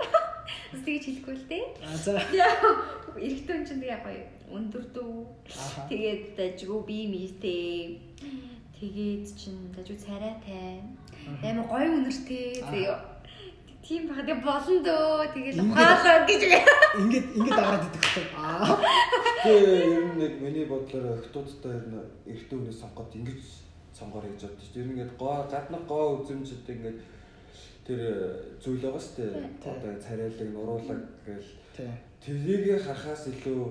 Бас 0.72 0.82
тэгж 0.86 1.04
хэлэхгүй 1.06 1.36
л 1.36 1.46
дээ. 1.52 1.66
А 1.84 1.96
за. 1.96 2.14
Эрэгтэй 3.20 3.54
хүн 3.56 3.68
чинь 3.68 3.82
тэгээ 3.84 4.02
гоё 4.04 4.24
өндөр 4.52 4.86
дүү. 4.96 5.16
Тэгээд 5.92 6.24
дажгүй 6.40 6.80
бие 6.88 7.06
мийтэй. 7.12 8.00
Тэгээд 8.80 9.26
чин 9.36 9.72
дажгүй 9.76 10.00
царайтай. 10.00 10.84
Амар 11.44 11.68
гоё 11.68 11.88
үнэртэй. 12.00 12.64
Тэгээ 12.64 12.96
тийм 13.84 14.08
баг 14.08 14.24
тэгээ 14.24 14.44
болно 14.44 14.78
дөө. 14.88 15.28
Тэгээд 15.36 15.58
ухаалаа 15.60 16.20
гэж. 16.28 16.42
ингээд 17.02 17.28
ингээд 17.36 17.60
агараад 17.60 17.86
идэх 17.88 18.04
хэрэгтэй. 18.04 18.28
Аа. 18.40 18.80
Тэгээ 19.44 19.76
ер 19.92 20.06
нь 20.08 20.18
нэг 20.20 20.34
миний 20.40 20.66
бодлоор 20.68 21.20
охтуудтай 21.20 21.72
ер 21.80 21.86
нь 21.92 22.00
эрэгтэй 22.32 22.56
хүнээс 22.58 22.80
сонгоход 22.80 23.16
ингэж 23.20 23.42
сонгоор 23.98 24.26
гэж 24.28 24.40
дээ. 24.48 24.82
Ер 24.82 24.88
нь 24.88 24.94
ингээд 24.96 25.14
гоо 25.20 25.48
гадны 25.52 25.80
гоо 25.88 26.24
үзэмжтэй 26.24 26.76
ингээд 26.76 27.00
тэр 27.86 28.02
зүйл 28.62 28.82
байгаа 28.82 29.02
шүү 29.02 29.16
дээ. 29.18 29.34
Одоо 29.62 29.92
царайлаг, 29.98 30.50
нуруулаг 30.54 31.02
гэл 31.26 31.50
тэрийг 32.22 32.82
харахаас 32.82 33.28
илүү 33.28 33.62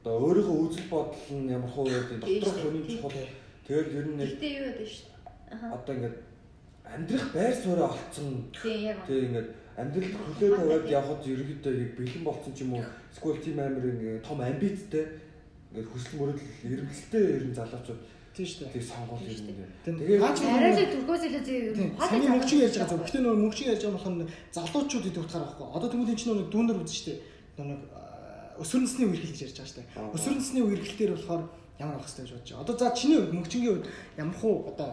одоо 0.00 0.14
өөрийнхөө 0.24 0.58
үзэл 0.64 0.88
бодол 0.88 1.28
нь 1.36 1.52
ямар 1.52 1.68
доторх 1.68 2.24
тий, 2.24 2.40
хүний 2.40 2.84
чухал. 2.88 3.12
Тэгэл 3.66 3.96
ер 3.98 4.06
нь 4.08 4.20
Гэтэ 4.24 4.48
юу 4.48 4.64
гэдэг 4.72 4.88
шүү. 4.88 5.06
Одоо 5.76 5.94
ингээд 5.94 6.16
амьдрах 6.84 7.26
байр 7.34 7.54
суурь 7.54 7.84
олцсон. 7.84 8.48
Тэгээ 8.56 9.24
ингээд 9.28 9.48
амьдралд 9.78 10.14
хөлөө 10.16 10.50
тавиад 10.56 10.86
явхад 10.90 11.22
ерөнхийдөө 11.28 11.74
яг 11.76 11.92
бэлэн 11.94 12.24
болсон 12.24 12.52
ч 12.56 12.58
юм 12.64 12.72
уу 12.74 12.84
эсвэл 13.12 13.38
тийм 13.44 13.58
амир 13.62 13.84
ингээд 13.92 14.26
том 14.26 14.40
амбицтай 14.40 15.04
ингээд 15.70 15.90
хүсэл 15.92 16.18
мөрөдөл 16.18 16.64
эрмэлзэлтэй 16.66 17.24
ер 17.36 17.44
нь 17.46 17.54
залуучууд 17.54 18.00
Тийм 18.38 18.46
шүү 18.46 18.60
дээ. 18.62 18.72
тийг 18.78 18.86
сонгол 18.86 19.22
ер 19.26 19.34
нь 19.34 19.50
Тийм. 19.82 19.94
Тэгээ 19.98 20.18
Наач 20.22 20.38
Арайлаг 20.46 20.88
төрхөөс 20.94 21.22
илүү 21.26 21.42
зөө 21.42 21.58
ер 21.58 21.74
Тийм. 21.74 21.90
нь 21.90 21.98
Саний 21.98 22.28
мөнгөчиг 22.30 22.58
ярьж 22.62 22.76
байгаа 22.78 22.90
зөв. 22.94 23.02
Гэхдээ 23.02 23.22
нөгөө 23.26 23.40
мөнгөчиг 23.42 23.66
ярьж 23.66 23.82
байгаа 23.82 23.96
болохоор 23.98 24.30
залуучууд 24.54 25.08
идэх 25.10 25.24
утгаар 25.26 25.44
байхгүй. 25.50 25.66
Одоо 25.74 25.88
тэгвэл 25.90 26.12
энэ 26.14 26.20
чинь 26.22 26.30
нөгөө 26.30 26.46
дүүнер 26.54 26.76
үзэн 26.78 26.98
штэ. 27.02 27.12
Нөгөө 27.58 27.78
өсвөр 28.62 28.82
насны 28.86 29.04
үерхэл 29.10 29.32
гэж 29.34 29.42
ярьж 29.42 29.56
байгаа 29.58 29.72
штэ. 29.74 29.82
Аа. 29.98 30.14
Өсвөр 30.14 30.34
насны 30.38 30.60
үерхэлтэр 30.62 31.10
болохоор 31.18 31.42
ямар 31.78 31.94
авах 31.98 32.06
хэрэгтэй 32.06 32.24
гэж 32.26 32.32
бодож 32.34 32.50
байгаа. 32.50 32.62
Одоо 32.62 32.74
за 32.78 32.86
чиний 32.98 33.18
хувьд 33.18 33.34
мөнгөчингийн 33.34 33.74
хувьд 33.74 33.86
ямар 34.18 34.36
хуу 34.38 34.54
одоо 34.70 34.88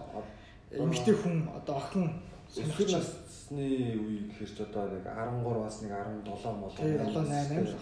эмэгтэй 0.74 1.16
хүн 1.22 1.38
одоо 1.54 1.76
охин 1.82 2.06
өсвөр 2.50 2.90
насны 2.94 3.66
үе 4.06 4.18
гэхэр 4.30 4.52
ч 4.54 4.60
одоо 4.62 4.84
нэг 4.90 5.06
13-аас 5.06 5.78
нэг 5.82 5.92
17 6.26 6.62
мол 6.62 6.74
тий 6.78 6.94
7 6.94 7.14
8 7.14 7.30
8 7.54 7.66
л 7.66 7.78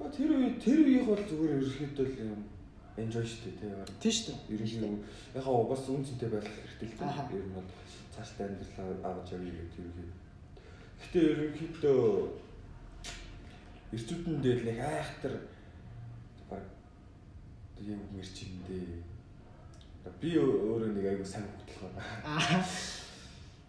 баг 0.00 0.10
тий. 0.12 0.20
тэр 0.24 0.30
үе 0.36 0.48
тэр 0.56 0.78
үеийнх 0.84 1.08
бол 1.08 1.24
зүгээр 1.28 1.52
ерөнхийдөө 1.56 2.06
л 2.08 2.20
юм 2.32 2.40
enjoy 2.96 3.24
штэ 3.24 3.50
тий 3.56 3.68
яг 3.68 3.88
Тийм 4.00 4.12
штэ. 4.12 4.32
ерөнхийдөө 4.52 4.92
яг 5.36 5.44
хаа 5.44 5.64
бас 5.64 5.88
үнцэнтэй 5.88 6.28
байх 6.28 6.44
хэрэгтэй 6.44 6.88
л 6.88 6.96
дээ 6.98 7.38
ер 7.40 7.46
нь 7.48 7.56
бол 7.56 7.68
цаашдаа 8.14 8.46
амьдралаа 8.48 9.16
авч 9.16 9.28
явъя 9.32 9.52
гэдэг 9.52 9.80
ерөнхийдөө 9.80 10.22
Гэтэ 11.02 11.18
ерөнхийдөө 11.32 12.02
эрчүүдэн 13.92 14.36
дээр 14.40 14.60
нэг 14.64 14.78
айхтар 14.80 15.34
баг 16.48 16.64
тийм 17.76 18.00
мэрч 18.14 18.36
юм 18.46 18.56
дээ. 18.68 19.02
Би 20.20 20.30
өөрөө 20.38 20.92
нэг 20.94 21.06
аягүй 21.08 21.26
сайн 21.26 21.48
хөтлөх 21.48 21.90
байна. 21.96 22.64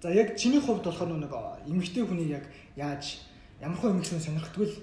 За 0.02 0.12
яг 0.12 0.38
чиний 0.38 0.62
хувьд 0.62 0.84
болохоор 0.86 1.16
нэг 1.18 1.34
эмэгтэй 1.68 2.04
хүний 2.06 2.30
яг 2.30 2.46
яаж 2.76 3.24
ямар 3.60 3.80
хөө 3.80 3.92
эмэгтэй 3.98 4.20
сонирхдгүй 4.20 4.68
л 4.68 4.76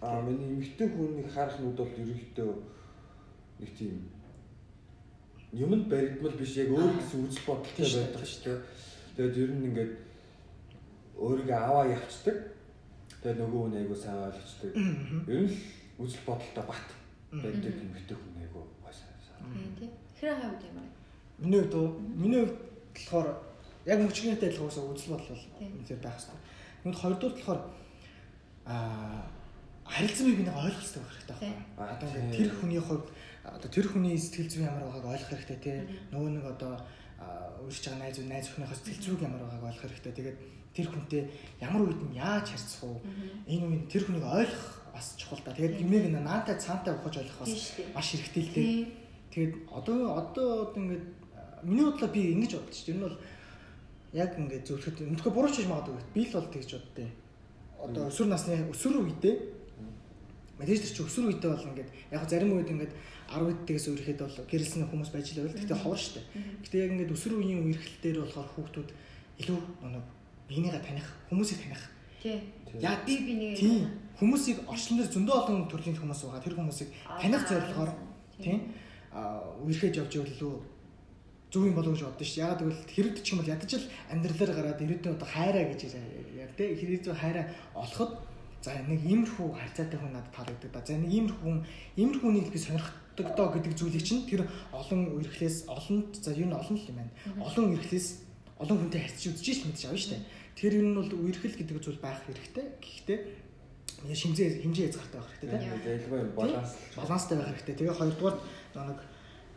Аа 0.00 0.22
миний 0.22 0.54
эмэгтэй 0.54 0.88
хүнийг 0.88 1.26
харах 1.34 1.58
нүд 1.58 1.74
бол 1.74 1.90
ерөнхийдөө 1.90 2.50
нэг 3.58 3.70
тийм 3.78 4.10
юмд 5.52 5.88
баригдмал 5.88 6.36
биш 6.36 6.56
яг 6.56 6.70
өөр 6.70 6.92
гэсэн 6.98 7.24
үзэл 7.28 7.46
бодолтой 7.48 7.86
байдаг 7.88 8.24
шүү 8.26 8.42
дээ. 8.44 8.58
Тэгээд 9.16 9.38
ер 9.42 9.50
нь 9.56 9.66
ингээд 9.72 9.92
өөрийгөө 11.16 11.56
аваа 11.56 11.86
явцдаг. 11.88 12.36
Тэгээд 13.22 13.38
нөгөө 13.40 13.60
хүн 13.64 13.78
айгуу 13.80 13.96
сайн 13.96 14.22
ойлгочдаг. 14.28 14.72
Ер 15.26 15.40
нь 15.42 15.50
л 15.50 15.58
үзэл 16.04 16.26
бодолтой 16.28 16.64
бат 16.68 16.88
байдаг 17.32 17.74
эмэгтэй 17.74 18.16
хүн 18.16 18.36
айгуу 18.44 18.64
гой 18.84 18.92
сайн 18.92 19.16
сайн. 19.24 19.42
Тийм 19.56 19.72
тий. 19.80 19.90
Хэрэг 20.20 20.38
хавд 20.38 20.62
юм 20.68 20.78
аа. 20.78 20.88
Миний 21.40 21.62
хувьд? 21.64 21.96
Миний 22.14 22.40
хувьд 22.44 22.58
болохоор 22.94 23.28
яг 23.88 23.98
мөчгөнтэй 24.04 24.48
адилхан 24.52 24.66
уусаа 24.68 24.84
үзэл 24.84 25.12
бодол 25.16 25.32
бол 25.32 25.46
Тийм. 25.58 25.72
үнээр 25.80 26.00
байх 26.04 26.16
хэрэгтэй. 26.20 26.38
Нүд 26.84 26.96
хоёрдугаар 27.00 27.34
болохоор 27.40 27.60
аа 28.68 29.24
харилцан 29.88 30.26
бие 30.28 30.36
бинийг 30.36 30.56
ойлгох 30.60 30.76
хэрэгтэй 30.76 31.02
байх 31.02 31.14
хэрэгтэй. 31.16 31.38
Одоо 31.80 32.08
ингээд 32.08 32.36
тэр 32.36 32.50
хүний 32.52 32.82
хувьд 32.84 33.08
одоо 33.56 33.70
тэр 33.70 33.86
хүний 33.88 34.18
сэтгэл 34.18 34.50
зүй 34.50 34.62
ямар 34.66 34.84
байгааг 34.84 35.06
ойлгох 35.08 35.30
хэрэгтэй 35.32 35.58
тий. 35.62 35.78
Нөгөө 36.12 36.30
нэг 36.36 36.46
одоо 36.52 36.72
өөрч 37.64 37.84
байгаа 37.88 38.00
найз 38.04 38.18
найз 38.20 38.46
өхнийхөө 38.52 38.76
сэтгэл 38.76 39.04
зүйг 39.04 39.20
ямар 39.24 39.42
байгааг 39.46 39.64
ойлгох 39.72 39.84
хэрэгтэй. 39.88 40.12
Тэгээд 40.12 40.38
тэр 40.76 40.86
хүнтэй 40.92 41.22
ямар 41.64 41.82
үед 41.88 42.00
нь 42.04 42.18
яаж 42.18 42.46
харьцах 42.52 42.82
уу? 42.84 43.00
Энэ 43.48 43.66
үед 43.66 43.84
тэр 43.88 44.02
хүнийг 44.04 44.26
ойлгох 44.26 44.66
бас 44.92 45.06
чухал 45.16 45.42
та. 45.42 45.56
Тэгээд 45.56 45.80
юмыг 45.80 46.04
нэ 46.12 46.20
наантай 46.20 46.56
цаантай 46.60 46.92
ухаж 46.94 47.14
ойлгох 47.22 47.40
бас 47.42 47.52
маш 47.94 48.06
хэрэгтэй 48.12 48.42
л 48.42 48.52
дээ. 48.54 48.64
Тийм. 48.64 48.86
Тэгээд 49.32 49.52
одоо 49.72 49.98
одоо 50.18 50.46
одоо 50.68 50.78
ингээд 50.78 51.04
миний 51.64 51.86
бодлоо 51.86 52.10
би 52.12 52.20
ингэж 52.36 52.52
бодчих 52.58 52.84
чинь. 52.84 53.00
Энэ 53.00 53.06
бол 53.08 53.18
яг 54.12 54.30
ингээд 54.38 54.66
зөвлөхөд 54.66 55.02
өнөөхөө 55.04 55.32
буруу 55.32 55.50
ч 55.50 55.64
хийж 55.64 55.68
магадгүй. 55.68 56.02
Би 56.14 56.22
л 56.26 56.36
бол 56.36 56.48
тэгж 56.52 56.70
боддیں۔ 56.76 57.10
Одоо 57.78 58.02
өсвөр 58.10 58.28
насны 58.30 58.54
өсвөр 58.72 58.96
үедээ 59.06 59.36
мэдээж 60.58 60.80
тэр 60.82 60.94
чи 60.94 61.02
өсвөр 61.06 61.30
үедээ 61.30 61.50
бол 61.54 61.68
ингээд 61.70 61.90
яг 62.10 62.22
зарим 62.26 62.58
үед 62.58 62.70
ингээд 62.70 62.92
10 63.28 63.44
үедээс 63.44 63.86
өөрөхэд 63.92 64.18
бол 64.24 64.36
гэрэлсэн 64.48 64.88
хүмүүс 64.88 65.10
байж 65.12 65.26
л 65.36 65.44
байл. 65.44 65.52
Гэхдээ 65.52 65.78
ховор 65.84 66.00
штэ. 66.00 66.24
Гэхдээ 66.64 66.80
яг 66.80 66.92
ингээд 66.96 67.12
өсвөр 67.12 67.34
үеийн 67.44 67.60
үерхэл 67.68 68.00
дээр 68.00 68.18
болохоор 68.24 68.48
хүүхдүүд 68.56 68.90
илүү 69.44 69.58
нэг 69.84 70.04
бинийгээ 70.48 70.80
таних, 70.80 71.08
хүмүүсийг 71.28 71.60
таних. 71.60 71.82
Тийм. 72.24 72.40
Яа 72.80 72.96
Би 73.04 73.14
би 73.20 73.32
нэг 73.36 73.52
тийм 73.60 73.84
хүмүүсийг 74.16 74.64
орчлон 74.64 74.98
дээр 74.98 75.12
зөндөө 75.12 75.36
олон 75.44 75.68
төрлийн 75.68 75.96
хүмүүс 76.00 76.24
байгаа. 76.24 76.42
Тэр 76.42 76.56
хүмүүсийг 76.56 76.88
таних 77.20 77.42
зорилгоор 77.44 77.92
тийм 78.40 78.58
а 79.12 79.44
үерхэж 79.62 80.00
явж 80.00 80.12
илүү 80.24 80.54
зөв 81.52 81.62
юм 81.64 81.76
болов 81.76 81.92
гэж 81.94 82.04
боддоо 82.08 82.26
ш. 82.26 82.40
Ягаад 82.40 82.60
гэвэл 82.64 82.82
хэрэг 82.88 83.16
ч 83.20 83.32
юм 83.32 83.40
бол 83.40 83.52
ядаж 83.52 83.72
л 83.76 83.88
амьдралаар 84.12 84.52
гараад 84.56 84.82
ирээдүйн 84.84 85.16
одоо 85.16 85.28
хайраа 85.28 85.64
гэж 85.68 85.80
яг 86.36 86.52
тийм 86.56 86.76
хэрэг 86.76 87.12
хайраа 87.12 87.44
олоход 87.72 88.20
за 88.60 88.74
нэг 88.84 89.00
иймэрхүү 89.00 89.48
харьцаатай 89.54 89.98
хүн 90.00 90.12
надад 90.12 90.34
таалагддаг 90.34 90.70
да. 90.72 90.84
За 90.84 90.98
нэг 90.98 91.08
иймэрхүү 91.08 91.44
хүн 91.44 91.64
иймэрхүү 91.96 92.28
хүнийг 92.28 92.52
би 92.52 92.58
сонирхдаг 92.58 93.07
доо 93.24 93.48
гэдэг 93.54 93.74
зүйлийг 93.74 94.04
чинь 94.04 94.26
тэр 94.28 94.46
олон 94.72 95.16
үерхлээс 95.18 95.66
олон 95.66 96.06
за 96.14 96.30
юу 96.34 96.48
н 96.50 96.54
олон 96.54 96.76
л 96.78 96.88
юм 96.88 96.96
байна. 96.98 97.12
Олон 97.42 97.74
үерхлээс 97.74 98.08
олон 98.58 98.76
хүнтэй 98.78 99.00
харьцаж 99.02 99.24
үзэж 99.34 99.46
ш 99.54 99.60
мэдэж 99.66 99.84
авна 99.86 99.98
штэ. 99.98 100.18
Тэгэхээр 100.58 100.78
ер 100.78 100.86
нь 100.86 100.98
бол 100.98 101.12
үерхэл 101.26 101.58
гэдэг 101.58 101.78
зүйл 101.78 102.02
байх 102.02 102.22
хэрэгтэй. 102.26 102.66
Гэхдээ 102.82 103.18
яг 104.06 104.18
хэмжээ 104.18 104.48
хэмжээ 104.62 104.86
хязгаартай 104.90 105.18
байх 105.18 105.30
хэрэгтэй 105.38 105.58
тийм. 105.58 106.14
Юм 106.14 106.30
баланс. 106.34 106.70
баланстай 106.94 107.36
байх 107.38 107.50
хэрэгтэй. 107.54 107.74
Тэгээ 107.78 107.98
хоёрдугаар 107.98 108.36
нэг 108.74 108.98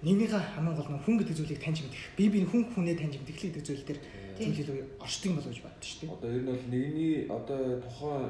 нэгнийхээ 0.01 0.41
хамгийн 0.57 0.77
гол 0.77 0.89
нь 0.93 1.03
хүн 1.05 1.15
гэдэг 1.21 1.37
зүйлийг 1.37 1.61
таньж 1.61 1.79
мэдэх. 1.85 2.05
Би 2.17 2.25
би 2.29 2.39
хүн 2.45 2.63
хүнээ 2.73 2.97
таньж 2.97 3.21
мэдэх 3.21 3.37
л 3.37 3.45
гэдэг 3.53 3.63
зүйл 3.65 3.85
дээр 3.85 3.99
зүйл 4.41 4.69
орчдгийг 4.97 5.33
болов 5.37 5.49
гэж 5.53 5.61
боддоо 5.61 5.85
шүү 5.85 5.99
дээ. 6.01 6.09
Одоо 6.09 6.29
ер 6.33 6.41
нь 6.41 6.49
бол 6.49 6.65
нэгний 6.73 7.13
одоо 7.29 7.61
тухайн 7.85 8.25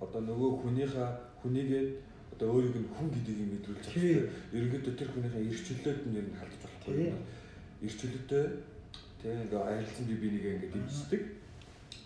одоо 0.00 0.20
нөгөө 0.24 0.50
хүнийхээ 0.64 1.08
хүнийгээ 1.44 1.84
одоо 2.40 2.56
өөрийг 2.56 2.76
нь 2.80 2.88
хүн 2.88 3.08
гэдгийг 3.12 3.40
мэдрүүлж 3.52 3.84
байгаа. 3.84 4.24
Ерөнхийдөө 4.56 4.94
тэр 4.96 5.08
хүнийхээ 5.12 5.44
эрхчлөлөөд 5.44 6.00
нь 6.08 6.16
ер 6.16 6.24
нь 6.24 6.38
халдаж 6.40 6.56
Тий. 6.56 6.72
болохгүй. 6.72 7.12
Эрхчлөлтөө 7.84 8.44
тэгээ 9.20 9.42
ингээ 9.44 9.60
аялцсан 9.60 10.04
би 10.08 10.14
бинийг 10.16 10.44
ингээ 10.48 10.72
дэмждэг. 10.72 11.22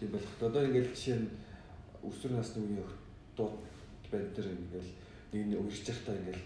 Тийм 0.03 0.11
болох. 0.11 0.33
Одоо 0.43 0.63
ингээ 0.67 0.91
жишээ 0.91 1.19
нь 1.23 1.29
өсвөр 2.03 2.33
насны 2.35 2.59
үеийн 2.67 2.83
охтууд 2.83 3.55
байна 4.11 4.31
тэр 4.35 4.47
ингээл 4.51 4.91
нэг 5.31 5.43
нь 5.47 5.59
үржиж 5.63 5.87
явахдаа 5.95 6.15
ингээл 6.19 6.45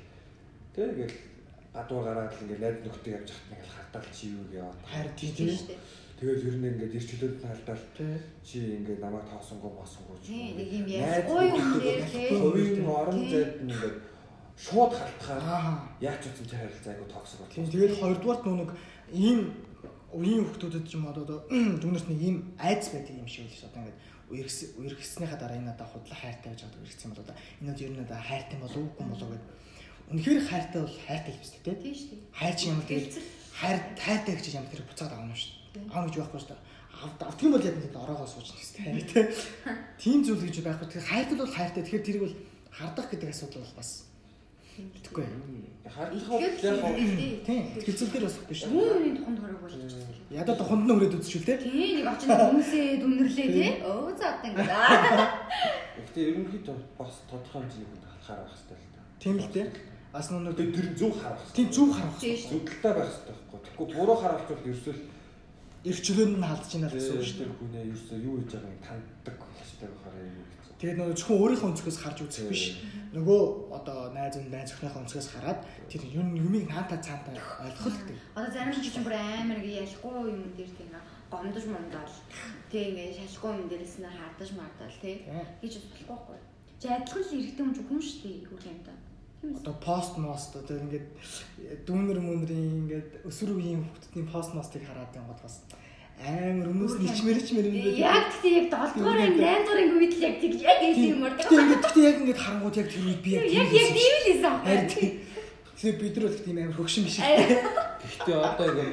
тэгээ 0.76 0.92
ингээл 0.92 1.16
гадуур 1.72 2.04
гараад 2.04 2.32
ингээл 2.44 2.60
найд 2.64 2.78
нөхдөд 2.84 3.14
явж 3.16 3.28
хат 3.32 3.48
ингээл 3.48 3.72
хартаал 3.72 4.08
чи 4.12 4.24
юу 4.36 4.44
Хайр 4.84 5.08
тий 5.16 5.30
Тийм 5.32 5.48
тий. 5.48 5.56
шүү 5.56 5.68
дээ. 5.72 5.80
Тэгээд 6.18 6.40
ер 6.48 6.56
нь 6.58 6.66
ингээд 6.68 6.94
нь 6.94 7.46
халдаал 7.46 7.84
Тий. 7.96 8.14
чи 8.42 8.58
ингээд 8.82 9.00
намайг 9.02 9.24
таасангүй 9.30 9.70
масангүй 9.78 10.16
ч 10.18 10.26
Тийм, 10.26 10.56
нэг 10.58 10.68
юм 10.78 10.84
Найз 10.86 10.98
ялахгүй 10.98 11.44
юм 11.46 11.56
нөхдөд 11.58 11.82
дээр, 11.82 12.00
бол 12.02 12.12
тий. 12.12 12.28
хувийн 12.42 12.86
орон 12.98 13.18
Тийм. 13.18 13.30
зайд 13.32 13.52
нь 13.62 13.70
ингээд 13.72 13.96
шууд 14.58 14.92
халтахаар 14.98 15.42
Аа. 15.46 15.74
яаж 16.02 16.18
ч 16.22 16.24
утсан 16.28 16.46
чи 16.50 16.56
харилцаа 16.58 16.92
айгу 16.94 17.06
токсик 17.06 17.38
Тийм 17.38 17.46
болчихсон. 17.46 17.72
тэгээд 17.74 17.94
хоёрдугаарт 18.02 18.42
нөө 18.44 18.56
нэг 18.58 18.70
ийм 19.14 19.40
үеийн 20.18 20.42
хүмүүсд 20.48 20.88
ч 20.88 20.92
юм 20.98 21.04
уу 21.06 21.14
одоо 21.14 21.38
түүнээс 21.82 22.06
нэг 22.10 22.18
ийм 22.26 22.36
айц 22.58 22.84
байдаг 22.90 23.14
юм 23.14 23.28
шиг 23.30 23.46
л. 23.46 23.68
Одоо 23.70 23.80
ингээд 23.86 24.00
үерхс 24.34 24.58
үерхснийхаа 24.80 25.38
дараа 25.38 25.56
энэ 25.60 25.72
одоо 25.76 25.86
худлаа 25.86 26.18
хайртай 26.18 26.50
гэж 26.52 26.60
боддог 26.66 26.82
үерхсэн 26.82 27.10
бол 27.14 27.22
одоо 27.24 27.36
энэ 27.62 27.70
одоо 27.72 27.84
ер 27.86 27.92
нь 27.94 28.02
одоо 28.04 28.18
хайртай 28.18 28.58
болов 28.60 28.76
уу 28.82 28.88
үгүй 28.92 29.06
болов 29.12 29.28
гэдэг. 29.32 29.50
Үнэхээр 30.08 30.40
хайртай 30.48 30.80
бол 30.82 30.96
хайртай 31.06 31.32
л 31.32 31.40
биш 31.40 31.50
үү 31.54 31.62
те. 31.64 31.72
Тийм 31.78 31.94
шүү 31.94 32.08
дээ. 32.08 32.20
Хайр 32.40 32.54
чи 32.58 32.64
ямар 32.72 32.86
Хэлцэл. 32.88 33.26
хайр 33.60 33.78
хайртай 34.00 34.32
гэж 34.36 34.46
ямар 34.56 34.70
тэр 34.72 34.82
буцаад 34.88 35.12
авах 35.12 35.28
юм 35.28 35.36
шүү 35.36 35.48
дээ. 35.52 35.57
Аав 35.92 36.04
гэж 36.08 36.14
байхгүй 36.18 36.40
шүү 36.40 36.50
дээ. 36.50 36.62
Авд 36.98 37.20
авдаг 37.22 37.42
юм 37.46 37.52
бол 37.54 37.68
яг 37.68 37.76
нэг 37.78 37.94
ороогоо 37.94 38.26
сууж 38.26 38.48
нэг 38.50 38.60
хэрэгтэй 38.82 39.04
тий. 39.06 39.24
Тийм 40.02 40.18
зүйл 40.26 40.42
гэж 40.42 40.56
байхгүй. 40.66 40.86
Тэгэхээр 40.90 41.10
хайртай 41.10 41.36
бол 41.38 41.54
хайртай. 41.54 41.82
Тэгэхээр 41.86 42.06
тэрийг 42.06 42.24
бол 42.26 42.36
хардах 42.74 43.06
гэдэг 43.10 43.30
асуудал 43.30 43.62
бол 43.62 43.78
бас 43.78 44.08
Тэгэхгүй. 44.78 45.26
Хардах 45.90 46.28
бол 46.30 46.38
яг 46.38 46.54
тийм. 46.62 47.42
Тийм. 47.42 47.62
Хэцүү 47.82 48.06
дээр 48.14 48.24
бас 48.30 48.36
биш. 48.46 48.62
Үүний 48.70 49.18
тухайд 49.18 49.38
хорог 49.42 49.60
болж 49.62 49.74
байгаа 49.74 49.98
юм. 49.98 50.22
Ядаа 50.30 50.54
туханд 50.54 50.86
нь 50.86 50.92
хүрээд 50.94 51.18
үзчихвэл 51.18 51.48
те. 51.50 51.56
Тийм 51.58 51.90
нэг 51.98 52.06
очинд 52.06 52.38
хүмүүсээ 52.38 52.86
дүнэрлээ 53.02 53.48
тий. 53.58 53.70
Өө 53.82 54.10
за 54.14 54.26
одоо 54.38 54.50
ингэ. 54.54 54.62
Гэхдээ 55.98 56.24
ерөнхийдөө 56.30 56.76
бас 56.94 57.14
тодорхой 57.26 57.62
хэмжээний 57.66 57.90
хүнд 57.90 58.06
халахаар 58.06 58.40
байх 58.46 58.54
хэрэгтэй 58.54 58.78
л 58.78 58.94
та. 58.94 59.00
Тийм 59.18 59.36
л 59.42 59.50
те. 59.50 59.62
Бас 60.14 60.26
Тэгээд 60.30 60.74
тэр 60.78 60.88
зөв 60.94 61.12
харах 61.18 61.42
тийм 61.52 61.68
зүг 61.74 61.90
харах. 61.98 62.16
Шүү. 62.22 62.48
Зүгтэлтэй 62.54 62.92
байх 62.94 63.10
хэрэгтэй 63.10 63.34
байхгүй. 63.34 63.58
Тэгэхгүй 63.66 63.86
буруу 63.98 64.16
харах 64.22 64.44
бол 64.46 64.62
ерөөсөө 64.62 64.94
Ирчлөөнд 65.86 66.34
нь 66.38 66.48
халдж 66.48 66.70
байна 66.74 66.90
гэсэн 66.90 67.14
үг 67.14 67.26
шүү 67.28 67.38
дээ. 67.38 67.58
хүнээ 67.58 67.84
ерөөсөө 67.86 68.18
юу 68.26 68.34
хийж 68.42 68.52
байгааг 68.58 68.82
танддаг 68.82 69.36
хэрэгтэй 69.38 69.88
байхаар 69.88 70.16
юм 70.26 70.34
хэцүү. 70.50 70.74
Тэгээд 70.78 70.98
нөгөө 70.98 71.14
зөвхөн 71.14 71.38
өөрийнхөө 71.38 71.70
өнцгөөс 71.70 71.98
харж 72.02 72.18
үзэх 72.26 72.46
биш. 72.50 72.64
Нөгөө 73.14 73.40
одоо 73.78 73.98
найз 74.10 74.36
нь 74.42 74.50
найз 74.50 74.70
өхнийхөө 74.74 75.02
өнцгөөс 75.06 75.28
хараад 75.30 75.60
тэр 75.86 76.02
юм 76.10 76.28
юмыг 76.34 76.64
наантаа 76.66 76.98
цаантаа 76.98 77.34
ойлгох 77.62 77.86
л 77.94 77.98
гэдэг. 78.02 78.18
Одоо 78.34 78.50
зарим 78.50 78.74
ч 78.74 78.90
чинь 78.90 79.06
бүр 79.06 79.14
амар 79.14 79.62
ялахгүй 79.62 80.14
юм 80.34 80.50
дээр 80.58 80.72
тийм 80.74 80.90
гомдож 81.30 81.64
момдол. 81.70 82.14
Тэг 82.70 82.82
ингэ 82.90 83.14
шалахгүй 83.14 83.50
юм 83.54 83.68
дээрээс 83.70 83.96
нь 84.02 84.10
хардаж 84.18 84.50
мардал 84.58 84.96
тий. 84.98 85.16
Тийм. 85.22 85.46
Гэж 85.62 85.72
болохгүй 85.78 86.06
байхгүй. 86.10 86.38
Чи 86.80 86.86
адилхан 86.90 87.22
л 87.22 87.34
эрэгтэй 87.38 87.64
хүн 87.64 87.74
ч 87.74 87.78
хүн 87.86 88.00
шүү 88.02 88.18
дээ 88.22 88.46
хөрх 88.50 88.66
юм 88.66 88.80
да. 88.82 88.94
Тийм? 89.40 89.56
Одоо 89.56 89.74
пост 89.78 90.18
мост 90.18 90.56
одоо 90.56 90.76
ингээд 90.82 91.06
дүүнер 91.86 92.18
мөнрийн 92.18 92.90
ингээд 92.90 93.10
өсвөр 93.22 93.54
үеийн 93.54 93.86
хүмүүсийн 93.86 94.26
пост 94.26 94.50
мостыг 94.54 94.82
хараад 94.82 95.14
бол 95.14 95.38
бас 95.38 95.62
амар 96.18 96.66
өмнөөс 96.74 96.98
ичмэр 97.06 97.38
ингээд 97.38 98.02
Яг 98.02 98.34
тэгтээ 98.34 98.54
яг 98.58 98.66
7 98.74 98.98
дугаар 98.98 99.22
анги 99.22 99.38
8 99.38 99.62
дугаар 99.62 99.82
анги 99.86 99.94
үед 99.94 100.14
л 100.18 100.26
яг 100.26 100.36
тэг 100.42 100.52
яг 100.58 100.78
ийм 100.82 100.98
юм 101.14 101.22
ордог. 101.22 101.46
ингээд 101.54 101.82
гэтэ 101.86 102.00
яг 102.02 102.16
ингээд 102.18 102.42
харангууд 102.42 102.76
яг 102.82 102.88
тэр 102.90 103.04
үед 103.06 103.20
би 103.22 103.30
яг 103.30 103.44
Яг 103.46 103.70
яг 103.70 103.88
тийм 103.94 104.14
л 104.18 104.30
ийсэн. 104.34 104.54
Тийм. 104.90 105.12
Тэгэхээр 105.78 105.96
бид 106.02 106.14
нар 106.18 106.26
бол 106.26 106.42
тийм 106.42 106.56
амар 106.58 106.76
хөгшин 106.82 107.04
биш. 107.06 107.16
Гэхдээ 107.22 108.38
одоо 108.42 108.66
ингэ 108.74 108.86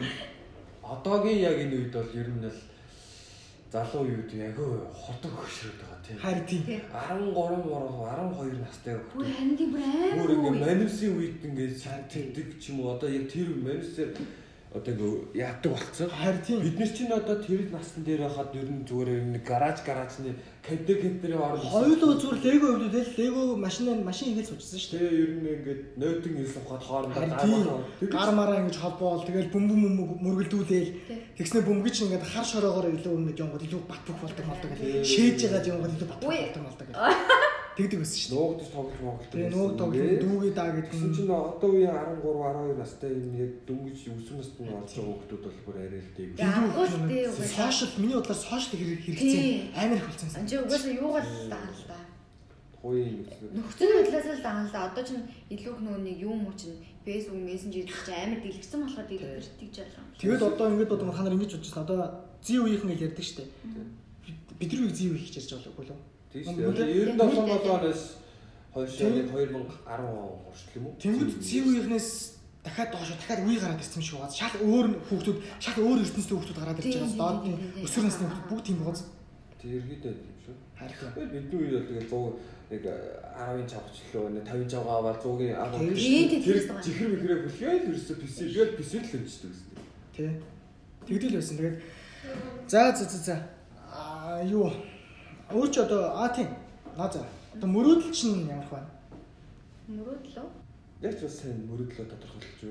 одоогийн 0.85 1.39
яг 1.41 1.57
энэ 1.57 1.73
үед 1.73 1.93
бол 1.97 2.11
ер 2.13 2.29
нь 2.29 2.45
л 2.45 2.59
залуу 3.71 4.05
үед 4.05 4.31
яг 4.33 4.57
хотог 4.93 5.33
хөшрөөд 5.41 5.77
байгаа 5.81 5.99
тийм. 6.05 6.17
Харин 6.21 6.45
тийм. 6.45 6.63
13 6.93 7.33
мороо 7.33 7.91
12 8.37 8.61
настай 8.61 8.95
Бүр 8.95 9.25
хүүхдүүд 9.25 9.35
харин 9.35 9.57
тийм 9.57 9.69
бүр 9.73 9.81
амар. 9.83 10.15
Бүр 10.19 10.31
ингээ 10.35 10.55
манивсын 10.63 11.11
үед 11.17 11.37
ингээ 11.47 11.69
сэтгдэг 11.83 12.47
ч 12.61 12.63
юм 12.69 12.79
уу 12.79 12.93
одоо 12.95 13.09
яг 13.09 13.25
тэр 13.29 13.47
манивсээр 13.65 14.09
одоо 14.75 14.93
ингээ 14.93 15.47
яадаг 15.47 15.71
болцсон. 15.71 16.09
Харин 16.09 16.41
тийм. 16.45 16.59
Бид 16.61 16.79
нар 16.79 16.89
чинь 16.89 17.11
одоо 17.11 17.35
тэр 17.39 17.61
насн 17.71 18.03
дээр 18.03 18.21
хахад 18.27 18.55
ер 18.55 18.67
нь 18.67 18.83
зүгээр 18.83 19.09
нэг 19.31 19.43
гараж 19.47 19.79
гаражны 19.87 20.35
кадэ 20.59 20.93
кадэрийн 20.99 21.39
орон 21.39 21.63
Хоёулаа 21.63 22.19
зүгээр 22.19 22.39
лего 22.43 22.67
хөвлөд 22.75 22.95
л 22.99 23.15
лего 23.15 23.41
машин 23.55 24.03
машин 24.03 24.27
хийгээд 24.35 24.49
суучихсан 24.51 24.79
шүү 24.79 24.99
дээ. 24.99 25.19
Ер 25.23 25.31
нь 25.39 25.47
ингээ 25.47 25.77
нойтон 25.95 26.35
ил 26.35 26.51
сухад 26.51 26.83
хоорондоо 26.83 27.23
гар 27.23 28.11
Гар 28.11 28.31
мараа 28.35 28.59
ингэж 28.59 28.77
холбоол 28.83 29.23
тэгэл 29.23 29.53
бөмбөг 29.55 29.79
мөмбөг 29.79 30.09
мөргөлдүүлээл. 30.25 30.91
Тэгснэ 31.39 31.63
бөмбөг 31.63 31.93
чинь 31.95 32.11
ингээд 32.11 32.27
хар 32.27 32.45
шороогоор 32.45 32.91
илүү 32.91 33.15
ингэж 33.15 33.37
явгод 33.39 33.63
илүү 33.63 33.81
бат 33.87 34.03
бөх 34.03 34.19
болдог 34.19 34.45
болдог 34.49 34.71
шээж 35.07 35.37
ягаад 35.47 35.69
явгод 35.71 35.95
илүү 35.95 36.09
бат 36.11 36.21
болдог 36.23 36.63
болдог 36.67 36.87
тэгдэг 37.75 37.99
байсан 37.99 38.19
шүү 38.19 38.31
дээ. 38.31 38.39
нуугдаж 38.39 38.69
тоглож 38.71 38.99
моголдог. 39.03 39.31
Тэгээ 39.35 39.51
нууг 39.51 39.71
тоглох 39.75 40.13
дүүгээ 40.23 40.53
даа 40.55 40.69
гэдэг 40.75 40.99
нь 41.03 41.15
чинь 41.15 41.31
одоо 41.31 41.69
үеийн 41.75 41.91
13 41.91 42.23
12 42.23 42.79
настай 42.79 43.11
энэ 43.11 43.39
яг 43.43 43.51
дөнгөж 43.67 43.99
өсвөр 44.15 44.37
насны 44.39 44.63
болж 44.71 44.91
байгаа 44.95 45.11
хүүхдүүд 45.11 45.43
бол 45.43 45.59
бүр 45.65 45.77
арай 45.83 46.01
л 46.01 46.11
дээг. 46.15 46.31
Сошиал 47.35 47.93
миний 47.99 48.15
бодлоор 48.15 48.39
сошиал 48.39 48.79
хэрэгцээ 48.79 49.75
амар 49.75 49.99
их 49.99 50.07
болсон. 50.07 50.29
Анжи 50.39 50.55
угаасаа 50.55 50.93
юугаар 50.95 51.25
даана 51.51 51.73
л 51.75 51.85
да. 51.91 51.99
Хууийн 52.79 53.15
нөхцөл. 53.27 53.51
Нөхцөл 53.59 53.93
байдлаас 53.99 54.27
л 54.39 54.45
даана 54.47 54.63
л 54.63 54.71
да. 54.71 54.87
Одоо 54.87 55.03
чинь 55.03 55.23
илүү 55.51 55.73
их 55.75 55.81
нөгөө 55.83 56.01
нэг 56.07 56.17
юм 56.23 56.47
уу 56.47 56.55
чинь 56.55 56.79
Facebook, 57.05 57.43
Messenger 57.43 57.85
гэж 57.85 58.07
амар 58.07 58.39
дэлгэцсэн 58.39 58.79
болохоор 58.81 59.07
дэлгэрдэг 59.11 59.69
ч 59.69 59.77
ялгаа. 59.83 60.03
Тэгээд 60.15 60.47
одоо 60.47 60.65
ингэж 60.73 60.89
бодсон 60.89 61.11
та 61.11 61.21
нар 61.21 61.35
ингэж 61.37 61.51
бодож 61.53 61.71
байна. 61.75 61.85
Одоо 61.85 61.99
зүй 62.39 62.57
үеийнхэн 62.63 62.91
гэж 62.95 63.01
ярьдаг 63.05 63.25
шүү 63.25 63.37
дээ. 63.43 63.49
Бидний 64.57 64.81
үеийг 64.87 64.97
зүй 64.97 65.09
үе 65.13 65.21
гэж 65.21 65.35
ярьж 65.37 65.51
байгаа 65.53 65.75
болов 65.77 65.99
уу? 65.99 66.14
Тийм 66.35 66.43
шүү 66.43 66.75
дээ. 66.75 67.15
97 67.15 67.71
оноос 67.71 68.01
хойш 68.75 68.99
яг 68.99 69.13
2010 69.31 69.55
он 69.55 70.35
хүртэл 70.43 70.75
юм 70.75 70.85
уу? 70.91 70.95
Тэнгүүд 70.99 71.31
зүй 71.39 71.61
үеийнхнээс 71.63 72.09
дахиад 72.65 72.91
доошо 72.91 73.15
дахиад 73.15 73.47
үе 73.47 73.55
гараад 73.55 73.79
ирсэн 73.79 74.03
юм 74.03 74.05
шиг 74.05 74.19
байна. 74.19 74.35
Шал 74.35 74.55
өөр 74.59 74.87
хүүхдүүд, 75.07 75.37
шал 75.63 75.79
өөр 75.79 75.99
ертөнцийн 76.03 76.35
хүүхдүүд 76.35 76.59
гараад 76.59 76.79
ирж 76.83 76.91
байгаа. 76.91 77.07
тийм, 77.07 77.19
Доод 77.23 77.37
нь 77.39 77.43
тийм, 77.45 77.55
тийм, 77.55 77.71
тийм. 77.71 77.85
өсвөр 77.87 78.03
насны 78.03 78.25
хүүхдүүд 78.27 78.49
бүгд 78.51 78.65
тийм 78.67 78.77
байгаа. 78.83 79.05
Тэг 79.55 79.69
ерөөдөө 79.79 80.11
юм 80.11 80.37
шүү. 80.43 80.55
Харин 80.75 81.29
бидний 81.31 81.59
үед 81.63 81.73
бол 81.79 81.87
тэгээд 81.87 82.09
100 82.11 82.55
нэг 82.65 82.83
10-ын 82.83 83.67
чавчлаа, 83.71 84.27
нэг 84.35 84.43
50-ын 84.43 84.69
чавгаа 84.73 84.95
аваад 84.99 85.17
100-ын 85.23 85.55
агуу 85.55 85.79
Тэр. 85.79 86.59
Жихэр 86.83 87.09
мэхрээ 87.15 87.37
бүлгээл 87.45 87.87
ерөөсө 87.93 88.13
PC 88.19 88.37
тэгэл 88.51 88.75
PC 88.75 88.91
л 88.99 89.15
өнчдөг 89.15 89.51
гэсэн. 89.53 89.69
тий. 90.17 90.31
Тэгдэл 91.07 91.37
байсан. 91.37 91.55
Тэгээд 91.57 91.77
за 92.67 92.81
за 92.97 93.03
за 93.05 93.17
за. 93.23 93.35
Аа 93.93 94.41
юу 94.43 94.67
өөр 95.51 95.69
ч 95.69 95.75
одоо 95.85 96.01
аа 96.17 96.29
тийм. 96.33 96.49
Наа 96.97 97.11
за. 97.11 97.21
Одоо 97.53 97.69
мөрөөдөл 97.69 98.13
чинь 98.13 98.49
ямар 98.49 98.65
байна? 98.71 98.89
Мөрөөдлөө. 99.87 100.47
Яг 101.01 101.13
ч 101.17 101.21
бас 101.27 101.35
сайн 101.41 101.65
мөрөдлөө 101.69 102.05
тодорхойлж 102.09 102.61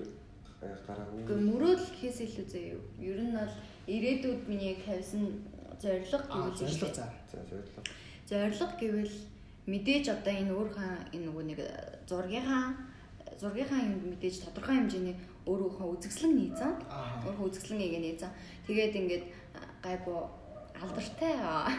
гараагүй. 0.87 1.20
Гэхдээ 1.22 1.49
мөрөөдөл 1.51 1.93
гэхээс 1.95 2.18
илүү 2.25 2.47
зөө. 2.51 2.81
Ер 3.01 3.20
нь 3.20 3.37
бол 3.37 3.55
ирээдүйд 3.87 4.43
миний 4.49 4.75
яг 4.75 4.81
тавьсан 4.87 5.22
зорилго 5.81 6.18
гэвэл 6.25 6.59
зорилго 6.59 6.89
за. 6.95 7.07
За 7.31 7.39
зориглоо. 7.51 7.85
Зорилго 8.29 8.66
гэвэл 8.81 9.16
мэдээж 9.66 10.05
одоо 10.09 10.35
энэ 10.35 10.53
өөрхөн 10.53 10.93
энэ 11.14 11.25
нөгөө 11.29 11.45
нэг 11.49 11.61
зургийнхаа 12.09 12.64
зургийнхаа 13.41 13.81
юм 13.85 14.12
мэдээж 14.12 14.45
тодорхой 14.45 14.77
хэмжээний 14.77 15.16
өөрийнхөө 15.49 15.87
үзэсгэлэн 15.97 16.35
нийцэн. 16.37 16.72
Аа. 16.89 17.20
Өөрийнхөө 17.25 17.49
үзэсгэлэнгээ 17.49 18.03
нийцэн. 18.05 18.31
Тэгээд 18.66 18.95
ингээд 19.01 19.25
гайгүй 19.85 20.18
алдартай 20.83 21.35
Аа. 21.39 21.70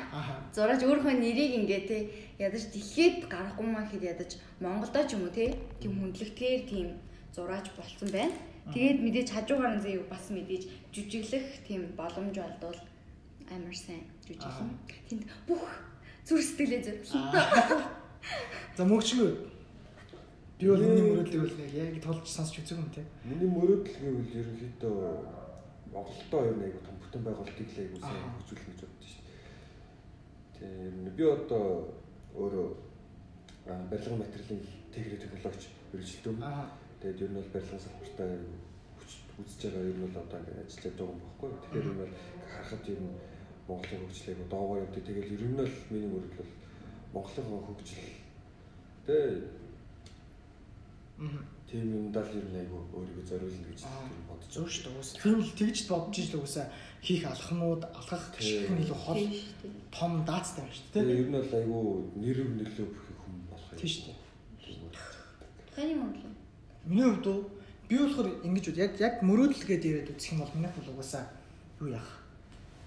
зураач 0.55 0.81
өөрийнхөө 0.83 1.15
нэрийг 1.19 1.53
ингээд 1.59 1.85
те 1.87 1.97
ядаж 2.39 2.63
дэлхийд 2.71 3.27
гарахгүй 3.27 3.67
маа 3.67 3.83
гэхэд 3.85 4.03
ядаж 4.13 4.31
Монголдоо 4.63 5.03
ч 5.07 5.15
юм 5.15 5.27
уу 5.27 5.33
те 5.35 5.55
тийм 5.81 5.99
хүндлэгтгээр 5.99 6.61
тийм 6.71 6.87
зураач 7.35 7.67
болцсон 7.75 8.09
байна. 8.11 8.35
Тэгээд 8.73 8.99
мэдээж 9.03 9.29
хажуугаар 9.35 9.77
нь 9.77 9.83
зөө 9.83 10.07
бас 10.09 10.25
мэдээж 10.31 10.63
жүжиглэх 10.95 11.47
тийм 11.67 11.81
боломж 11.99 12.35
олдвол 12.39 12.79
амар 13.51 13.75
сайн 13.75 14.03
жүжиглэн. 14.25 14.71
Тэнд 15.09 15.23
бүх 15.45 15.61
зүр 16.25 16.41
сэтгэлээ 16.41 16.81
зөвлөн. 16.81 17.29
За 18.77 18.83
мөгчгөө. 18.89 19.31
Би 20.57 20.65
бол 20.71 20.81
энэ 20.81 21.03
мөрөөдлийг 21.03 21.41
бол 21.45 21.59
яг 21.77 21.93
тулж 22.01 22.25
сонсч 22.25 22.57
үзег 22.63 22.79
юм 22.79 22.89
тий. 22.95 23.05
Миний 23.27 23.45
мөрөдөл 23.51 23.91
гэвэл 24.01 24.39
ерөнхийдөө 24.39 24.95
Монголдоо 25.93 26.41
нь 26.57 26.63
айгу 26.65 26.79
том 26.81 26.97
бүтэн 27.15 27.31
байгуулалтыг 27.31 27.69
л 27.95 28.03
Аа. 28.03 28.11
хөгжүүлэх 28.35 28.67
гэж 28.67 28.79
боддоо 28.83 29.07
шүү 29.07 29.21
дээ. 29.23 30.59
Тийм 30.59 31.15
би 31.15 31.23
одоо 31.23 31.65
өөрөө 32.35 32.67
барилгын 33.89 34.19
материалын 34.19 34.61
техник 34.91 35.21
технологич 35.23 35.65
мэрэгчлээ. 35.95 36.43
Аа. 36.43 36.67
Тэгээд 36.99 37.23
ер 37.23 37.29
нь 37.31 37.37
бол 37.39 37.53
барилгын 37.55 37.79
салбартаа 37.79 38.27
үзэж 39.39 39.61
байгаа 39.63 39.87
ер 39.87 39.95
нь 39.95 40.03
бол 40.03 40.19
одоо 40.19 40.39
ингээд 40.43 40.59
ажиллаж 40.67 40.93
байгаа 40.99 41.15
юм 41.15 41.21
баггүй. 41.23 41.51
Тэгэхээр 41.63 41.87
нь 41.87 41.99
бол 42.03 42.13
харахад 42.51 42.83
ер 42.91 42.99
нь 42.99 43.15
Монголын 43.67 44.01
хөгжлийг 44.03 44.39
доогоо 44.51 44.77
явдаг. 44.83 45.03
Тэгээд 45.07 45.31
ер 45.35 45.43
нь 45.47 45.55
бол 45.55 45.73
миний 45.91 46.11
мөрөдөл 46.11 46.51
бол 47.15 47.23
Монголын 47.23 47.63
хөгжил. 47.63 48.11
Тэгээд 49.07 49.63
Мгм. 51.15 51.39
Тийм 51.75 52.07
юмдаа 52.07 52.23
л 52.23 52.37
ер 52.39 52.47
нь 52.47 52.59
айгу 52.63 52.79
өөрийгөө 52.95 53.25
зориулна 53.27 53.67
гэж 53.67 53.81
нь 53.83 54.23
бодож 54.31 54.47
Зөв 54.55 54.67
шүү 54.71 54.91
дээ. 54.95 55.19
Тийм 55.19 55.39
л 55.43 55.51
тэгж 55.59 55.77
бодож 55.91 56.15
ил 56.23 56.39
уусаа 56.39 56.65
хийх 57.03 57.23
алхмууд, 57.27 57.83
алхах 57.91 58.23
гişх 58.39 58.71
нь 58.71 58.81
илүү 58.87 58.99
хол 59.03 59.23
том 59.91 60.23
даацтай 60.23 60.63
байна 60.63 60.75
шүү 60.79 60.87
дээ. 60.95 61.19
ер 61.19 61.27
нь 61.27 61.35
бол 61.35 61.51
айгүй 61.59 61.83
нэрв 62.23 62.47
нөлөө 62.55 62.87
бүхий 62.87 63.15
хүн 63.19 63.35
болох 63.51 63.69
юм. 63.75 63.79
Тийм 63.79 63.91
шүү 63.91 64.03
дээ. 64.07 64.19
Таны 65.75 65.93
мөн 65.99 66.11
Миний 66.87 67.03
хувьд 67.03 67.27
би 67.89 67.95
болохоор 67.97 68.27
ингэж 68.47 68.65
бод 68.69 68.79
яг 68.79 68.93
яг 69.01 69.15
мөрөөдөл 69.25 69.65
гэдээ 69.67 69.91
яриад 69.91 70.13
үзэх 70.15 70.31
юм 70.31 70.41
бол 70.45 70.55
миний 70.55 70.71
хувьд 70.71 70.89
угаасаа 70.93 71.25
юу 71.81 71.89
яах. 71.91 72.11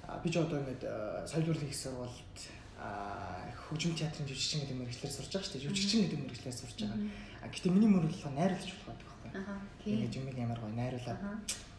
А 0.09 0.17
би 0.23 0.31
ч 0.31 0.39
одоо 0.39 0.57
ингээд 0.63 0.83
э, 0.87 1.27
соёлын 1.27 1.69
их 1.69 1.77
сургуульд 1.77 2.39
хөгжим 2.79 3.93
театрын 3.93 4.29
жүжигчин 4.29 4.65
гэдэг 4.65 4.79
мэрэгчлэр 4.81 5.13
сурж 5.13 5.29
байгаа 5.29 5.45
шүү 5.45 5.55
дээ. 5.61 5.67
Жүжигчин 5.69 6.01
гэдэг 6.09 6.21
мэрэгчлэр 6.25 6.57
сурж 6.57 6.77
байгаа. 6.79 7.01
А 7.43 7.47
гэтээ 7.53 7.73
миний 7.75 7.91
мөрөөдөл 7.93 8.25
бол 8.25 8.39
найруулагч 8.39 8.71
болох 8.73 8.87
гэдэг 8.89 9.09
байхгүй. 9.09 9.31
Аха. 9.37 9.55
Тийм. 9.85 9.95
Ингээд 9.99 10.17
юм 10.17 10.27
ямар 10.41 10.59
гоё 10.63 10.73
найруулаад 10.73 11.21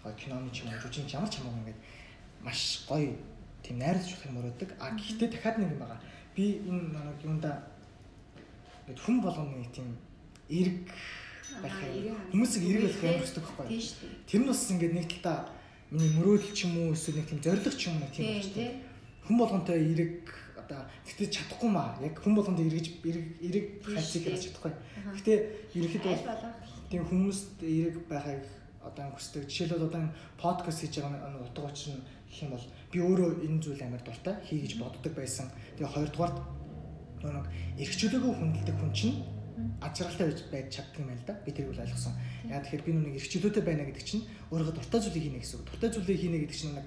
гоё 0.03 0.15
киноны 0.19 0.49
ч 0.53 0.57
юм 0.61 0.69
уу 0.69 0.81
жүжигчин 0.83 1.07
ч 1.09 1.11
ямар 1.17 1.29
ч 1.31 1.35
хамаагүй 1.41 1.61
ингээд 1.65 1.81
маш 2.45 2.61
гоё 2.85 3.09
тийм 3.63 3.75
найруулж 3.81 4.09
болох 4.11 4.27
юм 4.29 4.35
мөрөөдөг. 4.37 4.69
А 4.77 4.85
гэхдээ 4.93 5.29
дахиад 5.33 5.57
нэг 5.57 5.69
юм 5.73 5.79
байгаа. 5.81 5.99
Би 6.35 6.43
энэ 6.67 6.83
нэг 6.93 7.19
юунда 7.25 7.51
ингээд 8.85 8.99
хүн 9.01 9.17
болгоны 9.23 9.65
тийм 9.73 9.87
эрг 10.49 10.87
байх 11.63 11.77
юм. 11.89 12.17
Хүмүүсийг 12.31 12.63
байх 12.69 12.97
хандах. 13.01 13.17
юм 13.17 13.21
хүсдэг 13.25 13.43
байхгүй. 13.49 13.67
Тэр 14.29 14.41
нь 14.41 14.49
бас 14.49 14.61
ингээд 14.69 14.93
нэг 14.93 15.09
талаа 15.25 15.49
миний 15.89 16.11
мөрөөдөл 16.13 16.53
ч 16.53 16.69
юм 16.69 16.73
уу 16.77 16.93
эсвэл 16.93 17.17
нэг 17.17 17.27
тийм 17.33 17.41
зориг 17.41 17.65
ч 17.73 17.89
юм 17.89 17.97
уу 17.97 18.09
тийм 18.13 18.25
байна 18.29 18.45
шүү 18.45 18.55
дээ. 18.61 18.71
Хүн 19.25 19.37
болгонтой 19.37 19.77
эрэг 19.93 20.21
одоо 20.69 20.85
тэгтээ 21.09 21.33
чадахгүй 21.33 21.69
маа. 21.73 21.97
Яг 21.97 22.21
хүн 22.21 22.37
болгонтой 22.37 22.69
эргэж 22.69 23.01
эрэг 23.01 23.65
хайцыг 23.81 24.21
хийж 24.29 24.53
чадахгүй. 24.53 24.73
Ерөнхийдөө 25.73 26.13
Аль 26.13 26.29
болох 26.29 26.53
тийм 26.93 27.03
хүмүүст 27.09 27.57
эрэг 27.65 28.05
байхыг 28.05 28.45
одоо 28.85 29.09
хүсдэг. 29.17 29.49
Жишээлбэл 29.49 29.89
одоо 29.89 30.13
подкаст 30.37 30.85
хийж 30.85 31.01
байгаа 31.01 31.33
нь 31.33 31.41
утга 31.41 31.65
учир 31.65 31.97
нь 31.97 32.05
гэх 32.29 32.45
юм 32.45 32.53
бол 32.53 32.65
би 32.93 32.97
өөрөө 33.01 33.29
энэ 33.49 33.61
зүйл 33.65 33.81
амар 33.81 34.01
дуртай 34.05 34.35
хий 34.45 34.61
гэж 34.61 34.77
боддог 34.77 35.13
байсан. 35.17 35.49
Тэгээ 35.77 35.89
хоёрдугаард 35.89 36.37
нэг 37.25 37.45
эрхчлөөгөө 37.81 38.33
хүндэлдэг 38.37 38.77
хүн 38.77 38.93
чинь 38.93 39.17
ажралтай 39.81 40.29
байж 40.29 40.39
байж 40.53 40.67
чаддаг 40.69 41.01
юм 41.01 41.09
байна 41.09 41.19
л 41.19 41.27
да. 41.27 41.33
Би 41.45 41.51
тэрийг 41.51 41.73
бол 41.73 41.83
ойлгосон. 41.83 42.13
Яа 42.47 42.61
тэгэхээр 42.63 42.85
би 42.85 42.91
нүг 42.93 43.15
эрхчлөөтэй 43.19 43.63
байна 43.65 43.83
гэдэг 43.89 44.05
чинь 44.05 44.23
өөрөө 44.53 44.71
дуртай 44.77 44.99
зүйлийг 45.01 45.25
хийнэ 45.27 45.41
гэсэн 45.43 45.57
үг. 45.59 45.67
Дуртай 45.67 45.89
зүйлийг 45.91 46.19
хийнэ 46.21 46.37
гэдэг 46.45 46.55
чинь 46.55 46.75
нэг 46.77 46.85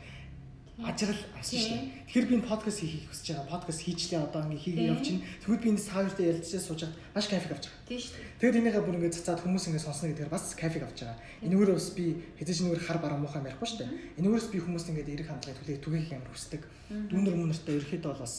ажрал 0.80 1.20
авсан 1.36 1.60
шүү 1.60 1.76
дээ. 1.76 1.84
Тэгэхээр 2.08 2.28
би 2.32 2.34
энэ 2.40 2.48
подкаст 2.48 2.80
хийхийг 2.80 3.04
хүсэж 3.12 3.26
байгаа. 3.36 3.52
Подкаст 3.52 3.80
хийчлээ 3.84 4.24
одоо 4.24 4.40
ингээ 4.48 4.64
хийгээ 4.64 4.88
явчихна. 4.88 5.20
Тэгвэл 5.44 5.60
би 5.60 5.68
энэ 5.68 5.84
саавртай 5.84 6.24
ярилцаж 6.32 6.62
сууж 6.64 6.80
хаад 6.88 6.96
маш 7.12 7.26
кайфик 7.28 7.52
авч 7.52 7.64
байгаа. 7.68 7.84
тийм 7.92 8.00
шүү 8.00 8.14
дээ. 8.16 8.32
Тэгээд 8.40 8.58
энийгээ 8.64 8.84
бүр 8.88 8.96
ингээд 8.96 9.16
цацаад 9.20 9.40
хүмүүс 9.44 9.64
ингээд 9.68 9.84
сонсно 9.84 10.08
гэдгээр 10.08 10.32
бас 10.32 10.44
кайфик 10.56 10.84
авч 10.88 10.98
байгаа. 11.04 11.18
Энэгээр 11.44 11.72
бас 11.76 11.88
би 11.92 12.04
хэзээ 12.40 12.56
ч 12.56 12.58
нэгээр 12.64 12.84
хар 12.88 12.98
бараа 13.04 13.18
муухай 13.20 13.44
ярихгүй 13.44 13.68
шүү 13.68 13.80
дээ. 13.84 13.90
Энэгээрс 14.16 14.48
би 14.48 14.58
хүмүүст 14.64 14.88
ингээд 14.88 15.12
эрэг 15.12 15.28
хандлагыг 15.28 15.60
түлээ 15.60 15.84
түгээх 15.84 16.10
амар 16.16 16.32
хүсдэг. 16.32 16.62
Дүүнэр 16.88 17.36
мөнөртөө 17.36 17.74
ерөөхдөө 17.76 18.10
бол 18.16 18.24
бас 18.24 18.34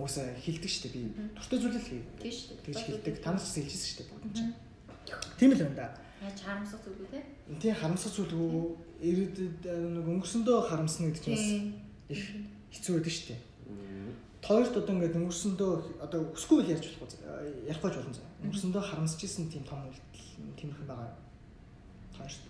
уусаа 0.00 0.26
хилдэг 0.40 0.72
шүү 0.72 0.82
дээ. 0.88 0.94
Би 0.96 1.02
дуртай 1.36 1.58
зүйлээ 1.60 1.82
л 1.84 1.88
хий. 1.92 2.02
Тийм 2.16 2.32
шүү 2.32 2.48
дээ. 2.48 2.64
Тэгж 2.64 2.80
хилдэг. 2.88 3.14
Танаас 3.20 3.52
хэлжсэн 3.52 3.88
шүү 3.92 4.06
дээ. 4.08 4.48
Тийм 5.36 5.50
л 5.52 5.60
байна 5.60 5.76
да. 5.76 6.07
Яаж 6.18 6.38
харамсах 6.42 6.80
зүйл 6.82 7.02
үү 7.02 7.10
те? 7.14 7.20
Тийм 7.62 7.74
харамсах 7.74 8.12
зүйл 8.12 8.34
үү? 8.34 8.64
Ирээдүйд 8.98 9.62
нэг 9.94 10.06
өнгөрсөндөө 10.10 10.58
харамсна 10.66 11.06
гэдэг 11.08 11.22
чинь 11.22 11.78
их 12.10 12.22
хэцүү 12.74 12.92
байдаг 12.98 13.12
шүү 13.14 13.26
дээ. 13.30 13.40
Хоёрт 14.42 14.74
одоо 14.74 14.94
ингээд 14.98 15.18
өнгөрсөндөө 15.18 15.72
одоо 16.02 16.20
өсгүй 16.34 16.58
л 16.62 16.72
ярьж 16.74 16.98
болохгүй 16.98 17.18
ярихгүй 17.70 17.90
ч 17.90 17.96
болно 18.00 18.14
заа. 18.14 18.28
Өнгөрсөндөө 18.42 18.82
харамсаж 18.82 19.20
исэн 19.22 19.46
тийм 19.52 19.62
том 19.62 19.82
үйлдэл 19.86 20.56
тиймэрхэн 20.58 20.88
байгаа. 20.90 21.12
Хоёрт. 22.16 22.42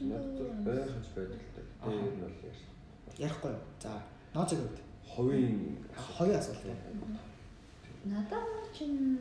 Надад 0.00 0.64
байхж 0.66 1.06
байдалтай. 1.16 1.64
Ер 1.86 2.12
нь 2.12 2.20
бол 2.20 2.36
яаш. 2.44 2.60
Ярихгүй 3.16 3.50
юу? 3.56 3.62
За, 3.80 4.02
ноцог 4.34 4.58
үед. 4.60 4.78
Ховын 5.06 5.78
Хоёр 5.96 6.36
асуулт. 6.36 6.60
Надад 8.04 8.44
чинь 8.76 9.16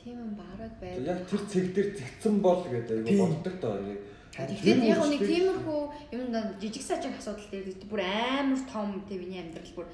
тийм 0.00 0.16
юм 0.24 0.32
бараг 0.34 0.72
байд. 0.80 1.04
яг 1.04 1.20
тэр 1.28 1.42
цэг 1.46 1.64
дээр 1.74 1.88
зэгцэн 1.96 2.34
бол 2.40 2.64
гэдэг 2.64 3.04
Тийм. 3.04 3.20
айгүй 3.20 3.28
боддог 3.28 3.56
тоо 3.60 3.76
Тэгэхээр 4.30 4.78
яг 4.86 5.02
нэг 5.10 5.22
тиймэрхүү 5.26 5.80
юм 6.16 6.26
да 6.32 6.40
жижиг 6.62 6.82
сажиг 6.82 7.18
асуудал 7.18 7.50
дээр 7.50 7.66
бүр 7.90 8.00
амар 8.00 8.62
том 8.70 9.02
тэг 9.04 9.20
миний 9.20 9.42
амьдрал 9.42 9.74
бүр 9.74 9.86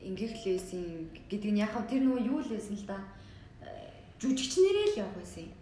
ингэх 0.00 0.32
л 0.40 0.56
байсан 0.56 0.82
гэдэг 1.28 1.50
нь 1.52 1.60
яг 1.60 1.70
хав 1.70 1.84
тэр 1.86 2.00
нөгөө 2.02 2.24
юу 2.24 2.40
л 2.40 2.48
байсан 2.48 2.74
л 2.80 2.86
да. 2.88 2.98
Э, 3.60 3.68
Жүжигчнэрээ 4.18 4.86
л 4.88 5.00
явах 5.04 5.16
байсан 5.20 5.44
юм. 5.46 5.52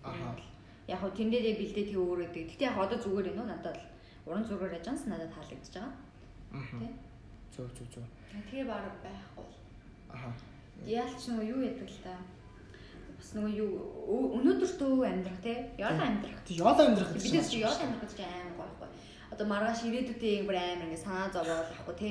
Яг 0.87 0.99
хав 1.03 1.11
тэндээ 1.19 1.59
бэлдээ 1.59 1.87
тэг 1.91 1.99
өөрөө 1.99 2.31
дээ. 2.31 2.49
Гэтэ 2.55 2.67
яг 2.71 2.79
одоо 2.79 2.99
зүгээр 2.99 3.31
юм 3.35 3.43
уу 3.43 3.51
надад 3.51 3.77
л 3.77 3.87
уран 4.31 4.47
зургаар 4.47 4.79
ажанс 4.79 5.03
надад 5.11 5.35
таалагдчихж 5.35 5.83
байгаа. 5.83 5.95
Тий. 6.79 6.91
Зөв 7.51 7.69
зөв 7.75 7.89
зөв. 7.91 8.07
Тэгээ 8.51 8.71
бараг 8.71 8.97
байхгүй. 9.03 9.47
Аха. 10.15 10.31
Яалч 10.87 11.21
нөгөө 11.27 11.47
юу 11.53 11.61
яадаг 11.67 11.91
л 11.91 12.01
та. 12.07 12.15
Бас 13.23 13.31
нөгөө 13.39 13.53
юу 13.55 13.71
өө- 14.11 14.31
өнөөдөртөө 14.43 15.07
амьдрах 15.07 15.39
те. 15.47 15.53
Яалаа 15.79 16.07
амьдрах. 16.11 16.43
Яла 16.51 16.75
амьдрах 16.83 17.11
гэж 17.15 17.23
чи 17.23 17.63
яалаа 17.63 17.87
амьдрах 17.87 18.03
гэж 18.03 18.13
гоё 18.19 18.67
гоё. 18.83 18.89
Одоо 19.31 19.47
маргааш 19.47 19.81
ирээдүйдээ 19.87 20.43
бүр 20.43 20.57
амар 20.59 20.87
ингээ 20.91 21.05
санаа 21.07 21.31
зовоол 21.31 21.63
ахгүй 21.71 21.95
те. 22.03 22.11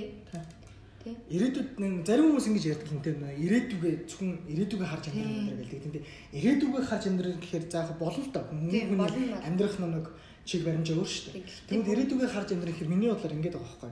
Тий. 1.04 1.14
Ирээдүйд 1.36 1.70
нэг 1.84 1.92
зарим 2.08 2.32
хүмүүс 2.32 2.48
ингэж 2.48 2.66
ярьдаг 2.72 2.90
юм 2.96 3.02
нөө 3.20 3.34
ирээдүгээ 3.44 3.94
зөвхөн 4.08 4.32
ирээдүгээ 4.54 4.88
харж 4.88 5.04
амьдрах 5.12 5.36
юм 5.36 5.48
гэдэг. 5.50 5.82
Тэндээ 5.84 6.04
ирээдүгээ 6.40 6.84
харж 6.88 7.04
амьдрах 7.12 7.36
гэхээр 7.42 7.66
заах 7.74 7.92
болно 8.00 8.22
л. 8.22 8.32
Тийм, 8.72 8.88
Хүн 8.96 9.02
амьдрах 9.50 9.76
нэг 9.82 10.06
чиг 10.46 10.62
баримжаа 10.64 10.96
өөр 11.02 11.10
шүү 11.12 11.34
дээ. 11.34 11.44
Тэгвэл- 11.68 11.90
ирээдүгээ 11.92 12.30
харж 12.32 12.50
амьдрах 12.54 12.74
гэхээр 12.78 12.94
миний 12.94 13.10
бодлоор 13.12 13.34
ингэж 13.36 13.54
байгаа 13.58 13.68
байхгүй. 13.82 13.92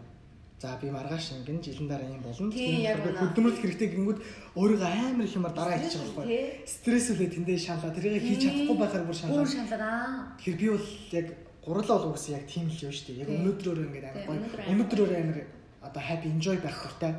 За 0.59 0.75
би 0.81 0.91
маргааш 0.91 1.31
ингэн 1.39 1.63
жилийн 1.63 1.87
дараа 1.87 2.11
юм 2.11 2.19
болно. 2.19 2.51
Хөдөлмөрлөх 2.51 3.63
хэрэгтэй 3.63 3.89
гингүүд 3.95 4.19
өөрийгөө 4.59 4.91
амар 4.91 5.23
их 5.23 5.35
юмар 5.39 5.53
дараа 5.55 5.79
хийчих 5.79 6.03
байгаа 6.03 6.19
байхгүй. 6.19 6.35
Тий. 6.35 6.67
Стресс 6.67 7.07
үлээ 7.15 7.29
тэндээ 7.31 7.57
шаналаа. 7.63 7.95
Тэрийг 7.95 8.23
хийж 8.27 8.41
чадахгүй 8.43 8.75
байхаар 8.75 9.03
бүр 9.07 9.15
Бүр 9.15 9.19
шаналаа. 9.23 9.47
шаналаа. 9.47 10.35
Тэгэхээр 10.35 10.59
би 10.59 10.67
бол 10.67 10.87
яг 11.15 11.27
гурлаа 11.63 11.97
бол 12.03 12.11
угсаа 12.11 12.35
яг 12.35 12.45
тийм 12.51 12.67
л 12.67 12.75
юм 12.75 12.91
шүү 12.91 13.07
дээ. 13.07 13.21
Яг 13.23 13.29
өнөөдрөөр 13.39 13.79
ингээд 13.87 14.07
амар 14.11 14.25
гоё. 14.27 14.67
Өнөөдрөөр 14.67 15.11
амар 15.15 15.39
одоо 15.87 16.01
happy 16.03 16.27
enjoy 16.27 16.57
байх 16.59 16.75
дуртай. 16.83 17.13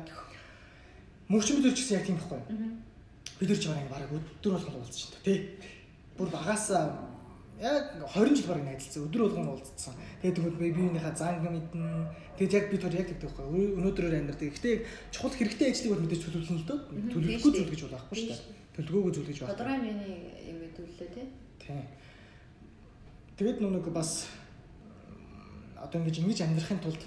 Мөнхчин 1.25 1.57
бид 1.65 1.73
ч 1.73 1.81
гэсэн 1.81 1.97
яг 1.97 2.05
тийм 2.05 2.17
байхгүй. 2.21 2.41
Бид 3.41 3.49
нар 3.49 3.57
ч 3.57 3.65
бараг 3.73 3.89
бараг 3.89 4.09
өдөр 4.13 4.53
уулзсан 4.53 4.93
шүү 5.01 5.11
дээ. 5.17 5.25
Тэ. 5.25 5.35
Бүр 6.13 6.29
багасаа 6.29 7.09
яг 7.61 7.85
20 8.01 8.35
жил 8.35 8.47
бараг 8.49 8.65
найзалсан. 8.65 9.05
Өдөр 9.05 9.21
болгон 9.21 9.47
уулзсан. 9.53 9.93
Тэгээд 10.21 10.35
тэгвэл 10.37 10.57
би 10.57 10.71
биенийхээ 10.73 11.15
занг 11.15 11.45
мэднэ. 11.45 11.85
Тэгээд 12.37 12.55
яг 12.57 12.65
бид 12.73 12.81
хоёр 12.81 12.97
яг 12.97 13.07
тэгдэг 13.13 13.29
байхгүй. 13.29 13.65
Өнөөдрөөр 13.77 14.15
амьдардаг. 14.17 14.49
Гэхдээ 14.49 14.75
чухал 15.13 15.37
хэрэгтэй 15.37 15.67
ажлыг 15.69 15.91
бол 15.93 16.03
мэдээж 16.03 16.21
төлөвлөн 16.25 16.59
л 16.59 16.67
дөө. 16.67 16.79
Төлөвлөхгүй 17.13 17.51
зүйл 17.53 17.71
гэж 17.71 17.81
болохгүй 17.85 18.17
шүү 18.17 18.29
дээ. 18.33 18.41
Төлөвлөгөөгүй 18.75 19.13
зүйл 19.13 19.29
гэж 19.29 19.37
байна. 19.39 19.51
Тодорхой 19.53 19.77
хэмжээний 19.77 20.15
юм 20.49 20.57
төлөлөө 20.73 21.09
тий. 21.13 21.25
Тийм. 21.61 21.85
Тэгээд 23.37 23.57
нүг 23.61 23.87
бас 23.93 24.11
одоо 25.77 25.97
ингэж 26.01 26.17
ингэж 26.21 26.39
амьдрахын 26.45 26.81
тулд 26.81 27.01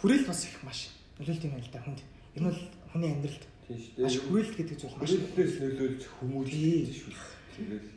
хүрээлт 0.00 0.26
бас 0.28 0.40
их 0.44 0.56
маш 0.64 0.92
нөлөөлт 1.18 1.44
юм 1.44 1.52
байна 1.56 1.64
л 1.66 1.72
да 1.72 1.80
хүнд. 1.84 2.00
Энэ 2.36 2.46
бол 2.48 2.60
хүний 2.92 3.10
амьдралд 3.12 3.44
Тийм 3.68 3.78
шүү 3.80 4.04
маш 4.04 4.14
дээ. 4.16 4.24
хүрээлт 4.28 4.54
гэдэг 4.56 4.76
зүйл 4.80 4.96
маш 4.96 5.08
Хүрээлтээс 5.08 5.54
нөлөөлж 5.60 6.02
хүмүүжлээ 6.20 6.80
шүү. 6.88 7.12
Тэгэл 7.58 7.88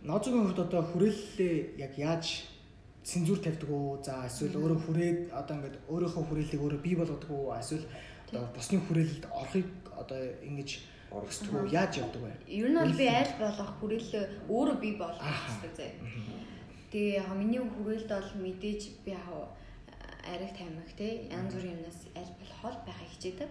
Ноцгийн 0.00 0.48
хувьд 0.48 0.60
одоо 0.64 0.80
хүрээллээ 0.80 1.76
яг 1.76 1.92
яаж 2.00 2.48
цензуур 3.04 3.40
тавьдаг 3.44 3.68
уу? 3.68 4.00
За 4.00 4.24
эсвэл 4.24 4.56
өөрөө 4.56 4.80
хүрээд 4.80 5.20
одоо 5.28 5.54
ингээд 5.60 5.76
өөрийнхөө 5.92 6.24
хүрээллийг 6.24 6.62
өөрөө 6.64 6.80
бий 6.80 6.96
болгодог 6.96 7.30
уу? 7.30 7.52
Эсвэл 7.52 7.84
одоо 8.32 8.48
бусны 8.56 8.80
хүрээлэлд 8.80 9.24
орохыг 9.28 9.68
одоо 9.92 10.20
ингэж 10.40 10.70
орхисдаг 11.12 11.52
уу? 11.52 11.68
Яаж 11.68 11.92
явдаг 12.00 12.22
вэ? 12.24 12.32
Ер 12.48 12.72
нь 12.72 12.80
бол 12.80 12.96
би 12.96 13.06
аль 13.12 13.34
болох 13.36 13.70
хүрээлэл 13.76 14.48
өөрөө 14.48 14.76
бий 14.80 14.94
болгох 14.96 15.20
хэрэгтэй 15.20 15.72
зэ. 15.76 15.88
Тэгээ 16.96 17.20
яг 17.20 17.28
миний 17.36 17.60
хүрээлэлд 17.60 18.08
бол 18.08 18.32
мэдээж 18.40 18.80
би 19.04 19.10
яг 19.12 19.28
ариг 20.24 20.52
тамиг 20.56 20.88
те 20.96 21.28
янз 21.28 21.52
бүрийн 21.52 21.76
юмнаас 21.76 22.00
аль 22.16 22.32
болох 22.40 22.58
хол 22.64 22.78
байхыг 22.88 23.10
хичээдэг. 23.20 23.50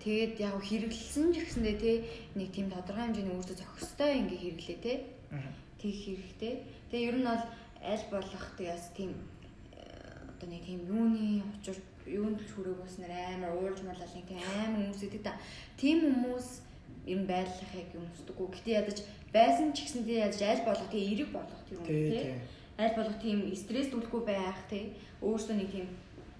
Тэгээд 0.00 0.34
яг 0.40 0.56
хэрэглэсэн 0.64 1.28
ч 1.32 1.36
гэсэндээ 1.44 1.76
те 1.76 1.92
нэг 2.36 2.48
тийм 2.56 2.72
тодорхой 2.72 3.04
хэмжээний 3.04 3.36
өөртөө 3.36 3.56
зохистой 3.60 4.10
ингээ 4.20 4.40
хэрэглээ 4.40 4.78
те 4.80 4.92
тийх 5.84 6.00
хэрэгтэй. 6.08 6.64
Тэгээ 6.88 7.08
ер 7.12 7.16
нь 7.20 7.28
бол 7.28 7.44
аль 7.84 8.06
болох 8.08 8.44
тэгээс 8.56 8.96
тийм 8.96 9.12
э, 9.76 9.84
одоо 10.32 10.48
нэг 10.48 10.64
тийм 10.64 10.80
юуны 10.88 11.44
учир 11.60 11.76
юунд 12.08 12.40
л 12.40 12.52
хүрээгөөс 12.56 12.96
нэр 13.04 13.12
амар 13.12 13.52
уурж 13.60 13.84
малал 13.84 14.12
нэг 14.16 14.24
тийм 14.24 14.40
амар 14.40 14.80
хүмүүс 14.80 15.04
идэг 15.04 15.22
та. 15.28 15.36
Тийм 15.76 16.08
хүмүүс 16.08 16.48
ер 17.04 17.18
нь 17.20 17.28
байрлахыг 17.28 17.88
юм 17.92 18.08
устдаггүй. 18.08 18.48
Гэтэ 18.56 18.70
ядаж 18.80 18.98
байсан 19.28 19.76
ч 19.76 19.84
гэсэндээ 19.84 20.24
ядаж 20.24 20.40
аль 20.40 20.64
болох 20.64 20.88
тийм 20.88 21.04
эрэг 21.12 21.30
болох 21.36 21.60
тийм 21.68 21.78
үү 21.84 21.88
Тий, 21.88 22.08
тий. 22.08 22.22
тий. 22.24 22.34
Аль 22.80 22.96
болох 22.96 23.16
тийм 23.20 23.38
стресс 23.52 23.92
түлэхгүй 23.92 24.22
байх 24.24 24.58
тий. 24.72 24.96
Өөрөөсөө 25.20 25.56
нэг 25.60 25.68
тийм 25.68 25.86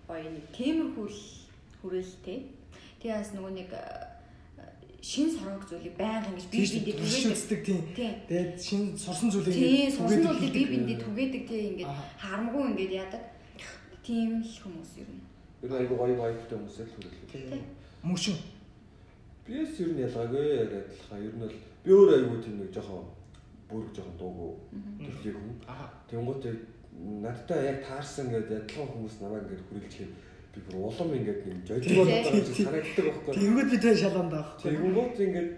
гоё 0.09 0.29
нэг 0.33 0.45
темирхүүл 0.57 1.21
хүрээлэл 1.85 2.25
тий. 2.25 2.39
Тэгээс 3.05 3.37
нөгөө 3.37 3.53
нэг 3.53 3.69
э, 3.77 4.14
шин 5.05 5.29
сорог 5.37 5.63
зүйлийг 5.69 5.97
байнга 6.01 6.29
ингэж 6.33 6.47
бие 6.49 6.65
биендээ 6.65 6.97
түгээдэг. 6.97 7.61
тийм. 7.69 7.81
Тэгээд 7.97 8.53
шин 8.57 8.83
сурсан 8.97 9.29
зүйлийг 9.31 9.53
Тий, 9.55 9.91
сурсан 9.93 10.23
зүйлийг 10.25 10.53
бие 10.57 10.67
биендээ 10.73 10.99
түгээдэг 11.05 11.43
тий 11.49 11.63
ингээд 11.77 11.91
Аа. 11.93 12.05
харамгүй 12.23 12.63
ингээд 12.73 12.93
яадаг. 13.05 13.23
Тийм 14.05 14.41
л 14.41 14.57
хүмүүс 14.65 14.93
ер 15.05 15.09
нь. 15.13 15.23
ер 15.65 15.69
нь 15.71 15.77
айгүй 15.81 15.97
гоё 16.01 16.17
вайбтай 16.17 16.57
хүмүүсээ 16.57 16.85
л 16.89 16.93
хүрээлээ. 16.97 17.29
Тийм. 17.53 17.63
Мөшин. 18.09 18.37
Биэс 19.45 19.77
ер 19.85 19.91
нь 19.93 20.01
ялгаагүй 20.09 20.45
яг 20.65 20.73
адилхан. 20.73 21.21
Ер 21.21 21.33
нь 21.37 21.41
бол 21.45 21.55
би 21.85 21.91
өөр 21.93 22.09
айгүй 22.17 22.39
тийм 22.41 22.57
нэг 22.65 22.71
жоохон 22.73 23.05
бүрг 23.69 23.89
жоохон 23.93 24.17
дуугүй 24.17 24.51
төрлийн 25.05 25.37
хүн. 25.37 25.53
Аа. 25.69 25.89
Тэнгуут 26.09 26.45
надтай 27.25 27.61
яг 27.77 27.79
таарсан 27.85 28.33
гэдэг 28.33 28.57
адилхан 28.65 28.89
хүмүүс 28.89 29.17
намайг 29.21 29.45
ингээд 29.53 29.65
хүрээлжих 29.69 30.01
юм. 30.09 30.13
Би 30.55 30.61
бүр 30.71 30.77
улам 30.87 31.11
ингээд 31.19 31.41
байгаа 31.67 32.31
гэж 32.31 32.47
санагддаг 32.63 33.05
байхгүй. 33.11 33.35
Тэнгүүд 33.35 33.69
би 33.75 33.79
тэр 33.83 33.97
шалганд 33.99 34.31
байхгүй. 34.35 34.63
Тэнгуут 34.71 35.17
ингээд 35.19 35.51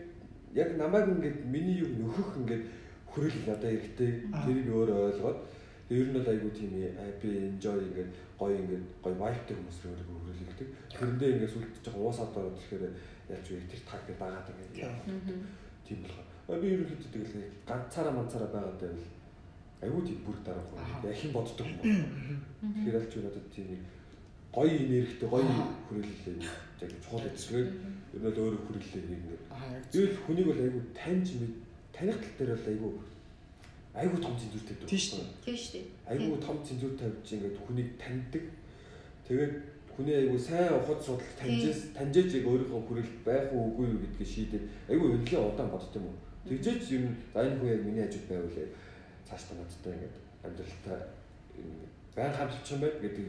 яг 0.56 0.70
намайг 0.80 1.06
ингээд 1.12 1.38
миний 1.52 1.76
юу 1.84 1.90
нөхөх 2.00 2.40
ингээд 2.40 2.64
хүрээлэл 3.12 3.48
надад 3.48 3.70
хэрэгтэй. 3.70 4.10
Тэрийг 4.32 4.68
өөрөө 4.72 4.98
ойлгоод 5.12 5.40
ер 5.92 6.06
нь 6.08 6.14
бол 6.16 6.26
айгүй 6.32 6.50
тийм 6.56 6.72
happy 6.96 7.28
enjoy 7.48 7.78
ингээд 7.78 8.10
гоё 8.40 8.56
ингээд 8.56 8.84
гоё 9.04 9.14
vibe-тэй 9.20 9.54
хүмүүс 9.56 9.78
рүү 9.84 9.92
өөрөө 9.92 10.20
хүрээлэлдэг. 10.24 10.68
Тэрэндээ 10.96 11.30
ингээд 11.36 11.52
сүлд 11.52 11.72
жоохон 11.84 12.02
уусаад 12.08 12.32
ороод 12.36 12.56
ирэхээр 12.56 12.84
яаж 13.30 13.46
вэ 13.52 13.60
тэр 13.70 13.82
таг 13.86 14.00
гэдэг 14.08 14.18
дагаад 14.18 14.48
ингээд. 14.50 14.96
Тийм 15.86 15.98
болохоор. 16.02 16.26
А 16.46 16.58
би 16.62 16.66
ерөнхийдөө 16.74 17.10
тэгэл 17.12 17.52
ганцаараа 17.68 18.14
манцаараа 18.16 18.50
байгаад 18.54 18.80
байвал 18.80 19.06
айгүй 19.84 20.02
тийм 20.08 20.18
бүрг 20.26 20.40
дарах 20.46 20.66
Аа. 20.72 20.86
хүн. 20.88 21.10
Яхин 21.10 21.32
боддог 21.36 21.66
юм 21.66 21.78
байна. 21.84 22.00
Тэгэхээр 22.64 22.98
аль 22.98 23.10
ч 23.10 23.14
надад 23.22 23.46
тийм 23.54 23.66
нэг 23.70 23.82
гоё 24.56 24.72
энергитэй 24.72 25.28
гоё 25.28 25.44
Аа. 25.44 25.68
хүрээлэл 25.84 26.40
яг 26.80 26.90
чухал 27.04 27.28
эзэсгээр 27.28 27.68
ер 28.16 28.20
нь 28.20 28.26
л 28.32 28.40
өөрөө 28.40 28.62
хүрээлэл 28.64 29.04
нэг 29.04 29.20
ингээд 29.20 29.42
Аа 29.52 29.68
яг 29.76 29.84
Зөвл 29.92 30.16
хүнийг 30.24 30.46
бол 30.48 30.64
айгүй 30.64 30.82
таньж 30.96 31.28
мэд 31.36 31.54
таних 31.92 32.16
тал 32.16 32.34
дээр 32.40 32.52
бол 32.56 32.70
айгүй 32.72 32.92
айгүй 33.96 34.20
том. 34.20 34.36
Тийм 34.36 35.00
шүү 35.00 35.20
дээ. 35.20 35.44
Тийм 35.44 35.56
шүү 35.56 35.72
дээ. 35.72 35.84
Айгүй 36.12 36.38
том 36.40 36.56
цензур 36.64 36.92
тавьж 37.00 37.26
ингээд 37.32 37.56
хүнийг 37.64 37.88
таньдаг. 37.96 38.44
Тэгээд 39.28 39.54
хүний 39.96 40.16
айгүй 40.20 40.40
сайн 40.40 40.76
ухад 40.76 41.00
судал 41.00 41.32
таньжээс 41.40 41.80
таньжээж 41.96 42.30
яг 42.40 42.44
өөрийнхөө 42.44 42.80
хүрээлэл 42.84 43.24
байх 43.24 43.48
уу 43.56 43.72
үгүй 43.72 43.86
юу 43.92 44.00
гэдгийг 44.04 44.28
шийдээд 44.28 44.64
айгүй 44.92 45.08
өнлөө 45.16 45.40
удаан 45.48 45.72
бодд 45.72 45.96
юм 45.96 46.04
уу. 46.12 46.16
Тэгжээч 46.44 46.84
ер 46.92 47.02
нь 47.08 47.16
за 47.32 47.40
энэ 47.40 47.56
хүн 47.56 47.72
яг 47.72 47.82
миний 47.88 48.04
хажууд 48.04 48.28
байвал 48.28 48.58
цааш 49.24 49.42
та 49.48 49.52
надтай 49.56 49.92
ингээд 49.96 50.16
амьдралтаа 50.44 50.98
байн 52.16 52.32
хамталчих 52.36 52.72
юм 52.76 52.80
байт 52.84 52.96
гэдэг 53.00 53.26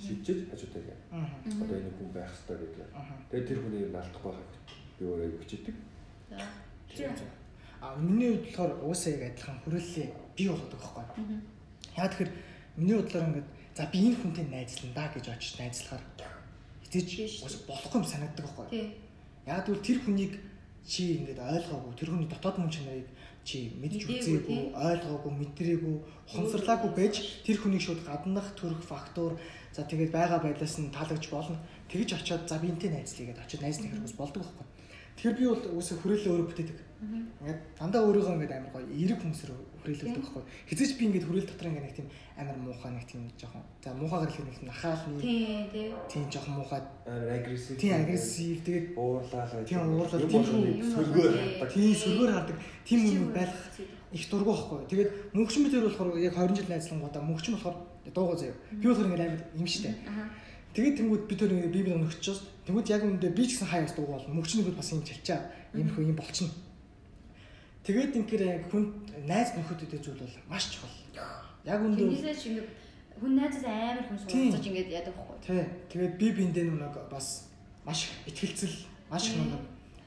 шийдэж 0.00 0.38
хажуудаа 0.50 0.82
яг 0.82 1.00
Аа. 1.10 1.26
одоо 1.62 1.76
энэ 1.78 1.92
хүн 1.96 2.10
байх 2.12 2.30
хэрэгтэй 2.30 2.56
гэдэг. 2.58 2.88
Аа. 2.94 3.16
Тэгээд 3.30 3.48
тэр 3.48 3.58
хүний 3.62 3.82
алдахгүй 3.90 4.32
байхыг 4.34 4.54
би 4.98 5.04
өөрөө. 5.06 5.30
Тийм. 6.90 7.12
А 7.80 7.94
миний 7.96 8.30
хувьд 8.32 8.44
болохоор 8.46 8.72
уусаа 8.82 9.12
яг 9.14 9.22
адилхан 9.36 9.58
хүрээллээ 9.62 10.08
бий 10.36 10.48
болгодог 10.48 10.80
байхгүй. 10.80 11.24
Яа 11.96 12.08
тэгэхээр 12.08 12.32
миний 12.76 12.96
бодлоор 12.96 13.26
ингээд 13.30 13.48
за 13.76 13.84
би 13.92 13.98
энэ 14.08 14.18
хүнтэй 14.20 14.46
найзлана 14.48 14.94
да 14.96 15.04
гэж 15.12 15.26
очиж 15.28 15.52
найзлахаар 15.60 16.04
бас 17.44 17.54
болохгүй 17.68 17.98
юм 18.00 18.06
санагддаг 18.06 18.44
байхгүй. 18.46 18.66
Тий. 18.72 18.86
Яг 19.46 19.64
тэгвэл 19.66 19.84
тэр 19.86 19.98
хүнийг 20.02 20.32
чи 20.86 21.18
ингээд 21.18 21.42
ойлгоогүй 21.42 21.92
тэр 21.98 22.08
хүний 22.14 22.30
дотоод 22.30 22.56
мөн 22.62 22.70
чанарыг 22.70 23.08
чи 23.46 23.70
мэдж 23.78 24.06
үзээгүй, 24.06 24.74
ойлгоогүй, 24.74 25.32
мэдрээгүй, 25.38 25.96
ухамсарлаагүй 26.30 26.90
байж 26.98 27.14
тэр 27.46 27.58
хүнийг 27.62 27.82
шууд 27.82 28.02
гаднах 28.02 28.54
төрөх 28.58 28.82
фактор 28.82 29.38
за 29.70 29.86
тэгээд 29.86 30.10
байгаа 30.10 30.42
байдлаас 30.42 30.78
нь 30.82 30.90
таалагдж 30.90 31.26
болно. 31.30 31.58
Тэгж 31.90 32.18
очиод 32.18 32.42
за 32.50 32.58
би 32.58 32.74
энтэй 32.74 32.90
найзлая 32.90 33.30
гэдээ 33.30 33.46
очиод 33.46 33.62
найзлах 33.62 33.90
хэрэг 33.90 34.06
бас 34.06 34.18
болдог 34.18 34.42
байхгүй. 34.42 34.66
Тэгэхээр 35.16 35.36
би 35.40 35.44
бол 35.48 35.64
үсээ 35.80 35.96
хүрээлээ 36.00 36.32
өөрөө 36.32 36.48
бүтээдэг. 36.52 36.78
Ингээд 36.96 37.60
дандаа 37.76 38.02
өөрийгөө 38.08 38.34
ингээд 38.36 38.52
амар 38.56 38.72
гоё 38.72 38.86
эерэг 38.88 39.20
хүмүүсээр 39.20 39.52
хүрээлүүлдэг 39.84 40.16
байхгүй. 40.16 40.42
Хизээч 40.68 40.92
би 40.96 41.02
ингээд 41.06 41.26
хүрээл 41.28 41.48
дотор 41.52 41.68
ингээд 41.68 41.86
нэг 41.86 41.94
тийм 41.96 42.08
амар 42.40 42.56
муухай 42.56 42.90
нэг 42.96 43.04
тийм 43.06 43.22
жоохон 43.36 43.62
за 43.84 43.92
муухайгаар 43.94 44.32
хэлэх 44.32 44.48
нэг 44.48 44.56
тийм 44.56 44.68
нахаалны 44.72 45.20
Тий, 45.20 45.68
тий. 45.72 45.88
тийм 46.08 46.24
жоохон 46.32 46.54
муухай 46.56 46.80
амар 47.04 47.30
агрессив. 47.36 47.76
тийм 47.76 47.92
агрессив 48.00 48.58
тэгээд 48.64 48.86
уурлаа. 48.96 49.44
Тийм, 49.68 49.80
уурлаа. 49.92 50.20
Юм 50.20 50.28
Тийм 50.28 50.42
нэг 50.42 50.72
юм 50.72 50.80
болоо. 50.96 51.32
хатдаг. 51.60 51.72
тийм 51.76 51.92
сүргээр 52.00 52.32
хардаг 52.32 52.56
тийм 52.88 53.00
хүн 53.06 53.32
байх 53.36 53.52
их 54.16 54.24
дургу 54.30 54.50
байхгүй. 54.56 54.80
Тэгээд 54.88 55.10
мөнхчин 55.36 55.62
бид 55.68 55.72
хоёр 55.76 55.86
болохоор 55.92 56.08
яг 56.18 56.34
20 56.34 56.56
жил 56.56 56.68
найзлангуудаа 56.72 57.22
мөнхчин 57.22 57.54
болохоор 57.60 57.76
дуугаа 58.08 58.36
заяа. 58.40 58.56
Би 58.72 58.86
болохоор 58.88 59.06
ингээд 59.12 59.24
амар 59.28 59.42
юм 59.54 59.66
штэ. 59.68 59.92
Аа. 60.08 60.28
Тэгээд 60.76 60.96
тэнгууд 61.00 61.24
бид 61.24 61.40
хоёр 61.40 61.52
ингээд 61.56 61.72
бие 61.72 61.84
бие 61.88 61.96
өнөгчөөс 61.96 62.68
тэнгууд 62.68 62.88
яг 62.92 63.02
үүндээ 63.08 63.32
би 63.32 63.48
ч 63.48 63.56
гэсэн 63.56 63.72
хаяас 63.72 63.96
дуугаа 63.96 64.20
бол 64.20 64.44
мөнхчнийг 64.44 64.76
бас 64.76 64.92
юм 64.92 65.00
чалчаа. 65.00 65.40
Ийм 65.72 65.88
хөө 65.88 66.12
юм 66.12 66.20
болчихно. 66.20 66.52
Тэгээд 67.88 68.12
ингээр 68.20 68.44
яг 68.44 68.68
хүн 68.68 68.92
найз 69.24 69.56
нөхөдөд 69.56 70.04
зүйл 70.04 70.20
бол 70.20 70.36
маш 70.52 70.68
чухал. 70.68 70.92
Яг 71.64 71.80
үүндээ 71.80 72.12
Тэндээсээ 72.12 72.36
ч 72.36 72.42
ингэ 72.52 72.62
хүн 73.16 73.32
найзаас 73.40 73.64
амар 73.64 74.04
хүн 74.04 74.18
суулгаж 74.20 74.64
ингээд 74.68 74.92
яадаг 74.92 75.14
байхгүй. 75.16 75.36
тий. 75.48 75.64
Тэгээд 75.88 76.14
би 76.20 76.26
биэндээ 76.36 76.64
нэг 76.68 76.96
бас 77.08 77.48
маш 77.88 78.12
ихтгэлцэл 78.28 78.76
маш 79.08 79.32
их 79.32 79.40
нэг 79.40 79.56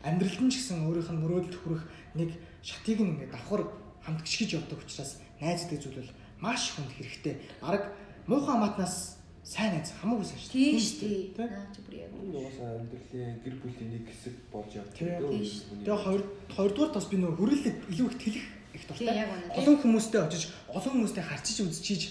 амьдралд 0.05 0.41
нь 0.45 0.53
ч 0.53 0.61
гэсэн 0.61 0.85
өөрийнх 0.85 1.09
нь 1.09 1.21
мөрөөдөлд 1.25 1.57
хүрэх 1.57 1.83
нэг 2.13 2.29
шатыг 2.61 3.01
нь 3.01 3.17
ингээд 3.17 3.33
давхар 3.33 3.65
хамт 4.05 4.21
гიშгэж 4.21 4.61
явдаг 4.61 4.77
учраас 4.85 5.17
найз 5.41 5.65
гэдэг 5.65 5.81
зүйл 5.81 5.99
бол 6.05 6.13
маш 6.45 6.77
хүнд 6.77 6.93
хэрэгтэй. 6.93 7.35
Бараг 7.57 7.89
муухай 8.29 8.53
амаатнаас 8.53 9.18
сайн 9.43 9.73
найз 9.73 9.91
хамаагүй 10.01 10.25
сайн 10.25 10.39
шүү 10.39 10.51
Тийм 10.51 10.79
шүү 10.79 10.99
дээ. 11.35 11.49
Наа 11.49 11.67
чи 11.73 11.81
бүр 11.85 11.95
яг. 11.99 12.11
Угаасаа 12.13 12.69
амьдралын 12.79 13.37
гэр 13.43 13.55
бүлийн 13.63 13.89
нэг 13.95 14.05
хэсэг 14.09 14.35
болж 14.51 14.71
явдаг. 14.75 14.95
Тэгээ 14.95 16.03
хоёр 16.03 16.23
хоёрдугаар 16.53 16.91
бас 16.93 17.07
би 17.09 17.17
нөгөө 17.17 17.37
хүрээлэлд 17.39 17.79
илүү 17.89 18.07
их 18.09 18.17
тэлэх 18.19 18.47
их 18.75 18.83
дуртай. 18.85 19.25
Олон 19.55 19.77
хүмүүстэй 19.79 20.21
очиж 20.21 20.43
олон 20.69 20.93
хүмүүстэй 20.93 21.23
харьцаж 21.23 21.57
үзчихийж 21.65 22.03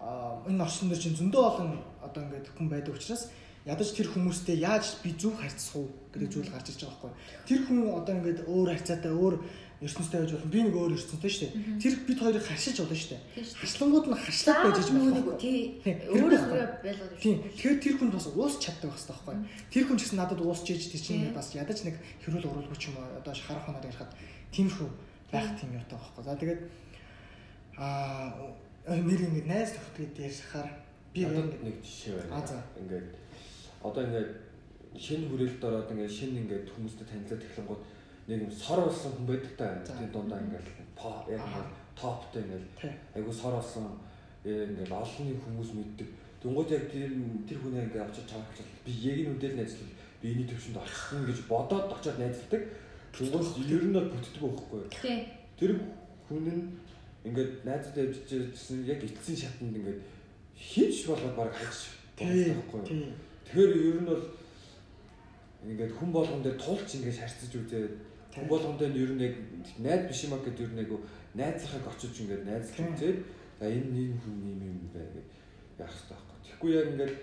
аа, 0.00 0.44
энэ 0.46 0.62
орчин 0.62 0.88
дээр 0.88 1.02
чинь 1.02 1.18
зөндөө 1.18 1.42
олон 1.42 1.68
одоо 2.04 2.22
ингээд 2.22 2.54
хүн 2.54 2.68
байдаг 2.70 2.94
учраас 2.94 3.32
ядаж 3.66 3.90
тэр 3.90 4.06
хүмүүстэй 4.14 4.62
яаж 4.62 5.02
би 5.02 5.10
зөв 5.18 5.34
харьцах 5.34 5.74
уу 5.74 5.90
гэдэг 6.14 6.30
зүйл 6.30 6.50
гарч 6.54 6.70
ирж 6.70 6.86
байгаа 6.86 7.10
байхгүй. 7.10 7.12
Тэр 7.50 7.60
хүн 7.66 7.78
одоо 7.98 8.14
ингээд 8.14 8.40
өөр 8.46 8.68
харьцаатай 8.70 9.10
өөр 9.10 9.34
ертөнцтэй 9.80 10.20
байж 10.24 10.32
болно. 10.32 10.50
Би 10.52 10.60
нэг 10.64 10.74
өөр 10.76 10.96
ертөнцтэй 10.96 11.30
шүү 11.30 11.42
дээ. 11.52 11.80
Тэр 11.82 11.94
бид 12.08 12.18
хоёрыг 12.20 12.44
харьцаж 12.48 12.76
болно 12.80 12.96
шүү 12.96 13.10
дээ. 13.12 13.22
Харьцлангууд 13.60 14.06
нь 14.08 14.16
харьцлаад 14.16 14.60
байж 14.64 14.78
иж 14.80 14.88
болно. 14.96 15.36
Тий. 15.36 15.60
Өөрөө 15.84 16.40
байлгаад 16.80 17.20
Тийм. 17.20 17.36
Тэгэхээр 17.44 17.78
тэр 17.84 17.94
хүн 18.00 18.10
бас 18.16 18.26
уус 18.32 18.54
чаддаг 18.56 18.88
байх 18.88 18.96
хэрэгтэй 18.96 19.12
байхгүй. 19.12 19.36
Тэр 19.68 19.84
хүн 19.84 19.98
ч 20.00 20.02
гэсэн 20.08 20.16
надад 20.16 20.40
уусч 20.40 20.66
ээж 20.72 20.82
тэр 20.96 21.02
чинь 21.04 21.28
бас 21.36 21.52
ядаж 21.52 21.78
нэг 21.84 21.96
хэрүүл 22.24 22.48
уралгүй 22.48 22.78
ч 22.80 22.88
юм 22.88 22.96
уу 22.96 23.20
одоо 23.20 23.32
харах 23.36 23.64
хоноор 23.68 23.84
ярихад 23.84 24.12
тиймэрхүү 24.56 24.88
байх 25.28 25.48
тийм 25.60 25.76
юутай 25.76 25.98
байхгүй. 26.00 26.22
За 26.24 26.32
тэгээд 26.40 26.60
аа 27.76 28.32
нэр 28.88 29.20
ингэ 29.28 29.44
найз 29.44 29.76
нөхдөд 29.76 30.16
ярьхаар 30.16 30.68
би 31.12 31.20
нэг 31.28 31.76
жишээ 31.84 32.16
А, 32.32 32.40
байна. 32.40 32.46
за. 32.48 32.58
Ингээд 32.80 33.08
одоо 33.84 34.02
ингээд 34.08 34.30
шинэ 34.96 35.28
хүрээлт 35.28 35.60
ороод 35.60 35.90
ингээд 35.92 36.16
шинэ 36.16 36.40
ингээд 36.40 36.66
хүмүүстэй 36.72 37.04
танилцаад 37.04 37.44
эхлэнгууд 37.44 37.82
нэг 38.26 38.42
юм 38.42 38.50
сор 38.50 38.80
болсон 38.84 39.12
хүн 39.12 39.26
байдаг 39.26 39.52
та. 39.56 39.94
Тийм 39.94 40.10
дундаа 40.12 40.40
ингээд 40.40 40.68
по 40.96 41.24
яг 41.30 41.40
Аха. 41.40 41.62
ингээд 41.62 41.70
топтой 41.94 42.42
ингээд 42.42 42.66
тий. 42.80 42.92
айгу 43.14 43.32
сор 43.32 43.54
болсон 43.54 43.86
ингээд 44.44 44.90
олонний 44.90 45.36
хүмүүс 45.38 45.70
мэддэг. 45.74 46.08
Тэнгууд 46.42 46.70
яг 46.70 46.84
тэр 46.90 47.10
тэр 47.46 47.58
хүнээ 47.62 47.84
ингээд 47.86 48.06
очиж 48.10 48.26
чамаачлал 48.26 48.70
би 48.84 48.92
яг 48.92 49.16
энэ 49.22 49.34
үдэл 49.34 49.56
найзлал 49.56 49.92
би 50.22 50.26
энэ 50.34 50.48
төвшөнд 50.50 50.80
орчихсон 50.82 51.22
гэж 51.26 51.38
бодоод 51.48 51.86
очиод 51.94 52.18
найзладаг. 52.18 52.62
Тэнгууд 53.14 53.46
ер 53.70 53.84
нь 53.86 53.94
бол 53.94 54.10
бүтдэг 54.10 54.42
байхгүй 54.42 54.78
юу? 54.82 54.90
Тэр 55.58 55.72
хүн 56.26 56.44
нь 56.50 56.62
ингээд 57.26 57.52
найзад 57.64 57.96
явжчихсэн 57.96 58.86
яг 58.86 59.00
эцсийн 59.02 59.38
шатанд 59.38 59.76
ингээд 59.78 60.00
хийж 60.54 61.06
болоод 61.06 61.34
баг 61.34 61.50
хайж 61.54 61.94
байхгүй 62.18 62.80
юу? 62.82 63.14
Тэгэхээр 63.46 63.72
ер 63.90 63.98
нь 64.02 64.10
бол 64.10 64.24
ингээд 65.66 65.92
хүн 65.98 66.10
болгон 66.12 66.42
дээр 66.42 66.58
тулч 66.58 66.88
ингээд 66.98 67.18
шарцаж 67.18 67.52
үзээд 67.54 67.94
хүн 68.36 68.46
болгон 68.52 68.76
дээр 68.76 68.94
ер 68.96 69.12
нь 69.16 69.24
яг 69.24 69.34
найз 69.80 70.02
биш 70.08 70.20
юм 70.28 70.36
аа 70.36 70.44
гэдэг 70.44 70.64
ер 70.68 70.72
нь 70.76 70.82
яг 70.84 70.92
найзынхаг 71.34 71.86
очиж 71.88 72.14
ингээд 72.20 72.44
найзлж 72.44 72.76
Тий. 72.76 72.86
үзээд 72.92 73.18
за 73.58 73.64
энэ 73.72 73.96
ийм 73.96 74.14
хүн 74.20 74.36
ийм 74.44 74.60
юм 74.68 74.78
бай 74.92 75.08
гэж 75.08 75.26
яах 75.80 75.92
хэрэгтэй 75.92 76.12
байхгүй. 76.12 76.36
Тэгэхгүй 76.44 76.70
яг 76.76 76.88
ингээд 76.92 77.14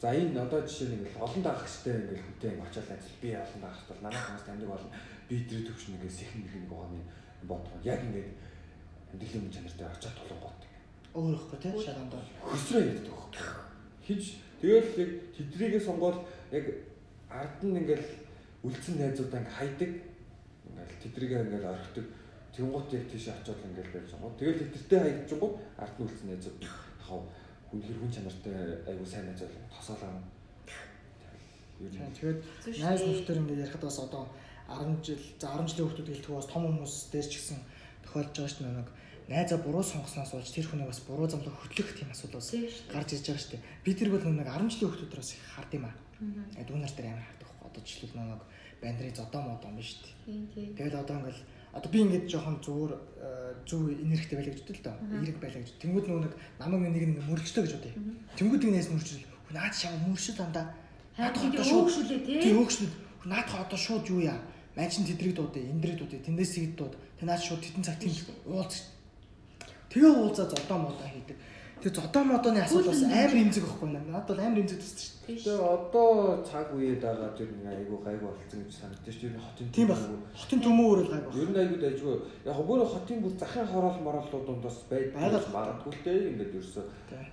за 0.00 0.08
энэ 0.16 0.40
одоо 0.40 0.60
жишээ 0.64 0.88
нь 0.88 0.96
ингээд 0.96 1.20
олон 1.20 1.42
дагагчтай 1.44 1.94
ингээд 2.00 2.24
хүнтэй 2.24 2.50
ингээд 2.52 2.68
очиад 2.72 2.88
найзл 2.88 3.20
би 3.20 3.28
олон 3.36 3.60
дагагчтай 3.60 3.92
бол 3.92 4.04
манай 4.04 4.20
хүмүүс 4.24 4.44
таньдаг 4.48 4.70
болно. 4.72 4.90
Би 5.28 5.34
тэр 5.44 5.62
төвшин 5.68 5.94
ингээд 5.96 6.16
сэхэн 6.16 6.40
нэг 6.42 6.54
нэг 6.56 6.66
гоны 6.72 7.00
бодгоо. 7.44 7.78
Яг 7.84 8.00
ингээд 8.00 8.30
амьдралын 9.12 9.42
мөн 9.44 9.52
чанартай 9.52 9.86
очиад 9.92 10.16
тулангууд 10.16 10.60
Өөр 11.12 11.36
ихгүй 11.36 11.58
тий 11.60 11.72
шалганд. 11.76 12.14
хөсрөө 12.40 12.82
ярьдаг 12.88 13.12
байхгүй. 13.12 13.44
Хич 14.00 14.24
тэгэл 14.64 14.96
яг 14.96 15.10
тэдрийгээ 15.36 15.82
сонгоод 15.84 16.18
яг 16.56 16.64
ард 17.28 17.60
нь 17.60 17.76
ингээл 17.84 18.08
үлдсэн 18.64 18.96
найзуудаа 18.96 19.44
ингээ 19.44 19.58
хайдаг. 19.60 19.90
Ингээл 20.92 21.04
тэдрийгээ 21.08 21.40
ингээл 21.48 21.72
орхидог. 21.72 22.06
Тэнгуут 22.52 22.92
яг 22.92 23.04
тийш 23.08 23.28
очиод 23.32 23.60
ингээл 23.64 23.92
байж 23.96 24.08
байгаа. 24.12 24.36
Тэгэл 24.36 24.60
тэдэртэй 24.60 25.00
хайчихгоо 25.00 25.50
ард 25.80 25.96
нь 25.96 26.04
үлдсэн 26.04 26.28
найзууд 26.28 26.60
хав 27.00 27.22
үнэхэр 27.72 27.98
хүн 27.98 28.12
чанартай 28.12 28.54
айгуу 28.84 29.08
сайн 29.08 29.26
найзууд 29.32 29.52
тосоолаа. 29.72 30.20
Ер 31.80 31.88
нь 31.96 32.12
Тэгээд 32.12 32.40
найз 32.84 33.00
нөхдөр 33.08 33.40
ингээд 33.40 33.64
ярихад 33.64 33.84
бас 33.88 33.98
одоо 34.04 34.28
10 34.68 35.00
жил 35.00 35.22
за 35.40 35.48
10 35.48 35.64
жилийн 35.72 35.88
хүмүүс 35.88 36.08
гэлтгүй 36.12 36.34
бас 36.36 36.48
том 36.52 36.62
хүмүүс 36.68 36.94
дээр 37.08 37.26
ч 37.26 37.34
гэсэн 37.40 37.58
тохиолдож 38.04 38.36
байгаа 38.36 38.52
шүү 38.52 38.64
дээ 38.68 38.76
нэг 38.76 38.88
найзаа 39.32 39.58
буруу 39.64 39.82
сонгосноос 39.82 40.32
болж 40.36 40.50
тэр 40.52 40.66
хүнийг 40.68 40.88
бас 40.92 41.00
буруу 41.08 41.28
замлуу 41.28 41.56
хөтлөх 41.56 41.90
тийм 41.96 42.12
асуудал 42.12 42.44
бас 42.44 42.52
гарч 42.92 43.08
ирж 43.16 43.26
байгаа 43.26 43.42
шүү 43.42 43.52
дээ. 43.56 43.66
Би 43.84 43.90
тэр 43.96 44.08
бол 44.12 44.22
нэг 44.22 44.46
10 44.46 44.68
жилийн 44.68 44.92
хүмүүсээс 44.92 45.40
их 45.40 45.44
хард 45.56 45.72
юм 45.72 45.84
аа. 45.88 45.96
Дүүнар 46.68 46.92
дээр 46.92 47.08
амар 47.10 47.26
хардаг 47.26 47.48
байхгүй. 47.48 47.66
Одоо 47.66 47.82
жишээл 47.82 48.16
нэг 48.18 48.42
бандрын 48.82 49.14
зодоо 49.14 49.42
мод 49.46 49.62
юм 49.62 49.78
шүү 49.78 50.02
дээ. 50.26 50.74
Тэгэл 50.76 51.00
одоо 51.00 51.16
ингээл 51.22 51.42
одоо 51.72 51.88
би 51.88 51.98
ингээд 52.04 52.26
жоохон 52.28 52.58
зүгээр 52.60 52.92
э, 52.92 53.54
зөв 53.64 53.80
энергитэй 53.88 54.36
байлаа 54.36 54.52
гэж 54.52 54.60
боддог 54.60 54.76
л 54.76 54.84
доо. 54.84 54.96
Эерэг 55.22 55.38
байлаа 55.40 55.62
гэж. 55.62 55.70
Тэнгүүд 55.80 56.06
нөгөө 56.10 56.22
нэг 56.26 56.34
намайг 56.60 56.92
нэг 56.92 57.04
нэг 57.08 57.18
мөрөгчтэй 57.30 57.62
гэж 57.64 57.72
бодъё. 57.78 57.94
Тэнгүүдийг 58.36 58.72
нээс 58.74 58.88
мөрөгчл. 58.92 59.24
Наад 59.54 59.72
шаа 59.72 59.94
мөрөгчл 60.04 60.36
дандаа. 60.36 60.66
Харин 61.16 61.32
Наадах 61.32 61.42
тий 62.08 62.40
тий. 62.40 62.52
хөөгшнөд 62.52 62.92
наадах 63.24 63.56
одоо 63.64 63.78
шууд 63.78 64.04
юу 64.08 64.20
яа? 64.20 64.40
Мажин 64.76 65.04
тэдрийг 65.04 65.36
дуудаа, 65.36 65.60
эндрийг 65.60 66.00
дуудаа, 66.00 66.20
тэндээс 66.24 66.56
игд 66.56 66.76
дууд. 66.80 66.96
Тэ 67.20 67.28
наад 67.28 67.44
шууд 67.44 67.60
тэтэн 67.60 67.84
цаг 67.84 68.00
тийм 68.00 68.12
уулз. 68.48 68.88
Тэгээ 69.92 70.08
уулзаа 70.08 70.48
зодоо 70.48 70.78
модоо 70.80 71.04
хийдэг. 71.04 71.36
Тэгээ 71.82 71.98
зодоо 71.98 72.24
модооны 72.24 72.60
асуудал 72.62 72.94
бас 72.94 73.02
амар 73.02 73.38
имзэг 73.42 73.64
байхгүй 73.66 73.88
наа. 73.90 74.04
Наад 74.06 74.26
бол 74.30 74.38
амар 74.38 74.60
имзэг 74.62 74.78
тусдаг 74.78 75.02
шүү 75.02 75.22
Тий 75.22 75.38
Тэгээ 75.38 75.62
одоо 75.62 76.42
цаг 76.42 76.66
үеэд 76.74 76.98
байгаа 76.98 77.30
тэр 77.38 77.50
нэг 77.54 77.66
айгуу 77.70 78.02
гайгүй 78.02 78.26
болсон 78.26 78.58
гэж 78.66 78.74
санагдаж 78.74 79.14
шүү 79.14 79.30
дээ. 79.30 79.46
Хотын 79.46 79.66
дээ. 79.70 79.76
Тийм 79.78 79.88
байх. 79.90 80.02
Хотын 80.34 80.60
төмөө 80.66 80.86
өөрөө 80.90 81.06
л 81.06 81.12
гай 81.14 81.20
байх. 81.22 81.36
Ер 81.38 81.50
нь 81.50 81.60
айгуу 81.62 81.78
дайггүй. 81.78 82.16
Яг 82.42 82.54
гоо 82.58 82.66
бүр 82.66 82.80
хотын 82.90 83.18
бүр 83.22 83.34
захын 83.38 83.66
хороол 83.70 83.98
морооллууд 84.02 84.46
дундаас 84.46 84.78
байдаг 84.90 85.14
Байгаль. 85.14 85.54
магадгүй 85.54 85.92
л 85.94 86.02
дээ. 86.02 86.30
Ингээд 86.30 86.56
ерөөсө 86.58 86.82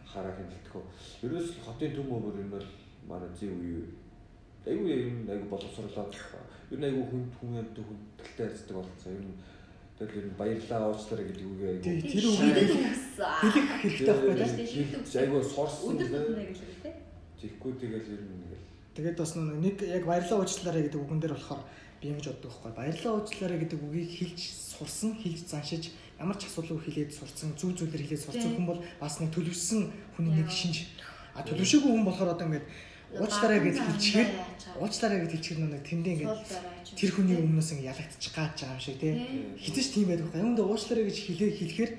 хараа 0.05 0.33
хэмэлтгэв. 0.37 0.85
Ерөөс 1.25 1.47
л 1.49 1.63
хотын 1.65 1.91
төмөө 1.97 2.19
бүр 2.25 2.35
энэ 2.41 2.53
бол 2.53 2.67
манай 3.09 3.31
зүй 3.33 3.49
үе. 3.49 3.81
Айгуу 4.69 4.85
ер 4.85 5.01
нь 5.09 5.29
айгуу 5.33 5.49
боловсруулаад. 5.49 6.13
Ер 6.69 6.77
нь 6.77 6.87
айгуу 6.89 7.05
хүн 7.09 7.23
хүмүүст 7.41 7.73
хүндэлтэй 7.73 8.45
харьцдаг 8.49 8.75
болсон. 8.77 9.13
Ер 9.17 9.25
нь 9.25 9.33
тэгэл 9.99 10.15
ер 10.15 10.25
нь 10.31 10.37
баярлаа 10.39 10.89
уучлаарай 10.95 11.25
гэдэг 11.27 11.45
үгээ 11.51 11.73
Тий, 11.83 11.99
тэр 12.07 12.25
үгийг 12.31 12.55
хэлэх 13.19 13.67
хэрэгтэй 13.83 14.07
байхгүй 14.07 14.31
Тий, 14.31 14.47
тий. 14.47 14.55
тий, 14.55 14.67
шийдэл 14.71 14.99
үгс. 15.03 15.15
Айгуу 15.19 15.43
сорсон. 15.43 15.99
Тэгэхгүй 17.39 17.71
тэгэл 17.83 18.07
ер 18.15 18.21
нь 18.23 18.31
ингээл 18.39 18.67
Тэгээд 18.95 19.17
бас 19.19 19.31
нэг 19.35 19.77
яг 19.83 20.03
баярлаа 20.07 20.39
уучлаарай 20.43 20.83
гэдэг 20.87 20.99
үгэн 21.03 21.19
дээр 21.19 21.35
болохоор 21.35 21.61
би 21.99 22.05
ингэж 22.11 22.25
боддог 22.31 22.51
байхгүй. 22.51 22.71
Баярлаа 22.79 23.13
уучлаарай 23.19 23.59
гэдэг 23.59 23.79
үгийг 23.79 24.11
хэлж 24.11 24.39
сурсан, 24.75 25.11
хэлж 25.19 25.39
заншиж 25.47 25.83
ямар 26.19 26.35
ч 26.35 26.47
асуудалгүй 26.51 26.83
хэлээд 26.83 27.11
сурсан, 27.15 27.55
зүв 27.55 27.75
зүйлэр 27.79 28.03
хэлээд 28.03 28.23
сурсан 28.27 28.43
Тийм. 28.43 28.55
хүн 28.59 28.67
бол 28.67 28.81
бас 28.99 29.19
нэг 29.23 29.31
төлөвшсөн 29.31 29.81
хүний 30.19 30.33
нэг 30.35 30.51
шинж. 30.51 30.91
А 31.31 31.43
төлөвшөөгүй 31.47 31.91
хүн 31.95 32.07
болохоор 32.07 32.35
одоо 32.35 32.47
ингэж 32.47 32.65
уучлаарай 33.17 33.59
гэж 33.65 33.77
хэлчихээр 33.81 34.29
Уучлаарай. 34.79 35.19
гэж 35.25 35.31
хэлчихэр 35.33 35.59
нэг 35.65 35.83
тэндээ 35.87 36.15
юм. 36.23 36.37
тэр 36.99 37.11
хүний 37.15 37.37
өмнөөс 37.41 37.69
ингэ 37.73 37.89
ялагдчих 37.89 38.33
гаач 38.35 38.53
байгаа 38.61 38.77
юм 38.77 38.83
шиг 38.85 38.97
тий. 39.01 39.13
Хизэж 39.57 39.87
тийм 39.93 40.07
байдаг 40.09 40.25
байхгүй. 40.29 40.41
Юундаа 40.45 40.65
уучлаарай 40.69 41.05
гэж 41.09 41.17
хэлээ 41.25 41.51
хэлэхээр 41.57 41.91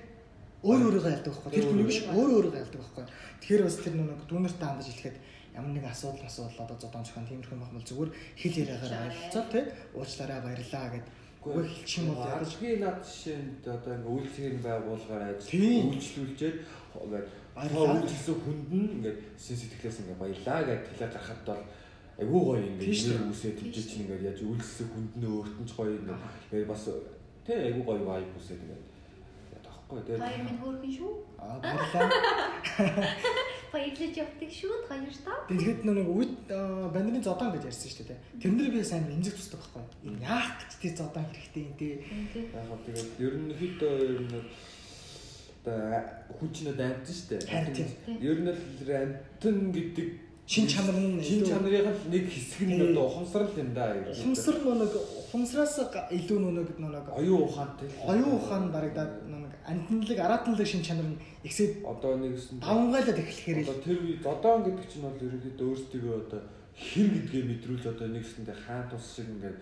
өөр 0.61 0.81
өөрийгөө 0.87 1.13
ялдаг 1.17 1.33
байхгүй. 1.35 1.51
Тэр 1.57 1.67
хүний 1.67 1.87
биш 1.89 1.99
өөр 2.07 2.31
өөрийгөө 2.37 2.63
ялдаг 2.63 2.81
байхгүй. 2.81 3.05
Тэгэхээр 3.41 3.65
бас 3.67 3.77
тэр 3.81 3.95
нэг 3.97 4.21
дүүнертэй 4.31 4.67
хандаж 4.69 4.89
хэлэхэд 4.93 5.17
ямар 5.57 5.71
нэгэн 5.75 5.91
асуудал 5.91 6.27
асуудал 6.31 6.63
одоо 6.65 6.77
зодон 6.79 7.05
зохион 7.05 7.27
тиймэрхүү 7.27 7.57
юм 7.59 7.65
бол 7.65 7.89
зүгээр 7.91 8.11
хэл 8.39 8.61
яриагаар 8.63 8.95
ойлцоо 9.11 9.45
тий. 9.51 9.65
Уучлаарай 9.97 10.41
баярлаа 10.47 10.87
гэд 10.95 11.07
үгүй 11.41 11.65
хэлчих 11.65 11.99
юм 12.05 12.07
бол 12.13 12.21
ядаж 12.29 12.45
Ажгийн 12.45 12.81
над 12.85 12.99
жишээнд 13.01 13.63
одоо 13.65 13.93
ингээ 13.97 14.13
үйлчлэгийн 14.15 14.61
байгууллагаар 14.61 15.25
ажил 15.33 15.49
Тийм. 15.49 15.89
үйлчлүүлчихэд 15.91 16.57
ингээд 17.01 17.27
Баярлалаа. 17.55 17.95
үйлчлсэн 18.01 18.37
хүнд 18.45 18.69
нь 18.73 18.89
ингээд 19.01 19.19
шин 19.37 19.57
сэтгэлээс 19.61 19.99
ингээ 20.05 20.19
баярлаа 20.23 20.61
гэж 20.69 20.83
хэлээд 20.91 21.13
гарахад 21.15 21.41
бол 21.47 21.63
айгүй 22.21 22.41
гоё 22.47 22.61
ингээ 22.61 22.87
Тийм 22.91 22.99
шүү. 23.01 23.11
нэр 23.17 23.31
үсээ 23.33 23.53
тэмцэж 23.59 23.85
чинь 23.91 24.03
ингээ 24.07 24.25
яаж 24.31 24.41
үйлчлсэн 24.45 24.89
хүнд 24.93 25.13
нь 25.19 25.27
өөрт 25.29 25.57
нь 25.61 25.67
ч 25.69 25.73
гоё 25.77 25.93
ингээ 25.99 26.19
тэгээ 26.51 26.69
бас 26.71 26.85
тий 27.47 27.57
айгүй 27.69 27.83
гоё 27.85 28.03
vibe 28.07 28.35
үсээд 28.39 28.61
ингээ 28.65 28.81
яа 29.57 29.61
тахгүй 29.67 29.99
тэгээ 30.07 30.21
Хоёр 30.21 30.43
минь 30.47 30.61
хөөрхөн 30.61 30.93
шүү. 30.95 31.13
аа 31.41 31.57
баярлаа. 31.59 32.09
Баярлаж 33.71 34.15
явдаг 34.19 34.51
шүү. 34.51 34.75
Хоёр 34.91 35.15
та. 35.23 35.33
Тэгэхэд 35.47 35.81
нэг 35.87 36.09
үед 36.11 36.35
бандны 36.91 37.23
зодон 37.23 37.55
гэж 37.55 37.71
ярьсан 37.71 37.87
шүү 37.95 38.07
дээ. 38.11 38.19
Тэрнэр 38.43 38.71
би 38.75 38.83
сайн 38.83 39.07
эмзэг 39.15 39.39
тусдаг 39.39 39.63
байхгүй. 39.63 40.19
Яах 40.19 40.59
гэж 40.59 40.71
тий 40.83 40.91
зодон 40.99 41.23
хэрэгтэй 41.31 41.63
юм 41.71 41.75
тий. 41.79 41.95
Тий. 42.35 42.51
яг 42.51 42.67
тэгээд 42.83 43.11
ерөнхийдөө 43.23 43.93
ер 44.11 44.21
нь 44.27 44.43
одоо 45.65 46.01
хүн 46.39 46.51
чинь 46.53 46.73
одоо 46.73 46.87
амт 46.89 47.07
шүү 47.07 47.29
дээ. 47.37 47.49
Харин 47.49 47.75
тийм. 47.75 47.89
Ер 48.21 48.39
нь 48.41 48.49
л 48.49 48.91
амтэн 48.91 49.57
гэдэг 49.73 50.09
Шин 50.51 50.67
чанар 50.67 50.99
нь 50.99 51.23
шин 51.23 51.47
чанарын 51.47 51.95
нэг 52.11 52.27
хэсэг 52.27 52.67
нь 52.67 52.83
одоо 52.83 53.07
ухамсарл 53.07 53.55
юм 53.55 53.71
да. 53.71 53.95
Ухамсар 54.03 54.59
нэг 54.67 54.93
ухамсараас 54.99 55.79
илүү 56.11 56.39
нэг 56.43 56.75
нэг 56.75 57.07
оюун 57.07 57.47
ухаантай. 57.47 57.87
оюун 58.03 58.35
ухаан 58.35 58.73
дарагдаад 58.75 59.31
нэг 59.31 59.55
андинлаг 59.63 60.19
аратанлаг 60.19 60.67
шин 60.67 60.83
чанар 60.83 61.07
нь 61.07 61.23
ихсээд 61.47 61.87
одоо 61.87 62.19
нэгсэн 62.19 62.59
давангаалаад 62.59 63.23
эхлэхээр 63.23 63.59
л 63.63 63.79
тэр 63.79 63.99
үе 64.03 64.19
зодоон 64.19 64.67
гэдэг 64.67 64.87
чинь 64.91 65.07
бол 65.07 65.23
ерөнхийдөө 65.23 65.67
өөрсдөө 65.71 66.19
одоо 66.19 66.41
хэр 66.75 67.09
гэдгээ 67.15 67.43
мэдрүүлж 67.47 67.85
одоо 67.95 68.09
нэгсэндээ 68.11 68.57
хаан 68.67 68.91
тус 68.91 69.07
шиг 69.15 69.31
ингээд 69.31 69.59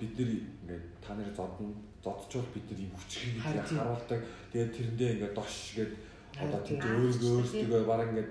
бид 0.00 0.12
нар 0.16 0.30
ингээд 0.32 0.84
та 1.04 1.10
нарыг 1.20 1.36
зодно 1.36 1.68
зодчвол 2.04 2.48
бид 2.54 2.70
нар 2.70 2.80
юм 2.80 2.92
тийм. 3.08 3.40
харуулдаг. 3.40 4.20
Тэгээд 4.52 4.74
тэрэндээ 4.76 5.12
ингээд 5.14 5.34
дош 5.36 5.54
гээд 5.76 5.92
одоо 6.40 6.60
тийм. 6.64 6.80
тийм 6.80 6.94
өөрийгөө 6.96 7.32
өөрсдөө 7.36 7.82
бараг 7.84 8.08
ингээд 8.10 8.30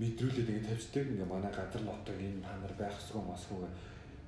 мэдрүүлээд 0.00 0.50
ингээд 0.52 0.68
тавьчихдаг. 0.68 1.04
Ингээд 1.08 1.32
манай 1.32 1.52
газар 1.52 1.82
нутаг 1.82 2.16
энэ 2.20 2.44
та 2.44 2.52
нар 2.60 2.74
байх 2.76 2.94
ёсгүй 3.00 3.22
масгүй 3.24 3.58
гэх. 3.64 3.74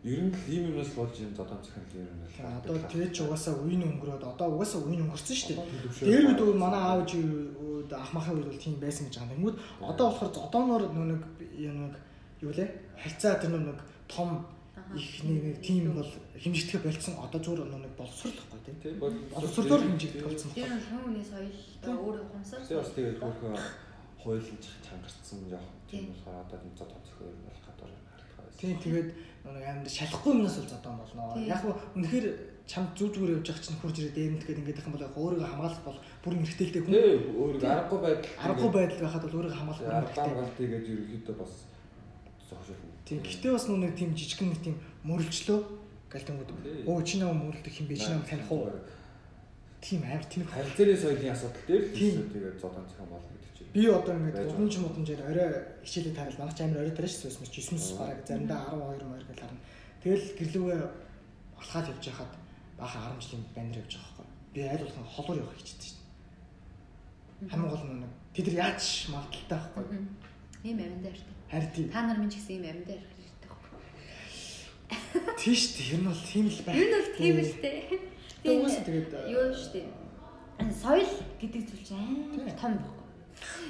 Ер 0.09 0.21
нь 0.25 0.33
л 0.33 0.47
ийм 0.49 0.65
юмнаас 0.71 0.93
болж 0.95 1.15
юм 1.21 1.35
зодоон 1.35 1.61
цахил 1.61 2.01
ер 2.01 2.13
нь 2.15 2.23
л. 2.25 2.39
одоо 2.39 2.79
тэгээд 2.89 3.13
ч 3.13 3.19
угаасаа 3.27 3.55
үеийн 3.61 3.85
өнгөрөөд 3.99 4.25
одоо 4.25 4.47
угаасаа 4.57 4.81
үеийн 4.87 5.05
өнгөрсөн 5.05 5.37
шүү 5.37 5.49
дээ. 5.53 6.23
Тэр 6.23 6.25
үед 6.33 6.41
манай 6.57 6.81
аав 6.81 7.03
үед 7.03 7.91
ах 7.93 8.13
махын 8.15 8.39
үед 8.39 8.49
бол 8.49 8.63
тийм 8.63 8.79
байсан 8.81 9.11
гэж 9.11 9.15
байгаа 9.19 9.37
юм. 9.37 9.43
Тэнгүүд 9.43 9.59
одоо 9.91 10.07
болохоор 10.09 10.33
зодооноор 10.33 10.85
нөө 10.95 11.07
нэг 11.13 11.95
юу 12.41 12.53
лээ? 12.55 12.69
Хайцаа 12.95 13.43
тэр 13.43 13.59
нэг 13.59 13.83
том 14.07 14.47
их 14.95 15.25
нэг 15.25 15.61
тим 15.61 15.93
бол 15.93 16.13
хэмжигдэхэ 16.39 16.87
болцсон 16.87 17.15
одоо 17.19 17.41
зүгээр 17.43 17.69
нэг 17.69 17.93
боловсруулахгүй 17.99 18.58
тийм. 18.69 18.77
Тийм 18.83 19.01
бол 19.01 19.15
Боловсруулаар 19.33 19.83
хэмжигдэх 19.89 20.25
болсон 20.29 20.51
нь 20.53 20.85
хүн 20.85 21.01
хүний 21.05 21.25
соёл 21.25 21.53
өөрөө 21.89 22.25
ухамсар. 22.29 22.61
Тэгээ 22.61 22.81
бас 22.81 22.93
тэгээд 22.93 23.19
хөөхөн 23.23 23.57
хуулийн 24.21 24.59
чангарцсан 24.85 25.39
яг 25.49 25.65
Тийм. 25.89 26.05
тийм 26.05 26.05
болохоор 26.13 26.45
одоо 26.45 26.59
энэ 26.61 26.77
зод 26.77 26.91
тоцох 26.93 27.19
юм 27.25 27.49
хардгаа 27.49 27.89
байсан. 27.89 28.61
Тийм 28.61 28.77
тэгээд 28.85 29.09
нэг 29.49 29.65
амьд 29.65 29.89
шалахгүй 29.89 30.33
юмнаас 30.37 30.57
бол 30.59 30.73
зодон 30.73 30.95
болно. 31.01 31.23
Тийм. 31.35 31.49
Яг 31.49 31.63
нь 31.65 31.75
үнэхээр 31.97 32.27
чамд 32.69 32.91
зүг 32.93 33.09
зүгээр 33.17 33.35
явж 33.41 33.47
байгаа 33.49 33.65
чинь 33.65 33.81
хурж 33.81 33.97
ирээд 33.97 34.17
дээрнт 34.19 34.45
гэдэг 34.45 34.61
ингээд 34.61 34.85
юм 34.85 34.93
бол 34.93 35.07
яг 35.09 35.15
өөрийгөө 35.17 35.49
хамгаалах 35.49 35.85
бол 35.89 35.99
бүр 36.23 36.35
эргэжтэйлтэй 36.37 36.83
хүн. 36.85 36.93
Тий 36.93 37.13
өөрийг 37.41 37.65
аргагүй 37.65 38.01
байдал 38.05 38.29
Аргагүй 38.45 38.71
байдал 38.77 39.01
байхад 39.01 39.25
бол 39.25 39.37
өөрийгөө 39.39 39.59
хамгаалах 39.59 39.85
бүр 39.89 39.97
хэрэгтэй. 40.05 40.35
гал 40.37 40.59
тэгээд 40.61 40.85
ерөнхийдөө 40.93 41.37
бас 41.41 41.53
зогшоол. 42.45 42.83
Тийм 43.09 43.19
гэхдээ 43.25 43.53
бас 43.57 43.65
нүг 43.73 43.95
тийм 43.97 44.11
жижигхэн 44.13 44.49
нэг 44.53 44.61
тийм 44.61 44.77
мөрөлчлөө 45.09 45.59
гэлтэнгүүд. 46.13 46.51
Оо 46.89 47.03
чи 47.03 47.19
намайг 47.19 47.39
мөрөлдөх 47.39 47.77
юм 47.81 47.89
бэ? 47.89 47.97
Чи 47.97 48.09
намайг 48.09 48.29
таних 48.29 48.51
уу? 48.53 48.73
Тийм 49.81 50.03
амар 50.03 50.25
тэнэг. 50.25 50.49
Харилцааны 50.51 50.97
соёлын 50.97 51.33
асуудал 51.33 51.65
дээр 51.69 51.85
л 51.85 52.33
тэгээд 52.35 52.57
зодон 52.59 52.85
зохион 52.89 53.09
болно 53.13 53.31
гэдэг 53.31 53.53
чинь. 53.55 53.73
Би 53.77 53.83
одоо 53.87 54.15
ингээд 54.17 54.35
Байж 54.35 54.53
удамж 54.57 54.75
модамжээр 54.83 55.23
орой 55.23 55.51
хичээлээ 55.87 56.17
тарал 56.19 56.39
манай 56.41 56.55
ч 56.57 56.61
амар 56.65 56.81
орой 56.83 56.95
тараш 56.99 57.13
шүү 57.15 57.31
дээ. 57.31 57.47
9-с 57.47 57.91
бараг 57.95 58.19
заримдаа 58.27 58.61
12 58.75 59.07
морь 59.07 59.27
гэл 59.29 59.43
харна. 59.45 59.61
Тэгэл 60.03 60.27
гэрлүүгээ 60.39 60.81
алхаад 61.63 61.87
явж 61.93 62.05
хахад 62.11 62.33
баахан 62.79 63.03
10 63.19 63.23
жилийн 63.23 63.45
банер 63.55 63.79
явж 63.79 63.93
байгаа 63.95 64.15
байхгүй. 64.19 64.27
Би 64.55 64.61
аль 64.67 64.83
болох 64.83 65.13
холуур 65.15 65.39
явах 65.39 65.59
хичээдэг 65.63 65.87
шүү 65.87 65.99
дээ. 67.39 67.51
Хамгийн 67.53 67.71
гол 67.71 67.85
нь 67.87 68.01
нэг 68.03 68.13
тэд 68.35 68.47
нар 68.49 68.59
яаж 68.67 68.83
магадaltaй 69.15 69.59
байхгүй. 69.63 69.85
Ийм 70.67 70.79
амин 70.83 71.03
дээр. 71.07 71.19
Харин. 71.51 71.91
Та 71.95 72.01
нар 72.03 72.19
минь 72.19 72.33
ч 72.33 72.35
гэсэн 72.43 72.55
ийм 72.59 72.67
амин 72.67 72.87
дээр. 72.89 73.03
Тийш 75.39 75.95
нь 75.95 76.05
бол 76.05 76.23
тийм 76.33 76.47
л 76.49 76.61
байх. 76.67 76.77
Энэ 76.77 76.97
бол 76.97 77.11
тийм 77.17 77.37
л 77.39 77.55
дээ. 77.63 77.81
Тэгээ 78.43 78.59
угаасаа 78.59 78.85
тэгээд, 78.85 79.11
э, 79.15 79.31
юу 79.33 79.53
шүү 79.55 79.73
дээ. 79.75 79.87
Соёл 80.83 81.13
гэдэг 81.41 81.63
зүйл 81.69 81.85
чинь 81.87 81.99
амар 81.99 82.51
Тийм. 82.51 82.59
том 82.59 82.73
байхгүй. 82.79 83.07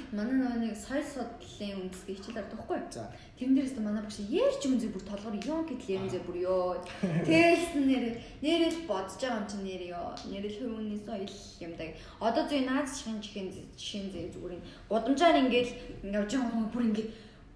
Манай 0.09 0.35
нөгөө 0.41 0.57
нэг 0.65 0.73
соёл 0.73 1.05
судлалын 1.05 1.77
үндэсний 1.85 2.15
хичээл 2.17 2.41
ордог 2.41 2.57
байхгүй. 2.57 2.79
За. 2.89 3.13
Тэрэн 3.37 3.53
дээрээс 3.53 3.75
та 3.77 3.81
манай 3.85 4.01
багш 4.01 4.17
ярьж 4.25 4.61
юм 4.65 4.75
зэ 4.81 4.89
бүр 4.89 5.03
толгоор 5.05 5.37
ёо 5.37 5.61
гэдэл 5.69 5.95
юм 6.01 6.05
зэ 6.09 6.19
бүр 6.25 6.37
ёо. 6.41 6.81
Тэгэлс 7.29 7.71
нэр 7.77 8.05
нэрэл 8.41 8.79
бодож 8.89 9.21
байгаа 9.21 9.37
юм 9.37 9.47
чинь 9.49 9.65
нэр 9.69 9.83
ёо. 9.93 10.09
Нэрэл 10.33 10.57
хүмүүний 10.57 11.01
соёл 11.05 11.33
юм 11.61 11.73
даг. 11.77 11.89
Одоо 12.17 12.43
зөв 12.49 12.61
наад 12.65 12.89
шин 12.89 13.21
чихэн 13.21 13.53
жишээн 13.77 14.09
зэ 14.09 14.33
зүгээр 14.33 14.61
гудамжаар 14.89 15.37
ингээл 15.45 15.71
явж 16.17 16.29
байгаа 16.33 16.49
хүмүүс 16.49 16.73
бүр 16.73 16.87
ингээд 16.89 17.09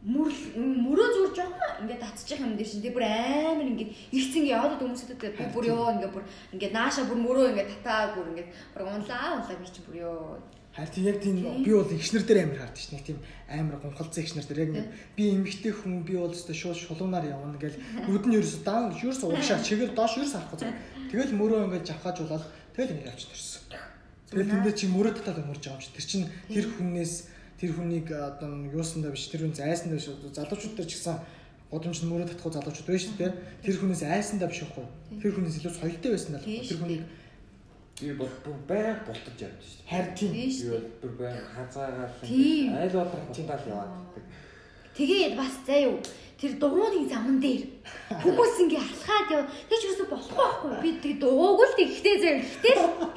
мөрөл 0.03 0.39
мөрөө 0.59 1.07
зүгээр 1.15 1.35
жоохон 1.37 1.87
ингээд 1.87 2.03
татчих 2.03 2.39
юм 2.43 2.59
дээр 2.59 2.67
чинь 2.67 2.83
тий 2.83 2.91
бүр 2.91 3.07
амар 3.07 3.67
ингээд 3.71 3.91
ингээд 4.11 4.51
яваад 4.51 4.75
хүмүүсэд 4.83 5.15
би 5.15 5.45
бүр 5.55 5.65
ёо 5.71 5.95
ингээд 5.95 6.11
бүр 6.11 6.25
ингээд 6.51 6.75
нааша 6.75 7.07
бүр 7.07 7.19
мөрөө 7.23 7.55
ингээд 7.55 7.71
татаа 7.79 8.11
бүр 8.11 8.27
ингээд 8.35 8.49
бүр 8.75 8.83
унлаа 8.83 9.39
унлаа 9.39 9.55
би 9.55 9.67
чи 9.71 9.79
бүр 9.87 9.95
ёо 10.03 10.19
Харин 10.73 10.89
тийм 10.89 11.05
яг 11.05 11.21
тийм 11.21 11.37
би 11.63 11.71
бол 11.71 11.85
ихшнэр 11.85 12.25
дээр 12.25 12.43
амар 12.49 12.57
хардаг 12.65 12.81
шне. 12.81 12.97
Тийм 13.05 13.21
амар 13.45 13.77
гонхолцсон 13.77 14.23
ихшнэр 14.25 14.47
дээр 14.49 14.59
яг 14.59 14.69
ингээд 14.73 14.89
би 15.15 15.23
эмгэгтэй 15.29 15.69
хүн 15.71 16.01
би 16.01 16.17
бол 16.17 16.33
өстой 16.33 16.57
шууд 16.57 16.81
шулуунаар 16.81 17.29
явна 17.29 17.61
гэл 17.61 17.77
нүд 18.09 18.25
нь 18.25 18.35
ерөөсө 18.41 18.65
даан 18.65 18.89
ерөөсө 18.89 19.29
уушаа 19.29 19.61
чигээр 19.61 19.93
доош 19.93 20.17
ерөөсө 20.17 20.33
харахгүй 20.33 20.59
зав. 20.65 20.73
Тэгэл 21.13 21.37
мөрөө 21.37 21.59
ингээд 21.69 21.87
жавхаажуулаад 21.93 22.43
тэгэл 22.73 22.89
ингээд 22.89 23.11
явж 23.13 23.21
төрсөн. 23.29 23.61
Тэгэл 24.33 24.49
тэндээ 24.49 24.73
чи 24.73 24.85
мөрөө 24.89 25.13
татаад 25.13 25.45
өмөрж 25.45 25.61
байгаа 25.61 25.77
юм 25.77 25.85
чи. 25.85 25.93
Тэр 25.93 26.05
чин 26.09 26.23
тэр 26.49 26.65
хүнээс 26.73 27.13
тэр 27.63 27.71
хүнийг 27.79 28.11
одоо 28.11 28.67
юусандаа 28.67 29.15
биш 29.15 29.31
тэр 29.31 29.47
хүн 29.47 29.55
зайсандаа 29.55 29.95
биш 29.95 30.11
залуучууд 30.11 30.75
дээр 30.75 30.89
ч 30.91 30.99
гэсэн 30.99 31.15
годомч 31.71 32.03
мөрөө 32.03 32.27
татахгүй 32.27 32.59
залуучууд 32.59 32.87
байна 32.91 33.03
шүү 33.07 33.15
дээ. 33.23 33.31
Тэр 33.63 33.75
хүнээс 33.79 34.03
айсандаа 34.03 34.51
биш 34.51 34.67
байхгүй. 34.67 34.85
Тэр 35.23 35.31
хүнээс 35.31 35.57
илүү 35.63 35.71
соёлтой 35.71 36.11
байсан 36.11 36.31
даа. 36.35 36.43
Тэр 36.43 36.79
хүнийг 36.83 37.03
Би 37.93 38.11
бол 38.19 38.27
байг 38.67 39.05
бултаж 39.07 39.37
явж 39.39 39.63
шүү 39.63 39.79
дээ. 39.79 39.87
харин 39.87 40.11
тийм 40.17 40.31
Би 40.35 40.67
бол 40.75 40.87
бүр 40.99 41.13
байг 41.23 41.39
хазаагаар 41.55 42.11
айл 42.19 42.95
болор 42.99 43.21
бултаад 43.31 43.63
яваад 43.71 43.91
байдаг. 43.95 44.25
Тэгээд 44.97 45.33
бас 45.39 45.53
заа 45.63 45.79
юу 45.87 45.95
тэр 46.35 46.51
дугуйны 46.59 47.07
заман 47.07 47.39
дээр 47.39 47.63
хүмүүс 48.11 48.55
ингээ 48.65 48.83
алхаад 48.83 49.27
яв. 49.31 49.45
Тэр 49.69 49.79
ч 49.79 49.83
юусо 49.87 50.05
болохгүй 50.11 50.35
байхгүй. 50.35 50.71
Би 50.83 50.89
тэг 50.99 51.13
дугууг 51.23 51.63
л 51.63 51.77
тэгхтэй 51.79 52.15
заа 52.19 52.33
ихтэй 52.43 52.75
л 52.75 53.07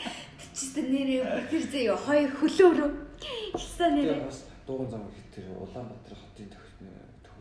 чистэ 0.54 0.80
нэрээ 0.86 1.50
тэр 1.50 1.82
юу 1.90 1.98
хоёр 1.98 2.30
хөлөөрөө. 2.36 3.05
Ихсэн 3.54 3.90
нэрээ. 3.96 4.24
Бас 4.26 4.38
дууган 4.66 4.90
зам 4.90 5.02
гэх 5.06 5.26
тэр 5.34 5.46
Улаанбаатар 5.56 6.16
хотын? 6.16 6.50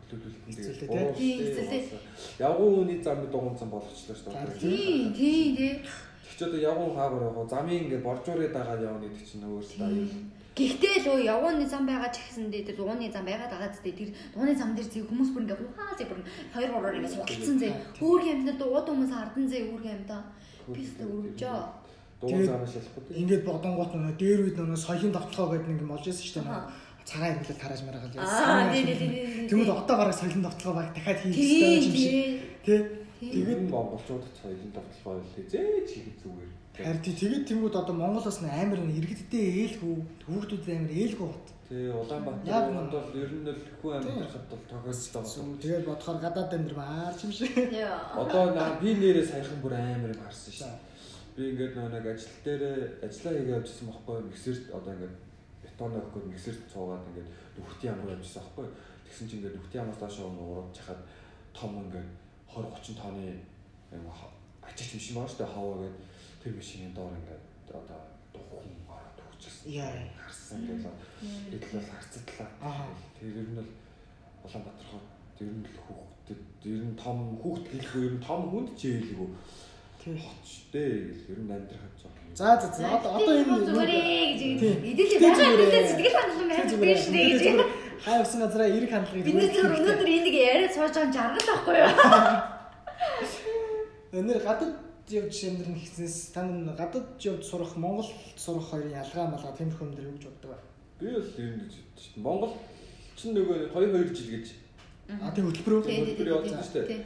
Тийм, 0.06 1.42
хэцүүлээ. 1.42 1.82
Явган 2.38 2.74
хүний 2.74 3.02
зам 3.02 3.26
дууган 3.26 3.56
зам 3.58 3.70
болгочлоо 3.70 4.14
шүү 4.14 4.30
дээ. 4.30 4.58
Тийм 4.60 5.12
тийм 5.12 5.56
тий. 5.56 5.74
Тэгч 6.22 6.40
одоо 6.46 6.60
явган 6.60 6.94
хаагаар 6.94 7.26
яваа 7.30 7.46
замын 7.50 7.80
ингээд 7.82 8.06
боржуурыг 8.06 8.52
дагаад 8.54 8.82
явна 8.86 9.02
гэдэг 9.02 9.26
чинь 9.26 9.46
өөрөөсөө 9.46 9.82
аюул. 9.82 10.14
Гэхдээ 10.56 10.96
л 11.04 11.10
өө 11.12 11.20
явгууны 11.26 11.66
зам 11.68 11.84
байгаа 11.84 12.10
ч 12.14 12.16
гэсэн 12.22 12.48
дээ 12.48 12.64
тэр 12.70 12.76
дугууны 12.80 13.10
зам 13.12 13.24
байгаа 13.26 13.50
дагаад 13.50 13.74
зтэй 13.76 13.92
тэр 13.92 14.10
дугууны 14.32 14.54
зам 14.56 14.72
дээр 14.72 14.88
зэ 14.88 15.04
хүмүүс 15.04 15.30
бүр 15.34 15.44
ингээ 15.44 15.60
ухаа 15.68 15.92
зэ 15.98 16.08
бүр 16.08 16.20
хоёр 16.54 16.70
гураар 16.72 16.96
ингээ 16.96 17.12
сугалцсан 17.12 17.56
зэ. 17.60 17.68
Хөөргийн 18.00 18.38
амьтад 18.40 18.58
дуугаад 18.62 18.88
хүмүүс 18.88 19.12
хардан 19.12 19.46
зэ 19.50 19.58
хөөргийн 19.68 19.96
амьтаа. 20.00 20.22
Би 20.72 20.80
өстө 20.80 21.04
замаа 22.22 22.66
шалахгүй. 22.66 23.12
Ингээд 23.20 23.44
бодонгууд 23.44 23.92
нөгөө 23.92 24.16
дээр 24.16 24.40
үед 24.48 24.56
нөгөө 24.56 24.80
соёлын 24.80 25.12
тогтолгоо 25.12 25.52
гэдэг 25.52 25.68
нэг 25.68 25.80
юм 25.84 25.92
болж 25.92 26.06
ирсэн 26.08 26.26
шүү 26.26 26.44
дээ. 26.48 26.86
Цагаан 27.06 27.36
имлэл 27.38 27.60
тарааж 27.60 27.82
маргаал 27.84 28.10
тий. 28.10 29.46
Тэгмэд 29.46 29.70
одоо 29.70 29.96
бараг 30.00 30.16
соёлын 30.16 30.46
тогтолгоо 30.48 30.76
баг 30.80 30.88
дахиад 30.96 31.20
хийх 31.22 31.36
хэрэгтэй 31.36 31.76
юм 31.76 31.82
шиг. 31.84 31.92
тий. 32.00 32.24
Тий. 32.64 32.80
Тэгээд 33.20 33.70
монголчуудад 33.72 34.34
соёлын 34.42 34.72
давталгаа 34.76 35.24
хизээч 35.36 35.88
хийх 35.92 36.16
зүгээр. 36.20 36.50
Харин 36.76 37.00
тий 37.00 37.14
тэгээд 37.16 37.48
тэнгууд 37.48 37.76
одоо 37.76 37.94
Монголоос 37.96 38.40
нэ 38.44 38.52
амар 38.52 38.80
нэг 38.84 38.96
иргэдтэй 39.00 39.44
ээлгүй 39.64 39.94
хүүхдүүд 40.28 40.64
амар 40.68 40.92
ээлгүй 40.92 41.28
бот. 41.32 41.46
Тий 41.68 41.88
Улаанбаатар 41.88 42.44
Яг 42.44 42.64
юмд 42.68 42.92
бол 42.92 43.10
ер 43.16 43.32
нь 43.32 43.48
л 43.48 43.62
хүн 43.80 43.96
амьдрахад 43.96 44.44
бол 44.52 44.64
тохиолдсон. 44.68 45.56
Тэгээд 45.56 45.88
бодохоор 45.88 46.18
гадаад 46.20 46.52
амир 46.52 46.74
маарч 46.76 47.20
юм 47.24 47.32
шиг. 47.32 47.56
Яа. 47.72 48.04
Одоо 48.12 48.52
би 48.76 48.92
нэрээ 48.92 49.24
саяхан 49.24 49.64
бүр 49.64 49.74
амар 49.80 50.12
юм 50.12 50.20
харсан 50.20 50.52
шүү. 50.52 50.74
Би 51.36 51.52
ингээд 51.52 51.76
нөгөө 51.76 51.92
нэг 51.92 52.06
ажил 52.08 52.36
дээр 52.44 52.64
ажиллаа 53.04 53.32
хийгээ 53.36 53.58
явжсэн 53.60 53.86
байхгүй 53.92 54.16
миксерт 54.24 54.64
одоо 54.72 54.92
ингээд 54.96 55.16
бетон 55.60 55.92
өгөхгүй 56.00 56.22
миксерт 56.32 56.62
цуугаад 56.72 57.04
ингээд 57.12 57.28
нүхтийн 57.60 57.96
руу 58.00 58.14
явжсэн 58.16 58.40
байхгүй. 58.40 58.66
Тэгсэн 59.04 59.28
чинь 59.28 59.38
ингээд 59.44 59.56
нүхтийн 59.60 59.84
амаас 59.84 60.00
доошоо 60.00 60.32
ураад 60.32 60.72
чахад 60.72 61.00
том 61.52 61.72
ингээд 61.84 62.08
20 62.48 62.72
30 62.72 62.96
тонны 62.96 63.28
ачаач 64.64 64.90
биш 64.96 65.10
юм 65.10 65.20
аа 65.20 65.28
шүү 65.28 65.38
дээ 65.44 65.54
хаваа 65.54 65.76
гэдэг 65.84 66.04
тэр 66.42 66.52
машины 66.58 66.88
доор 66.96 67.12
ингээд 67.20 67.44
одоо 67.68 68.00
духан 68.34 68.68
ороод 68.88 69.18
өгчихсэн. 69.28 69.72
Яа. 69.72 69.92
Харсан 70.24 70.58
ингээд 70.64 70.88
эдл 71.54 71.70
бол 71.76 71.88
харцатлаа. 71.92 72.48
Аа. 72.60 72.88
Тэр 73.16 73.36
ер 73.40 73.48
нь 73.50 73.58
бол 73.60 73.70
Улаанбаатар 74.44 74.88
хот 74.90 75.06
ер 75.40 75.52
нь 75.52 75.64
л 75.64 75.80
хүүхдэд 75.84 76.42
ер 76.64 76.82
нь 76.88 76.96
том 76.96 77.18
хүүхд 77.40 77.66
гэлгүй 77.72 78.02
ер 78.08 78.14
нь 78.16 78.26
том 78.26 78.40
хүнд 78.50 78.70
ч 78.78 78.82
Тий. 80.06 80.22
хотчтэй 80.22 81.18
ер 81.26 81.38
нь 81.42 81.50
амьдрахад 81.50 81.94
жоо. 81.98 82.14
За 82.38 82.54
за 82.62 82.70
за 82.70 82.86
одоо 82.94 83.10
одоо 83.18 83.34
энэ 83.42 83.58
зүгээр 83.66 83.90
ээ 83.90 84.22
гэж 84.30 84.38
Тий. 84.62 84.94
идэл 84.94 85.10
Тий, 85.10 85.18
байгаа 85.18 85.50
ээ. 85.50 85.58
мэдээ 85.58 85.82
сэтгэл 85.90 86.14
хандлан 86.14 86.46
байх 86.46 86.70
биш 86.78 87.10
дээ 87.10 87.26
гэж. 87.34 87.58
хайвсан 88.06 88.38
газараа 88.46 88.70
эрг 88.70 88.86
хандлагыг 88.94 89.26
Бид 89.26 89.34
нар 89.34 89.50
зөвхөн 89.50 89.82
өнөөдөр 89.82 90.06
энийг 90.16 90.36
яриад 90.46 90.70
сууж 90.72 90.94
байгаа 90.94 91.10
нь 91.10 91.14
жаргал 91.16 91.42
байхгүй 91.50 91.74
юу? 91.82 91.90
Өнөр 94.16 94.38
гадаад 94.46 94.74
явж 95.10 95.36
амьдрын 95.50 95.74
хэснээс 95.80 96.16
та 96.34 96.40
нар 96.46 96.76
гадаад 96.78 97.06
явж 97.20 97.42
сурах 97.44 97.72
Монгол 97.76 98.06
сурах 98.38 98.66
хоёрын 98.70 98.94
ялгаа 98.94 99.26
малгаа 99.34 99.52
тиймэрхүү 99.58 99.82
юм 99.86 99.92
дээр 99.96 100.06
юу 100.08 100.14
гэж 100.16 100.24
боддог 100.30 100.50
вэ? 100.54 100.58
Би 101.00 101.06
бол 101.12 101.30
ер 101.42 101.50
нь 101.50 101.60
гэж 101.66 101.74
боддог 101.82 101.98
шүү 101.98 102.14
дээ. 102.14 102.22
Монгол 102.24 102.52
ч 103.16 103.18
нөгөө 103.34 103.58
2 103.74 103.90
2 103.90 104.14
жил 104.16 104.30
гэж 104.38 104.46
А 105.06 105.30
тийм 105.34 105.46
хөтөлбөрөө 105.50 105.80
хөтөлбөр 105.82 106.30
явуулсан 106.30 106.62
шүү 106.62 106.74
дээ. 106.86 107.02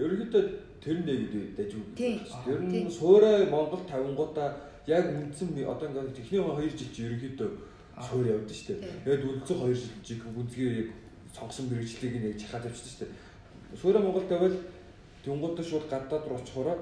ерөнхийдөө 0.00 0.42
тэр 0.80 0.96
нэгэд 1.04 1.56
дажгүй 1.56 1.84
Тий. 1.96 2.18
гэж 2.18 2.30
байна. 2.30 2.44
Тэр 2.44 2.60
нь 2.64 2.90
суурай 2.90 3.46
Монгол 3.52 3.82
тавингуудаа 3.88 4.48
яг 4.86 5.04
үндсэн 5.12 5.48
одоо 5.68 5.86
ингээд 5.88 6.16
техникийн 6.16 6.44
2 6.44 6.72
жил 6.76 6.90
чи 6.94 7.00
ерөнхийдөө 7.06 7.50
суур 8.00 8.26
явдсан 8.26 8.56
шүү 8.56 8.76
дээ. 8.80 8.80
Тий. 8.80 9.00
Тэгээд 9.04 9.24
үндсэн 9.28 9.56
2 9.60 9.74
жил 9.76 9.92
чи 10.04 10.12
гүнзгий 10.20 10.68
яг 10.80 10.88
сонгосон 11.36 11.66
мэрэгчлийг 11.68 12.14
нь 12.16 12.26
яг 12.32 12.36
чахаад 12.40 12.64
явчихсан 12.68 12.90
шүү 12.90 13.00
дээ. 13.06 13.78
Суурай 13.80 14.02
Монгол 14.02 14.26
тавил 14.28 14.56
тэнгуудаа 15.24 15.64
шууд 15.64 15.86
гадаад 15.92 16.24
руу 16.26 16.38
очихороо 16.40 16.76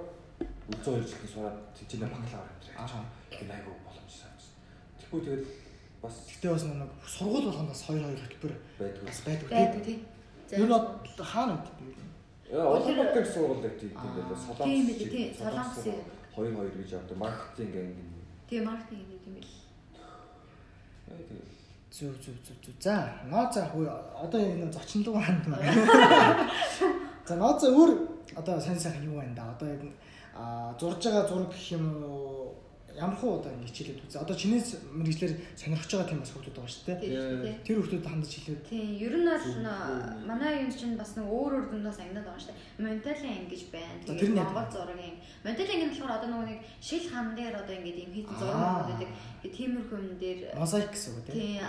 үндсэн 0.71 0.95
2 0.95 1.11
жилийн 1.11 1.33
сураад 1.35 1.57
тэнцэнэ 1.75 2.07
бакалавр 2.07 2.49
амтраа. 2.55 2.87
Аа. 2.87 3.05
Энэ 3.35 3.53
айгу 3.59 3.73
боломж 3.83 4.13
санагдсан. 4.15 4.55
Тэгвэл 5.03 5.27
тэгэл 5.27 5.47
бас 6.03 6.15
Гэтэ 6.31 6.49
бас 6.55 6.63
нэг 6.65 6.91
сургууль 7.03 7.47
болгоноос 7.51 7.83
2 7.91 7.99
2 7.99 8.23
хөтөлбөр 8.23 8.55
байдгүй. 8.79 9.05
бас 9.11 9.21
байдаг 9.27 9.49
Байдаг 9.51 9.83
тийм. 9.83 10.01
нь 10.55 10.71
бол 10.71 10.87
хаана 11.19 11.55
байдаг 11.59 11.75
юм? 11.83 12.08
Улаанбаатар 12.51 13.27
сургууль 13.27 13.61
дээр 13.63 13.77
тийм 13.81 13.93
Аа. 13.97 14.09
дээ. 14.15 14.37
Солонгос. 14.37 14.65
Тийм 14.65 14.87
тийм. 14.87 15.35
Солонгос. 15.37 15.85
2 16.37 16.49
2 16.49 16.71
гэж 16.79 16.91
явдаг. 16.93 17.17
Маркетинг 17.19 17.75
анги. 17.77 18.05
Тэгээ 18.49 18.65
маркетинг 18.65 19.05
гэдэг 19.11 19.27
юм. 19.29 19.45
Яа 21.09 21.21
тэгэл. 21.29 21.57
Зүг 21.93 22.15
зүг 22.25 22.37
зүг 22.47 22.59
зүг. 22.65 22.77
За, 22.81 22.97
нооза 23.29 23.65
хөө 23.73 23.87
одоо 24.25 24.41
яг 24.41 24.57
нэг 24.61 24.73
зочин 24.73 25.05
руу 25.05 25.21
ханд 25.21 25.45
байна. 25.49 25.73
За, 27.29 27.37
нооза 27.37 27.69
өөр 27.69 27.91
одоо 28.37 28.61
сайн 28.61 28.79
сайхан 28.79 29.05
юу 29.05 29.17
байна 29.21 29.35
да? 29.35 29.51
Одоо 29.57 29.69
яг 29.69 29.81
а 30.35 30.73
зурж 30.79 31.03
байгаа 31.05 31.27
зураг 31.29 31.51
гэх 31.51 31.73
юм 31.73 31.85
уу? 32.05 32.55
Ямар 32.99 33.17
хуу 33.19 33.39
одоо 33.39 33.53
ингэ 33.55 33.71
хичээлээд 33.71 34.03
үзээ. 34.11 34.23
Одоо 34.27 34.37
чинээс 34.37 34.69
мэрэгчлэр 34.91 35.33
сонирхож 35.55 35.91
байгаа 35.95 36.09
тийм 36.11 36.21
бас 36.23 36.33
хүмүүс 36.35 36.51
байгаа 36.51 36.73
шүү 36.75 36.85
дээ. 36.89 37.63
Тэр 37.63 37.77
хүмүүс 37.79 38.03
хандаж 38.03 38.33
хэлээд 38.35 38.63
Тийм, 38.67 38.89
ер 38.99 39.15
нь 39.15 39.29
бол 39.29 39.47
манай 40.27 40.53
юм 40.67 40.71
чинь 40.75 40.99
бас 40.99 41.15
нэг 41.15 41.27
өөр 41.31 41.59
өөр 41.59 41.67
дүндээс 41.73 42.01
ангинаад 42.03 42.27
байгаа 42.29 42.43
шүү 42.43 42.53
дээ. 42.53 42.85
Монталын 42.85 43.33
анги 43.35 43.51
гэж 43.51 43.63
байна. 43.75 44.03
Тэр 44.07 44.31
Монгол 44.35 44.69
зургийн. 44.71 45.17
Монталын 45.45 45.75
анги 45.75 45.87
нь 45.87 45.93
болохоор 45.93 46.17
одоо 46.19 46.29
нөгөө 46.31 46.49
нэг 46.49 46.61
шил 46.81 47.07
хан 47.11 47.27
дээр 47.35 47.55
одоо 47.59 47.75
ингээд 47.75 48.03
юм 48.05 48.13
хийсэн 48.15 48.37
зураг 48.39 48.87
байдаг. 48.87 49.11
Тиймэрхүү 49.43 49.99
юм 49.99 50.17
дээр 50.23 50.41
мозаик 50.55 50.91
гэсэн 50.93 51.13
үг 51.19 51.27
тийм. 51.27 51.63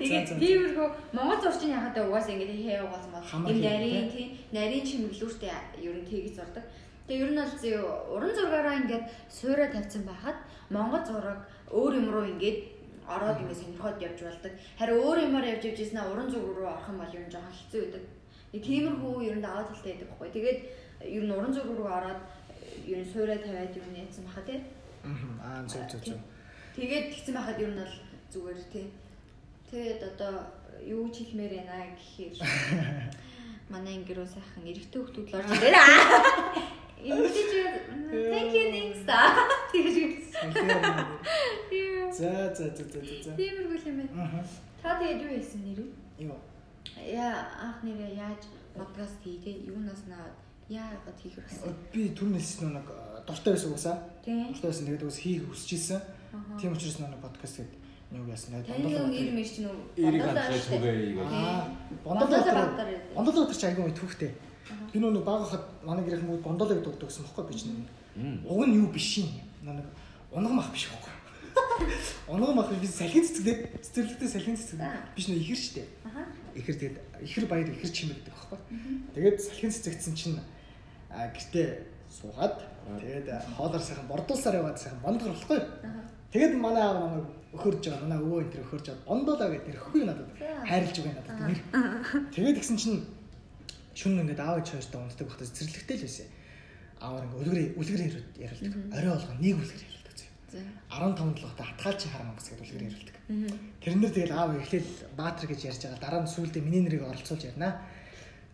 Тэгээд 0.00 0.28
тиймэрхүү 0.42 0.86
Монгол 1.16 1.40
зурчин 1.40 1.76
яхад 1.76 1.96
угаасаа 2.04 2.34
ингээд 2.34 2.52
хээ 2.52 2.84
угаасан 2.84 3.12
бол 3.12 3.24
юм 3.48 3.60
нарийн 3.64 4.08
тийм 4.12 4.28
нарийн 4.52 4.84
чимэглүүртэй 4.84 5.52
ер 5.80 5.96
нь 5.96 6.08
тэгж 6.08 6.36
зурдаг. 6.36 6.64
Тэгээ 7.06 7.20
ер 7.20 7.30
нь 7.32 7.40
бол 7.40 7.54
зөө 7.60 7.80
уран 8.16 8.32
зургаараа 8.32 8.80
ингээд 8.80 9.04
суурай 9.28 9.68
тавьсан 9.68 10.08
байхад 10.08 10.38
Монгол 10.72 11.04
зураг 11.04 11.44
өөр 11.68 12.00
юм 12.00 12.08
руу 12.08 12.24
ингээд 12.32 12.58
ороод 13.04 13.40
ингээд 13.44 13.60
сонирхоод 13.60 14.00
явж 14.00 14.18
болдог. 14.24 14.52
Харин 14.80 14.96
өөр 15.04 15.18
юмар 15.28 15.44
явж 15.44 15.62
явж 15.68 15.78
ийснэ 15.84 16.00
уран 16.00 16.32
зураг 16.32 16.56
руу 16.56 16.68
орох 16.72 16.88
юм 16.88 16.98
бол 17.04 17.12
ер 17.12 17.24
нь 17.28 17.32
жоохон 17.34 17.52
хэцүү 17.52 17.80
байдаг. 17.84 18.04
Тиймэрхүү 18.56 19.14
ер 19.28 19.36
нь 19.36 19.44
даваа 19.44 19.68
талтай 19.68 19.92
байдаг 19.92 20.08
байхгүй. 20.08 20.30
Тэгээд 20.32 20.58
ер 21.04 21.24
нь 21.28 21.36
уран 21.36 21.52
зураг 21.52 21.76
руу 21.76 21.90
ороод 21.92 22.20
ер 22.88 22.98
нь 23.04 23.12
суурай 23.12 23.38
тавиад 23.44 23.76
ер 23.76 23.86
нь 23.92 24.00
яатсан 24.00 24.24
баха. 24.24 24.42
Мгм. 25.04 25.32
Аа 25.44 25.60
зөв 25.68 25.84
зөв 25.92 26.00
зөв. 26.08 26.20
Тэгээд 26.72 27.12
тэгсэн 27.12 27.34
байхад 27.36 27.60
ер 27.60 27.68
нь 27.68 27.80
бол 27.84 27.94
зүгээр 28.32 28.60
тий. 28.72 28.86
Тэгээд 29.68 30.00
одоо 30.08 30.32
юу 30.80 31.12
ч 31.12 31.28
хэлмээр 31.28 31.52
байна 31.68 31.92
гэхээр 31.92 32.32
манай 33.72 34.00
ингэрөө 34.00 34.24
сайхан 34.24 34.64
эрэгтэй 34.64 35.00
хүмүүс 35.04 35.28
л 35.28 35.36
орж 35.36 35.50
ирээ. 35.52 35.76
Ингэж 37.04 37.36
thank 38.32 38.52
you 38.56 38.66
next. 38.72 39.04
Тэгэж 39.72 39.96
Солио. 40.32 42.12
За 42.12 42.30
за 42.56 42.64
за 42.76 42.84
за 42.88 43.00
за. 43.04 43.14
за. 43.24 43.30
тиймэрхүү 43.36 43.78
юм 43.90 43.96
байна. 44.00 44.44
Та 44.82 44.96
тэгээд 45.00 45.20
юу 45.24 45.32
хийсэн 45.36 45.60
нэр? 45.66 45.80
Юу? 46.24 46.38
Яа 47.04 47.44
анх 47.60 47.78
нэрээ 47.84 48.16
яаж 48.16 48.42
подкаст 48.72 49.18
хийгээ? 49.24 49.68
Юунаас 49.68 50.08
наад 50.08 50.32
яагаад 50.72 51.18
хийх 51.20 51.36
хэрэгсэн? 51.36 51.74
Би 51.92 52.08
түр 52.16 52.32
нэлсэн 52.32 52.72
нэг 52.72 52.86
дуртай 53.28 53.52
байсан 53.52 53.72
уусаа. 53.72 53.96
Тийм. 54.24 54.48
Дуртай 54.54 54.70
байсан 54.70 54.86
тэгээд 54.88 55.04
ус 55.04 55.18
хийх. 55.20 55.44
Аха. 55.44 56.56
Тийм 56.60 56.72
учраас 56.72 56.98
нэг 57.04 57.20
подкаст 57.20 57.60
юу 58.14 58.26
яасан 58.30 58.62
тэгээд 58.62 58.80
Таны 58.80 58.88
нэг 58.88 59.10
нэр 59.10 59.30
мэр 59.34 59.48
чинь 59.48 59.68
Эрийг 59.98 60.22
дээ. 60.22 60.62
түгээ. 60.70 61.20
Аа, 61.20 61.68
Бондол 62.04 62.30
байдаг. 62.30 62.80
Бондол 63.12 63.34
Баатар 63.42 63.58
ч 63.58 63.62
айгүй 63.66 63.92
түүхтэй. 63.92 64.30
Би 64.94 65.02
нөгөө 65.02 65.26
баг 65.26 65.42
хахад 65.42 65.64
манай 65.82 66.06
гэрэх 66.06 66.22
мүүд 66.22 66.46
бондол 66.46 66.70
гэдэг 66.70 66.86
дуртай 66.86 67.10
гэсэн 67.10 67.26
бохгүй 67.26 67.44
би 67.50 67.58
чинь. 67.58 67.82
Уг 68.46 68.62
нь 68.62 68.78
юу 68.78 68.86
биш 68.94 69.18
юм. 69.18 69.34
Нэг 69.66 69.82
унган 70.30 70.54
мах 70.54 70.70
биш 70.70 70.86
бохгүй. 70.86 71.10
Унган 72.30 72.54
мах 72.54 72.70
би 72.70 72.86
салхин 72.86 73.26
цэцгэлээ 73.26 73.74
цэцэрлэгтэй 73.82 74.28
салхин 74.30 74.54
цэцгэлээ 74.54 75.18
биш 75.18 75.26
нөө 75.26 75.42
ихэр 75.42 75.58
штэ. 75.58 75.82
Ихэр 76.54 76.76
тэгээд 76.78 76.96
ихэр 77.26 77.46
баяр 77.50 77.74
ихэр 77.74 77.90
чимэг 77.90 78.22
гэдэг 78.22 78.34
байхгүй. 78.38 78.58
Тэгээд 79.18 79.36
салхин 79.42 79.74
цэцэгдсэн 79.74 80.14
чинь 80.14 80.38
гэртээ 81.10 81.66
суугаад 82.14 82.62
тэгээд 83.02 83.26
хоолоор 83.58 83.82
сайхан 83.82 84.06
бордуулсаар 84.06 84.62
яваад 84.62 84.78
сайхан 84.78 85.02
бондгор 85.02 85.34
болохгүй. 85.34 85.58
Аха. 85.58 86.06
Тэгээд 86.30 86.54
манай 86.54 86.82
аав 86.86 87.02
намайг 87.02 87.26
өхөрж 87.54 87.82
байгаа. 87.82 88.02
Манай 88.06 88.18
өвөө 88.18 88.40
энэ 88.42 88.52
төр 88.54 88.62
өхөрж 88.66 88.86
байгаа. 88.90 89.06
Бондолоо 89.06 89.48
гэдэг 89.54 89.66
нэр 89.70 89.78
өгөхгүй 89.78 90.02
надад. 90.02 90.30
Хайрлж 90.66 90.96
байгаа 90.98 91.14
надад 91.18 91.38
нэр. 91.42 91.58
Тэгээд 92.34 92.58
гисэн 92.58 92.78
чинь 92.78 92.98
шүн 93.94 94.20
ингээд 94.22 94.42
аав 94.42 94.58
ээж 94.60 94.68
хоёртой 94.74 95.00
унтдаг 95.00 95.26
багтаа 95.28 95.46
цэцэрлэгтэй 95.48 95.96
л 95.98 96.04
байсан. 96.06 96.28
Аавар 97.00 97.24
ингээд 97.24 97.78
үлгэр 97.78 97.98
үлгэр 98.02 98.24
яриулдаг. 98.38 98.72
Орой 98.94 99.12
болгоо 99.14 99.36
нэг 99.40 99.54
үлгэр 99.58 99.82
яриулдаг 99.86 100.14
зөө. 100.18 100.30
За. 100.52 100.58
15 100.90 101.38
толготой 101.38 101.66
хатгаалчин 101.66 102.10
харам 102.12 102.30
ангас 102.30 102.48
гэдэг 102.50 102.64
үлгэр 102.64 102.86
яриулдаг. 102.88 103.16
Мгм. 103.28 103.54
Тэрнэр 103.82 104.12
тэгэл 104.14 104.34
аав 104.34 104.50
эхлээл 104.58 104.90
Баатар 105.16 105.46
гэж 105.48 105.60
ярьж 105.64 105.82
байгаа. 105.86 106.02
Дараа 106.02 106.22
нь 106.22 106.32
сүүлдээ 106.34 106.62
миний 106.62 106.82
нэрийг 106.84 107.02
оролцуулж 107.08 107.42
ярина. 107.48 107.70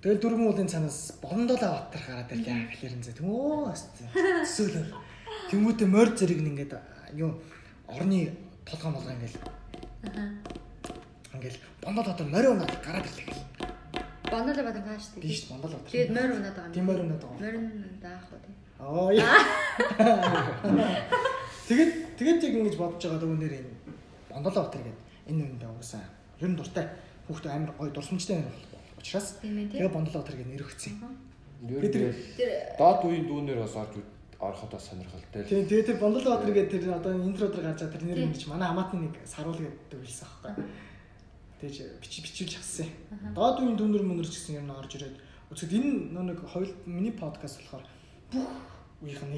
Тэгэл 0.00 0.22
дөрвөн 0.24 0.48
уулын 0.48 0.68
цанаас 0.72 1.20
бондолоо 1.20 1.70
баттар 1.76 2.02
гараад 2.08 2.32
ирлээ. 2.32 2.72
Гэхлээр 2.72 2.94
энэ 2.96 3.16
тэмөө 3.20 3.68
төсөөлөр. 4.48 4.88
Тэмүүтэ 5.52 5.84
морь 5.84 6.12
зэрэг 6.16 6.40
нь 6.40 6.50
ингээд 6.56 6.72
юу 7.20 7.36
орны 7.84 8.32
толгой 8.64 8.90
молгоо 8.96 9.12
ингээд 9.12 9.36
Аха. 10.08 10.24
ингээд 11.34 11.56
бондол 11.84 12.06
дотор 12.08 12.26
морь 12.32 12.48
унаад 12.48 12.72
гараад 12.80 13.04
ирлээ 13.04 13.26
гэл. 13.28 13.44
Бондол 14.30 14.62
бадан 14.64 14.82
хааш 14.86 15.04
тий. 15.14 15.20
Биш 15.22 15.40
бондол 15.50 15.70
дотор. 15.74 15.90
Тэгээд 15.90 16.10
морь 16.14 16.32
унаад 16.38 16.54
байгаа 16.56 16.68
юм. 16.70 16.74
Тийм 16.74 16.84
морь 16.86 17.02
унаад 17.04 17.22
байгаа. 17.22 17.40
Морь 17.40 17.58
унаах 17.58 18.26
уу 18.30 18.40
тий. 18.44 18.54
Оо 18.80 19.10
яа. 19.10 19.38
Тэгээд 21.68 21.92
тэгээд 22.18 22.42
яг 22.44 22.54
ингэж 22.58 22.76
бодож 22.78 23.02
байгаа 23.04 23.20
дөө 23.22 23.36
нэр 23.38 23.54
энэ 23.60 23.72
бондолоо 24.30 24.62
батар 24.66 24.82
гэдэг 24.82 24.98
энэ 25.30 25.42
үндэ 25.54 25.66
уусаа. 25.70 26.02
Ер 26.42 26.48
нь 26.50 26.56
дуртай 26.58 26.86
хүүхдээ 27.30 27.52
амар 27.54 27.72
гоё 27.78 27.90
дурсамжтай 27.94 28.36
нэр 28.42 28.50
болох 28.50 28.70
учраас 28.98 29.28
Тийм 29.42 29.54
ээ 29.58 29.66
тий. 29.70 29.78
тэгээ 29.78 29.94
бондолоо 29.94 30.20
батар 30.22 30.36
гэдэг 30.36 30.50
нэр 30.50 30.64
өгсөн. 30.66 30.94
Тэр- 31.94 32.10
нь 32.10 32.36
Тэр 32.40 32.50
доод 32.78 33.00
үеийн 33.06 33.26
дүүнээр 33.30 33.60
бас 33.62 33.74
орж 33.78 33.94
ороход 34.40 34.70
бас 34.74 34.84
сонирхолтой. 34.90 35.44
Тийм 35.46 35.68
тэгээ 35.68 35.86
тэр 35.94 35.98
бондолоо 36.02 36.32
батар 36.40 36.50
гэдэг 36.56 36.80
тэр 36.82 36.92
одоо 36.98 37.12
интро 37.14 37.46
дээр 37.52 37.66
гарч 37.70 37.80
байгаа 37.84 37.94
тэр 37.94 38.04
нэр 38.08 38.18
Тийм. 38.18 38.26
ингэж 38.32 38.42
манай 38.50 38.68
хамаатны 38.72 38.98
нэг 39.06 39.14
саруул 39.28 39.60
гэдэг 39.60 40.00
үлсэн 40.00 40.26
аахгүй. 40.26 40.52
Тэгэж 41.60 41.76
бичиж 42.00 42.24
бичиж 42.24 42.50
авсан. 42.56 42.88
Доод 43.36 43.60
үеийн 43.60 43.76
дүүнэр 43.76 44.04
мөнөр 44.08 44.24
ч 44.28 44.40
гэсэн 44.40 44.64
юм 44.64 44.72
орж 44.72 44.96
ирээд 44.96 45.16
өцөд 45.52 45.70
энэ 45.76 46.16
нэг 46.16 46.40
хоёул 46.48 46.72
миний 46.88 47.12
подкаст 47.12 47.60
болохоор 47.60 47.84
бүх 48.32 48.48
үеийнх 49.04 49.24
нь. 49.28 49.36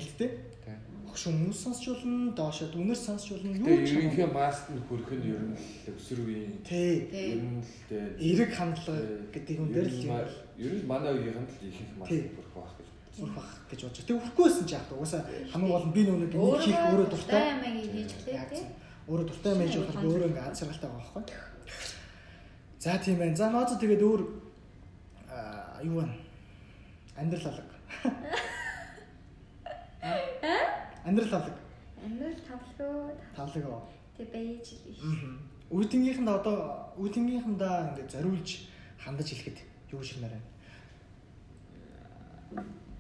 Тийм. 0.62 0.78
Хошуу 1.10 1.34
хүмүүс 1.34 1.58
сонсч 1.58 1.82
болно, 1.90 2.30
доошо 2.32 2.70
дүүнэр 2.70 2.94
сонсч 2.96 3.34
болно. 3.34 3.50
Юу 3.58 3.82
ч 3.82 3.90
юм. 3.98 4.06
ерөнхий 4.06 4.28
маст 4.30 4.70
нь 4.70 4.78
хүрэх 4.86 5.10
нь 5.18 5.26
ер 5.34 5.42
нь 5.42 5.58
л 5.58 5.90
өсвөр 5.98 6.20
үеийн 6.22 6.54
Тий. 6.62 7.10
ер 7.10 7.42
нь 7.42 7.58
л 7.58 7.74
дээ. 7.90 8.06
Эерэг 8.22 8.50
хандлага 8.54 9.02
гэдэг 9.34 9.54
юм 9.58 9.68
дээр 9.74 9.88
л 9.90 9.98
юм 10.06 10.14
Ер 10.62 10.72
нь 10.78 10.86
манай 10.86 11.12
үеийнх 11.18 11.42
нь 11.42 11.50
л 11.50 11.66
ихэнх 11.68 11.92
маст 11.98 12.10
хүрэх 12.14 12.54
байх 12.54 12.72
гэж. 12.78 12.88
урах 13.18 13.34
бах 13.34 13.50
гэж 13.66 13.80
бодож. 13.82 14.02
Тэг 14.06 14.16
үрхгүйсэн 14.22 14.64
ч 14.66 14.70
яах 14.78 14.86
вэ? 14.88 14.94
Угаасаа 14.96 15.22
хамгийн 15.52 15.72
гол 15.74 15.86
нь 15.90 15.94
би 15.96 16.02
нүг 16.06 16.32
хийх 16.62 16.80
өөрөө 16.86 17.08
дуртай. 17.10 17.42
юм 17.50 17.60
хийж 17.92 18.12
плээ 18.22 18.38
Яг 18.40 18.48
тий. 18.54 18.64
Өөрөө 19.10 19.26
дуртай 19.26 19.50
юм 19.52 19.60
яаж 19.66 19.74
болох 19.82 20.00
өөрөө 20.06 20.28
ингээ 20.30 20.46
аз 20.48 20.58
жаргалтай 20.62 20.88
байгаа 20.88 21.12
байхгүй. 21.12 21.51
За 22.83 22.99
тийм 22.99 23.18
байна. 23.18 23.37
За 23.39 23.47
нөөц 23.47 23.78
тэгээд 23.78 24.03
өөр 24.03 24.22
аа 25.30 25.78
юу 25.87 26.03
вэ? 26.03 26.09
Амьдрал 27.20 27.47
алга. 27.47 27.76
Амьдрал 31.07 31.35
алга. 31.39 31.55
Амар 32.03 32.35
тавлуу 32.43 33.14
Тавлаг 33.37 33.64
оо. 33.70 33.87
тий 34.16 34.26
байж 34.26 34.66
л 34.74 34.91
иш. 34.91 34.99
Үйтингийнхэнд 35.70 36.28
одоо 36.28 36.91
үйтингийнхэндаа 36.99 37.95
ингээ 37.95 38.11
зориулж 38.11 38.66
хандаж 38.99 39.30
хэлэхэд 39.30 39.59
юу 39.95 40.03
шигнээр 40.03 40.35
байна? 40.35 40.49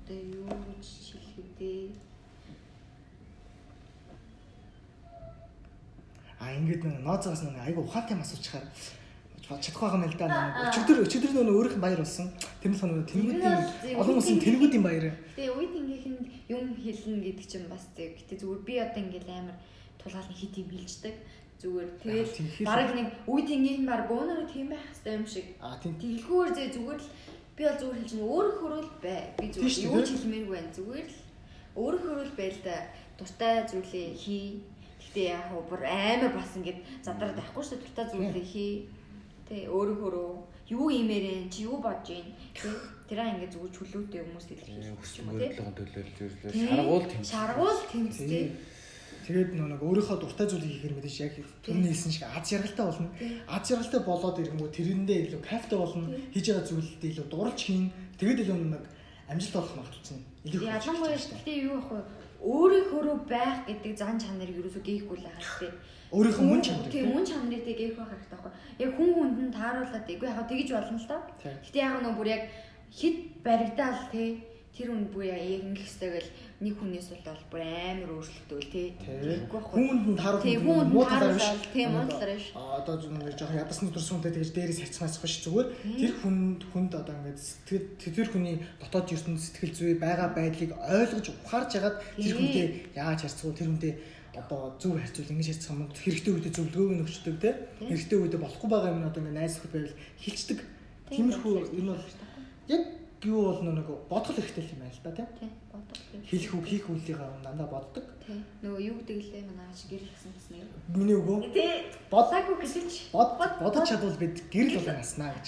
Одоо 0.06 0.14
юу 0.14 0.46
гэж 0.46 0.86
хэлэхдээ 1.10 1.90
А 6.38 6.54
ингээд 6.54 6.84
нэг 6.86 7.02
ноцоос 7.02 7.42
нэг 7.42 7.58
айгу 7.66 7.82
ухаантай 7.82 8.14
юм 8.14 8.22
асуучаар 8.22 8.62
чадах 9.60 9.82
байгаа 9.82 10.00
юм 10.00 10.08
л 10.08 10.16
да. 10.16 10.28
Өчигдөр 10.70 10.98
өчигдөр 11.04 11.32
нөгөө 11.34 11.56
өөрийнх 11.58 11.76
нь 11.76 11.84
баяр 11.84 12.00
болсон. 12.00 12.26
Нь 12.62 12.72
нөгөө 12.72 13.06
тэнгүүдийн 13.10 13.98
олон 14.00 14.16
улсын 14.16 14.38
тэнгүүдийн 14.40 14.84
баяр. 14.86 15.04
Тэгээ 15.36 15.56
үед 15.58 15.72
ингэхэнд 15.80 16.20
юм 16.48 16.64
хэлнэ 16.76 17.20
гэдэг 17.26 17.46
чинь 17.48 17.68
бас 17.68 17.84
тэг. 17.96 18.16
Гэтэ 18.16 18.40
зүгээр 18.40 18.62
би 18.62 18.74
одоо 18.78 19.00
ингээл 19.02 19.30
амар 19.32 19.56
тулгаалны 20.00 20.34
хит 20.34 20.54
юм 20.56 20.68
хэлждэг. 20.70 21.14
Зүгээр 21.62 21.90
тэгэл 22.02 22.66
бараг 22.66 22.90
нэг 22.98 23.08
үед 23.30 23.48
ингэхэн 23.54 23.86
бар 23.86 24.02
бөөнөрөө 24.10 24.46
тийм 24.50 24.66
байх 24.74 24.82
хэрэгтэй 24.82 25.14
юм 25.14 25.26
шиг. 25.26 25.46
А 25.62 25.78
тийм 25.78 25.94
Тэглэхүүр 25.94 26.48
зэ 26.50 26.74
зүгээр 26.74 27.00
л 27.00 27.08
би 27.56 27.62
бол 27.62 27.78
зүгээр 27.78 27.98
хэлж 28.02 28.12
нэг 28.18 28.26
өөрөө 28.26 28.54
хөрөөл 28.58 28.90
бай. 28.98 29.20
Би 29.38 29.46
зүгээр 29.54 29.76
юу 29.86 30.02
ч 30.02 30.08
хэлмээргүй 30.10 30.54
байна. 30.58 30.74
Зүгээр 30.74 31.06
л 31.06 31.18
өөрөө 31.78 32.00
хөрөөл 32.02 32.34
байл 32.34 32.58
да. 32.66 32.76
Дуртай 33.14 33.54
зүйлээ 33.70 34.08
хий. 34.18 34.46
Гэтэ 35.02 35.22
яг 35.38 35.46
бүр 35.70 35.82
амар 35.86 36.32
бас 36.34 36.50
ингээд 36.58 36.80
задраад 37.06 37.38
байхгүй 37.38 37.62
шүү 37.62 37.78
дээ. 37.78 37.84
Дуртай 37.86 38.06
зүйлээ 38.10 38.46
хий. 38.52 38.74
Тэ 39.48 39.66
өөрөө 39.68 39.96
хөрөө. 40.02 40.30
Юу 40.72 40.86
иймэрэн 40.88 41.50
чи 41.50 41.66
юу 41.68 41.82
бодож 41.82 42.14
юм. 42.14 42.28
Тэ 42.54 42.70
тэраа 43.08 43.34
ингээд 43.36 43.52
зүгээр 43.52 43.72
чөлөөтэй 43.76 44.20
хүмүүс 44.24 44.46
хэлэх 44.48 44.68
Өсч 45.02 45.14
юм 45.20 45.28
тий. 45.36 45.50
Шаргуул 46.66 47.04
тийм. 47.10 47.22
Шаргуул 47.22 47.80
тэмцтэй. 47.90 48.28
Тийм. 48.28 48.72
Тэгээд 49.22 49.50
нэг 49.54 49.82
өөрийнхөө 49.86 50.18
дуртай 50.18 50.46
зүйлийг 50.50 50.72
хийхээр 50.82 50.94
мэдээж 50.98 51.16
яг 51.22 51.34
түрүүний 51.62 51.94
хэлсэн 51.94 52.10
шиг 52.10 52.26
аз 52.26 52.42
жаргалтай 52.42 52.86
болно. 52.90 53.10
Аз 53.46 53.62
жаргалтай 53.70 54.02
болоод 54.02 54.40
ирэнгүү 54.42 54.70
тэрэндээ 54.74 55.18
илүү 55.30 55.40
кайфтай 55.46 55.78
болно. 55.78 56.10
Хийж 56.34 56.46
байгаа 56.50 56.66
зүйлдээ 56.66 57.10
илүү 57.12 57.26
дуурч 57.30 57.58
хийн. 57.62 57.86
Тэгээд 58.18 58.42
илүү 58.42 58.58
нэг 58.66 58.84
амжилт 59.30 59.56
олох 59.62 59.74
магадлал 59.78 60.02
чинь 60.02 60.24
илүү 60.42 60.58
их 60.58 60.74
Ялангуяа 60.74 61.14
гэхдээ 61.14 61.58
юу 61.70 61.78
вэ? 61.86 62.00
Өөрийнхөө 62.42 63.02
байх 63.30 63.66
гэдэг 63.66 63.92
зан 63.96 64.18
чанарыг 64.18 64.58
ерөөсөө 64.58 64.82
гээхгүй 64.82 65.16
л 65.18 65.26
байгаа 65.26 65.42
хэрэгтэй. 65.42 65.72
Өөрийнхөө 66.12 66.46
мөн 66.50 66.62
чанар. 66.66 66.90
Тийм 66.90 67.06
мөн 67.14 67.24
чанарыг 67.24 67.62
тэг 67.64 67.76
гээх 67.78 67.96
байх 67.96 68.10
хэрэгтэй 68.10 68.34
байхгүй. 68.34 68.52
Яг 68.84 68.90
хүн 68.98 69.10
хүнд 69.14 69.38
нь 69.46 69.54
тааруулаад 69.54 70.12
игүй 70.12 70.28
яг 70.28 70.40
тэгж 70.50 70.68
болно 70.74 70.98
л 70.98 71.08
доо. 71.08 71.22
Гэтэ 71.40 71.78
яг 71.78 71.94
нөө 72.02 72.14
бүр 72.18 72.28
яг 72.34 72.42
хит 72.90 73.16
баригдаал 73.46 74.00
те 74.12 74.22
тэр 74.72 74.88
хүн 74.88 75.04
бүр 75.12 75.28
яг 75.28 75.44
ингэх 75.44 75.84
хэвээр 75.84 76.24
л 76.24 76.32
нэг 76.64 76.74
хүнээс 76.80 77.08
бол 77.12 77.44
бүр 77.52 77.60
амар 77.60 78.10
өөрчлөгдөв 78.16 78.60
тий. 78.72 78.96
Хүнд 79.52 79.92
нь 79.92 80.16
нь 80.16 80.88
муу 80.88 81.04
талаар 81.04 81.36
биш. 81.36 81.48
тийм, 81.76 81.92
муу 81.92 82.08
талаар 82.08 82.32
биш. 82.40 82.48
Аа, 82.56 82.80
Одоо 82.80 82.96
нэг 82.96 83.36
жоохон 83.36 83.60
ядасны 83.60 83.92
дурсамтай 83.92 84.32
тэгж 84.32 84.50
дээрээс 84.56 84.80
харьцмаас 84.80 85.20
биш 85.20 85.44
зүгээр. 85.44 85.68
Тэр 86.00 86.12
хүнд 86.24 86.60
хүнд 86.72 86.92
одоо 86.96 87.12
ингээд 87.20 87.36
сэтгэл 87.36 88.16
тэр 88.16 88.28
хүний 88.32 88.56
дотоод 88.80 89.12
ертөнд 89.12 89.44
сэтгэл 89.44 89.76
зүй 89.76 89.92
байгаа 90.00 90.32
байдлыг 90.32 90.72
ойлгож 90.72 91.26
ухаарж 91.28 91.70
ягаад 91.76 91.96
тэр 92.16 92.32
хүнтэй 92.32 92.66
яаж 92.96 93.20
вэ? 93.28 93.52
Тэр 93.52 93.68
хүнтэй 93.68 93.92
одоо 94.40 94.72
зөв 94.80 94.96
харьцуул 94.96 95.32
ингэж 95.36 95.48
харьцах 95.52 95.76
юм 95.76 95.92
хэрэгтэй 95.92 96.32
үедээ 96.32 96.56
зөвлөгөөг 96.56 96.92
нь 96.96 97.04
өгчдөг 97.04 97.36
те. 97.44 97.50
Хэрэгтэй 97.76 98.16
үедээ 98.16 98.40
болохгүй 98.40 98.68
байгаа 98.72 98.96
юм 98.96 99.04
одоо 99.04 99.20
ингээд 99.20 99.36
найз 99.36 99.60
нөхөд 99.60 99.72
байвал 99.76 100.00
хилчдэг. 100.16 100.58
Тиймэрхүү 101.12 101.52
энэ 101.76 101.92
бол 101.92 102.08
яг 102.72 103.01
юу 103.24 103.42
бол 103.54 103.62
нэг 103.62 103.86
бодгол 104.10 104.36
хэрэгтэй 104.36 104.70
юм 104.74 104.80
байна 104.82 104.92
л 104.92 105.02
да 105.04 105.10
тийм. 105.12 105.50
юм. 106.12 106.22
Хэлэх 106.26 106.52
үг 106.58 106.66
хийх 106.66 106.86
үлийнхаа 106.90 107.30
дандаа 107.44 107.68
боддог. 107.70 108.04
Нөгөө 108.62 108.80
юу 108.82 108.96
гэдэг 109.02 109.18
лээ 109.32 109.44
манай 109.46 109.66
аач 109.70 109.80
гэрэл 109.90 110.10
гэсэн 110.10 110.30
гэсэн 110.34 110.52
нэр. 110.58 110.68
Миний 110.96 111.18
Тий. 111.54 111.86
Бод- 112.10 112.30
Бодлаагүй 112.30 112.56
гэсэж. 112.62 112.90
бод 113.14 113.30
бодож 113.38 113.88
чадвал 113.88 114.16
бид 114.18 114.36
гэрэл 114.50 114.78
болоо 114.82 114.94
наснаа 114.98 115.30
гэж. 115.38 115.46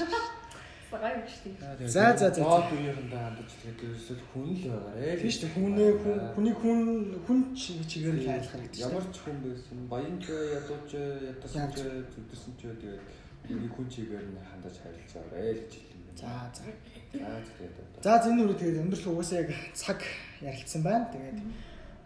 Сагай 0.94 1.12
гэж 1.18 1.32
тий. 1.42 1.54
За, 1.90 2.14
за, 2.14 2.30
за, 2.30 2.34
за. 2.34 2.42
Бод 2.46 2.70
үеийнхэндээ 2.70 3.18
хандаж 3.18 3.50
тэгээд 3.58 3.80
ерөөсөл 3.82 4.22
хүн 4.30 4.46
л 4.54 4.62
байгаарэ. 4.70 5.18
Тийм 5.18 5.30
шүү 5.34 5.42
дээ. 5.42 5.54
Хүнээ 5.58 5.90
хүн 5.98 6.18
хүний 6.38 6.54
хүн 6.54 6.78
хүн 7.26 7.38
чи- 7.58 7.82
чигээр 7.90 8.16
л 8.22 8.30
айлах 8.30 8.52
хэрэгтэй. 8.54 8.82
Ямар 8.86 9.04
ч 9.10 9.16
хүн 9.18 9.36
байсан. 9.42 9.78
Баян 9.90 10.16
ч 10.22 10.26
бай, 10.30 10.46
ядуу 10.54 10.78
ч, 10.86 10.92
ядасан 11.34 11.66
ч, 11.74 11.78
тэгээд 12.62 13.02
хүний 13.50 13.70
хүн 13.74 13.86
чигээр 13.90 14.26
нь 14.30 14.38
хандаж 14.38 14.76
харилцаарэ 14.78 15.42
л 15.50 15.62
гэж. 15.66 15.72
За 16.16 16.30
за. 16.54 16.62
За 17.12 17.28
тэгээд. 17.58 18.02
За 18.02 18.12
зэн 18.22 18.34
нүрэ 18.38 18.54
тэгээд 18.54 18.82
өндөрлөө 18.86 19.12
угаасаа 19.14 19.42
яг 19.42 19.50
цаг 19.74 20.00
ярилцсан 20.40 20.82
байна. 20.82 21.10
Тэгээд 21.12 21.38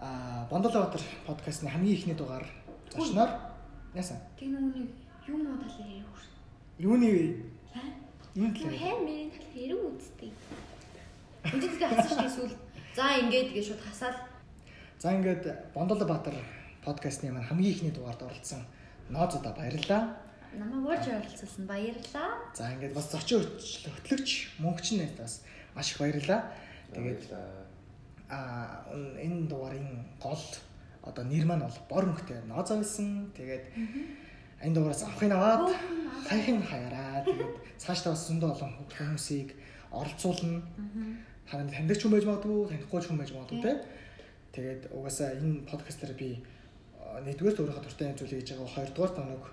аа 0.01 0.47
Бондолбаатар 0.51 1.03
подкастны 1.27 1.69
хамгийн 1.71 1.97
ихний 1.97 2.17
дугаар 2.17 2.47
зочноор 2.93 3.31
яасан? 3.95 4.19
Тэг 4.39 4.49
нүуний 4.49 4.89
юм 5.29 5.45
уу 5.45 5.59
талаар 5.61 5.89
ярих 5.91 6.09
үү? 6.09 6.25
Юуны 6.79 7.09
вэ? 7.11 7.25
Юу 8.35 8.49
Юу 8.49 8.55
талаар? 8.55 8.79
хэн 8.79 8.99
мэрийн 9.05 9.31
талаар 9.35 9.59
ярих 9.59 9.81
үсттэй. 9.99 10.33
Энд 11.45 11.63
тэгээ 11.63 11.89
хасаж 11.89 12.13
тий 12.17 12.31
сүл. 12.31 12.53
За 12.97 13.05
ингээд 13.21 13.49
тэгээ 13.53 13.67
шууд 13.69 13.83
хасаал. 13.83 14.19
За 14.99 15.13
ингээд 15.13 15.45
Бондолбаатар 15.75 16.37
подкастны 16.85 17.33
маань 17.33 17.49
хамгийн 17.49 17.75
ихний 17.75 17.93
дугаард 17.93 18.23
оролцсон 18.23 18.63
Ноозода 19.11 19.53
баярлалаа. 19.57 20.17
Намайг 20.57 20.87
уурж 20.87 21.07
оролцуулсан 21.09 21.67
баярлаа. 21.67 22.41
За 22.55 22.73
ингээд 22.73 22.95
бас 22.95 23.13
зочин 23.13 23.45
хөтлөгч 23.45 23.85
хөтлөгч 23.85 24.31
мөнгөчин 24.65 24.99
найз 25.05 25.13
бас 25.19 25.35
маш 25.75 25.93
их 25.93 25.99
баярлалаа. 26.01 26.49
Тэгээд 26.95 27.23
а 28.29 28.85
энэ 29.21 29.49
дугаарын 29.49 30.09
гол 30.23 30.45
одоо 31.05 31.25
нэр 31.25 31.45
маань 31.45 31.69
бол 31.69 31.81
бор 31.89 32.05
мөхтэй 32.09 32.41
ноозоо 32.49 32.81
байсан. 32.81 33.29
Тэгээд 33.37 33.65
энэ 34.65 34.75
дугаараас 34.75 35.05
авахын 35.05 35.33
аваад 35.33 35.77
хайхын 36.29 36.63
хаяраа. 36.65 37.25
Тэгээд 37.29 37.55
цаашдаа 37.77 38.13
бас 38.17 38.25
зөндөө 38.29 38.51
олон 38.57 38.73
хүмүүсийг 38.89 39.53
оролцуулна. 39.93 40.63
Харин 41.49 41.69
таньдаг 41.69 41.97
ч 41.97 42.03
хүн 42.05 42.13
байж 42.13 42.25
магадгүй, 42.25 42.69
танихгүй 42.69 43.01
ч 43.01 43.07
хүн 43.09 43.21
байж 43.21 43.33
магадгүй 43.33 43.61
те. 43.65 43.73
Тэгээд 44.53 44.83
угаасаа 44.93 45.37
энэ 45.37 45.65
подкастаар 45.65 46.13
би 46.13 46.41
а, 46.97 47.21
нэгдүгээр 47.25 47.57
өөрийнхөө 47.57 47.85
дуртай 47.85 48.09
юм 48.13 48.17
зүйлийг 48.21 48.41
хийж 48.45 48.53
байгаа. 48.53 48.75
Хоёрдугаар 48.77 49.13
та 49.17 49.23
нэг 49.25 49.45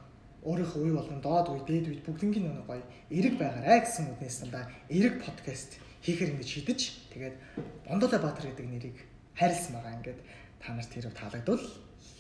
өөрийнхөө 0.46 0.82
үе 0.86 0.94
болон 0.94 1.20
доод 1.26 1.48
үе, 1.50 1.62
дээд 1.66 1.86
үе 1.90 2.00
бүгднгийн 2.06 2.46
нэг 2.46 2.70
гоё 2.70 2.86
эрэг 3.10 3.36
байгаарай 3.42 3.82
гэсэн 3.82 4.14
үгнээс 4.14 4.38
дандаа 4.46 4.70
эрэг 4.94 5.26
подкаст 5.26 5.82
хийхэр 6.06 6.38
ингэж 6.38 6.50
шийдэж 6.54 6.82
тэгээд 7.10 7.36
Бондолой 7.90 8.22
Баатар 8.22 8.46
гэдэг 8.54 8.68
нэрийг 8.70 8.98
хайрлсан 9.34 9.74
байгаа. 9.76 9.98
Ингээд 10.00 10.20
та 10.62 10.74
нарт 10.74 10.92
хэрэг 10.94 11.14
таалагдвал 11.18 11.66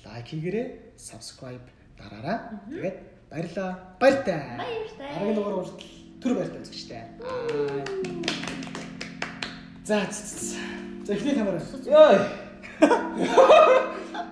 лайк 0.05 0.27
хийгээрэй, 0.27 0.67
subscribe 0.97 1.65
дараарай. 1.97 2.37
Тэгээд 2.69 2.97
баярлаа. 3.29 3.71
Баяртай. 3.99 4.41
Баяртай. 4.57 5.05
Дараагийн 5.13 5.35
дугаар 5.35 5.55
хүртэл 5.61 5.93
түр 6.21 6.33
баяртай 6.35 6.61
үзэгчтэй. 6.61 7.03
За 9.85 10.01
за, 10.09 11.13
эхний 11.13 11.35
камера. 11.35 11.61
Яй. 11.85 12.17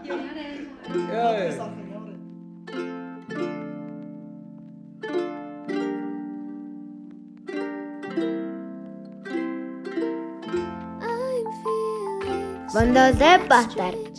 Яарэ. 0.09 0.43
Яй. 1.13 1.82
I'm 12.75 12.93
feeling 12.93 12.93
Бондолой 12.95 13.47
Баатар 13.47 14.12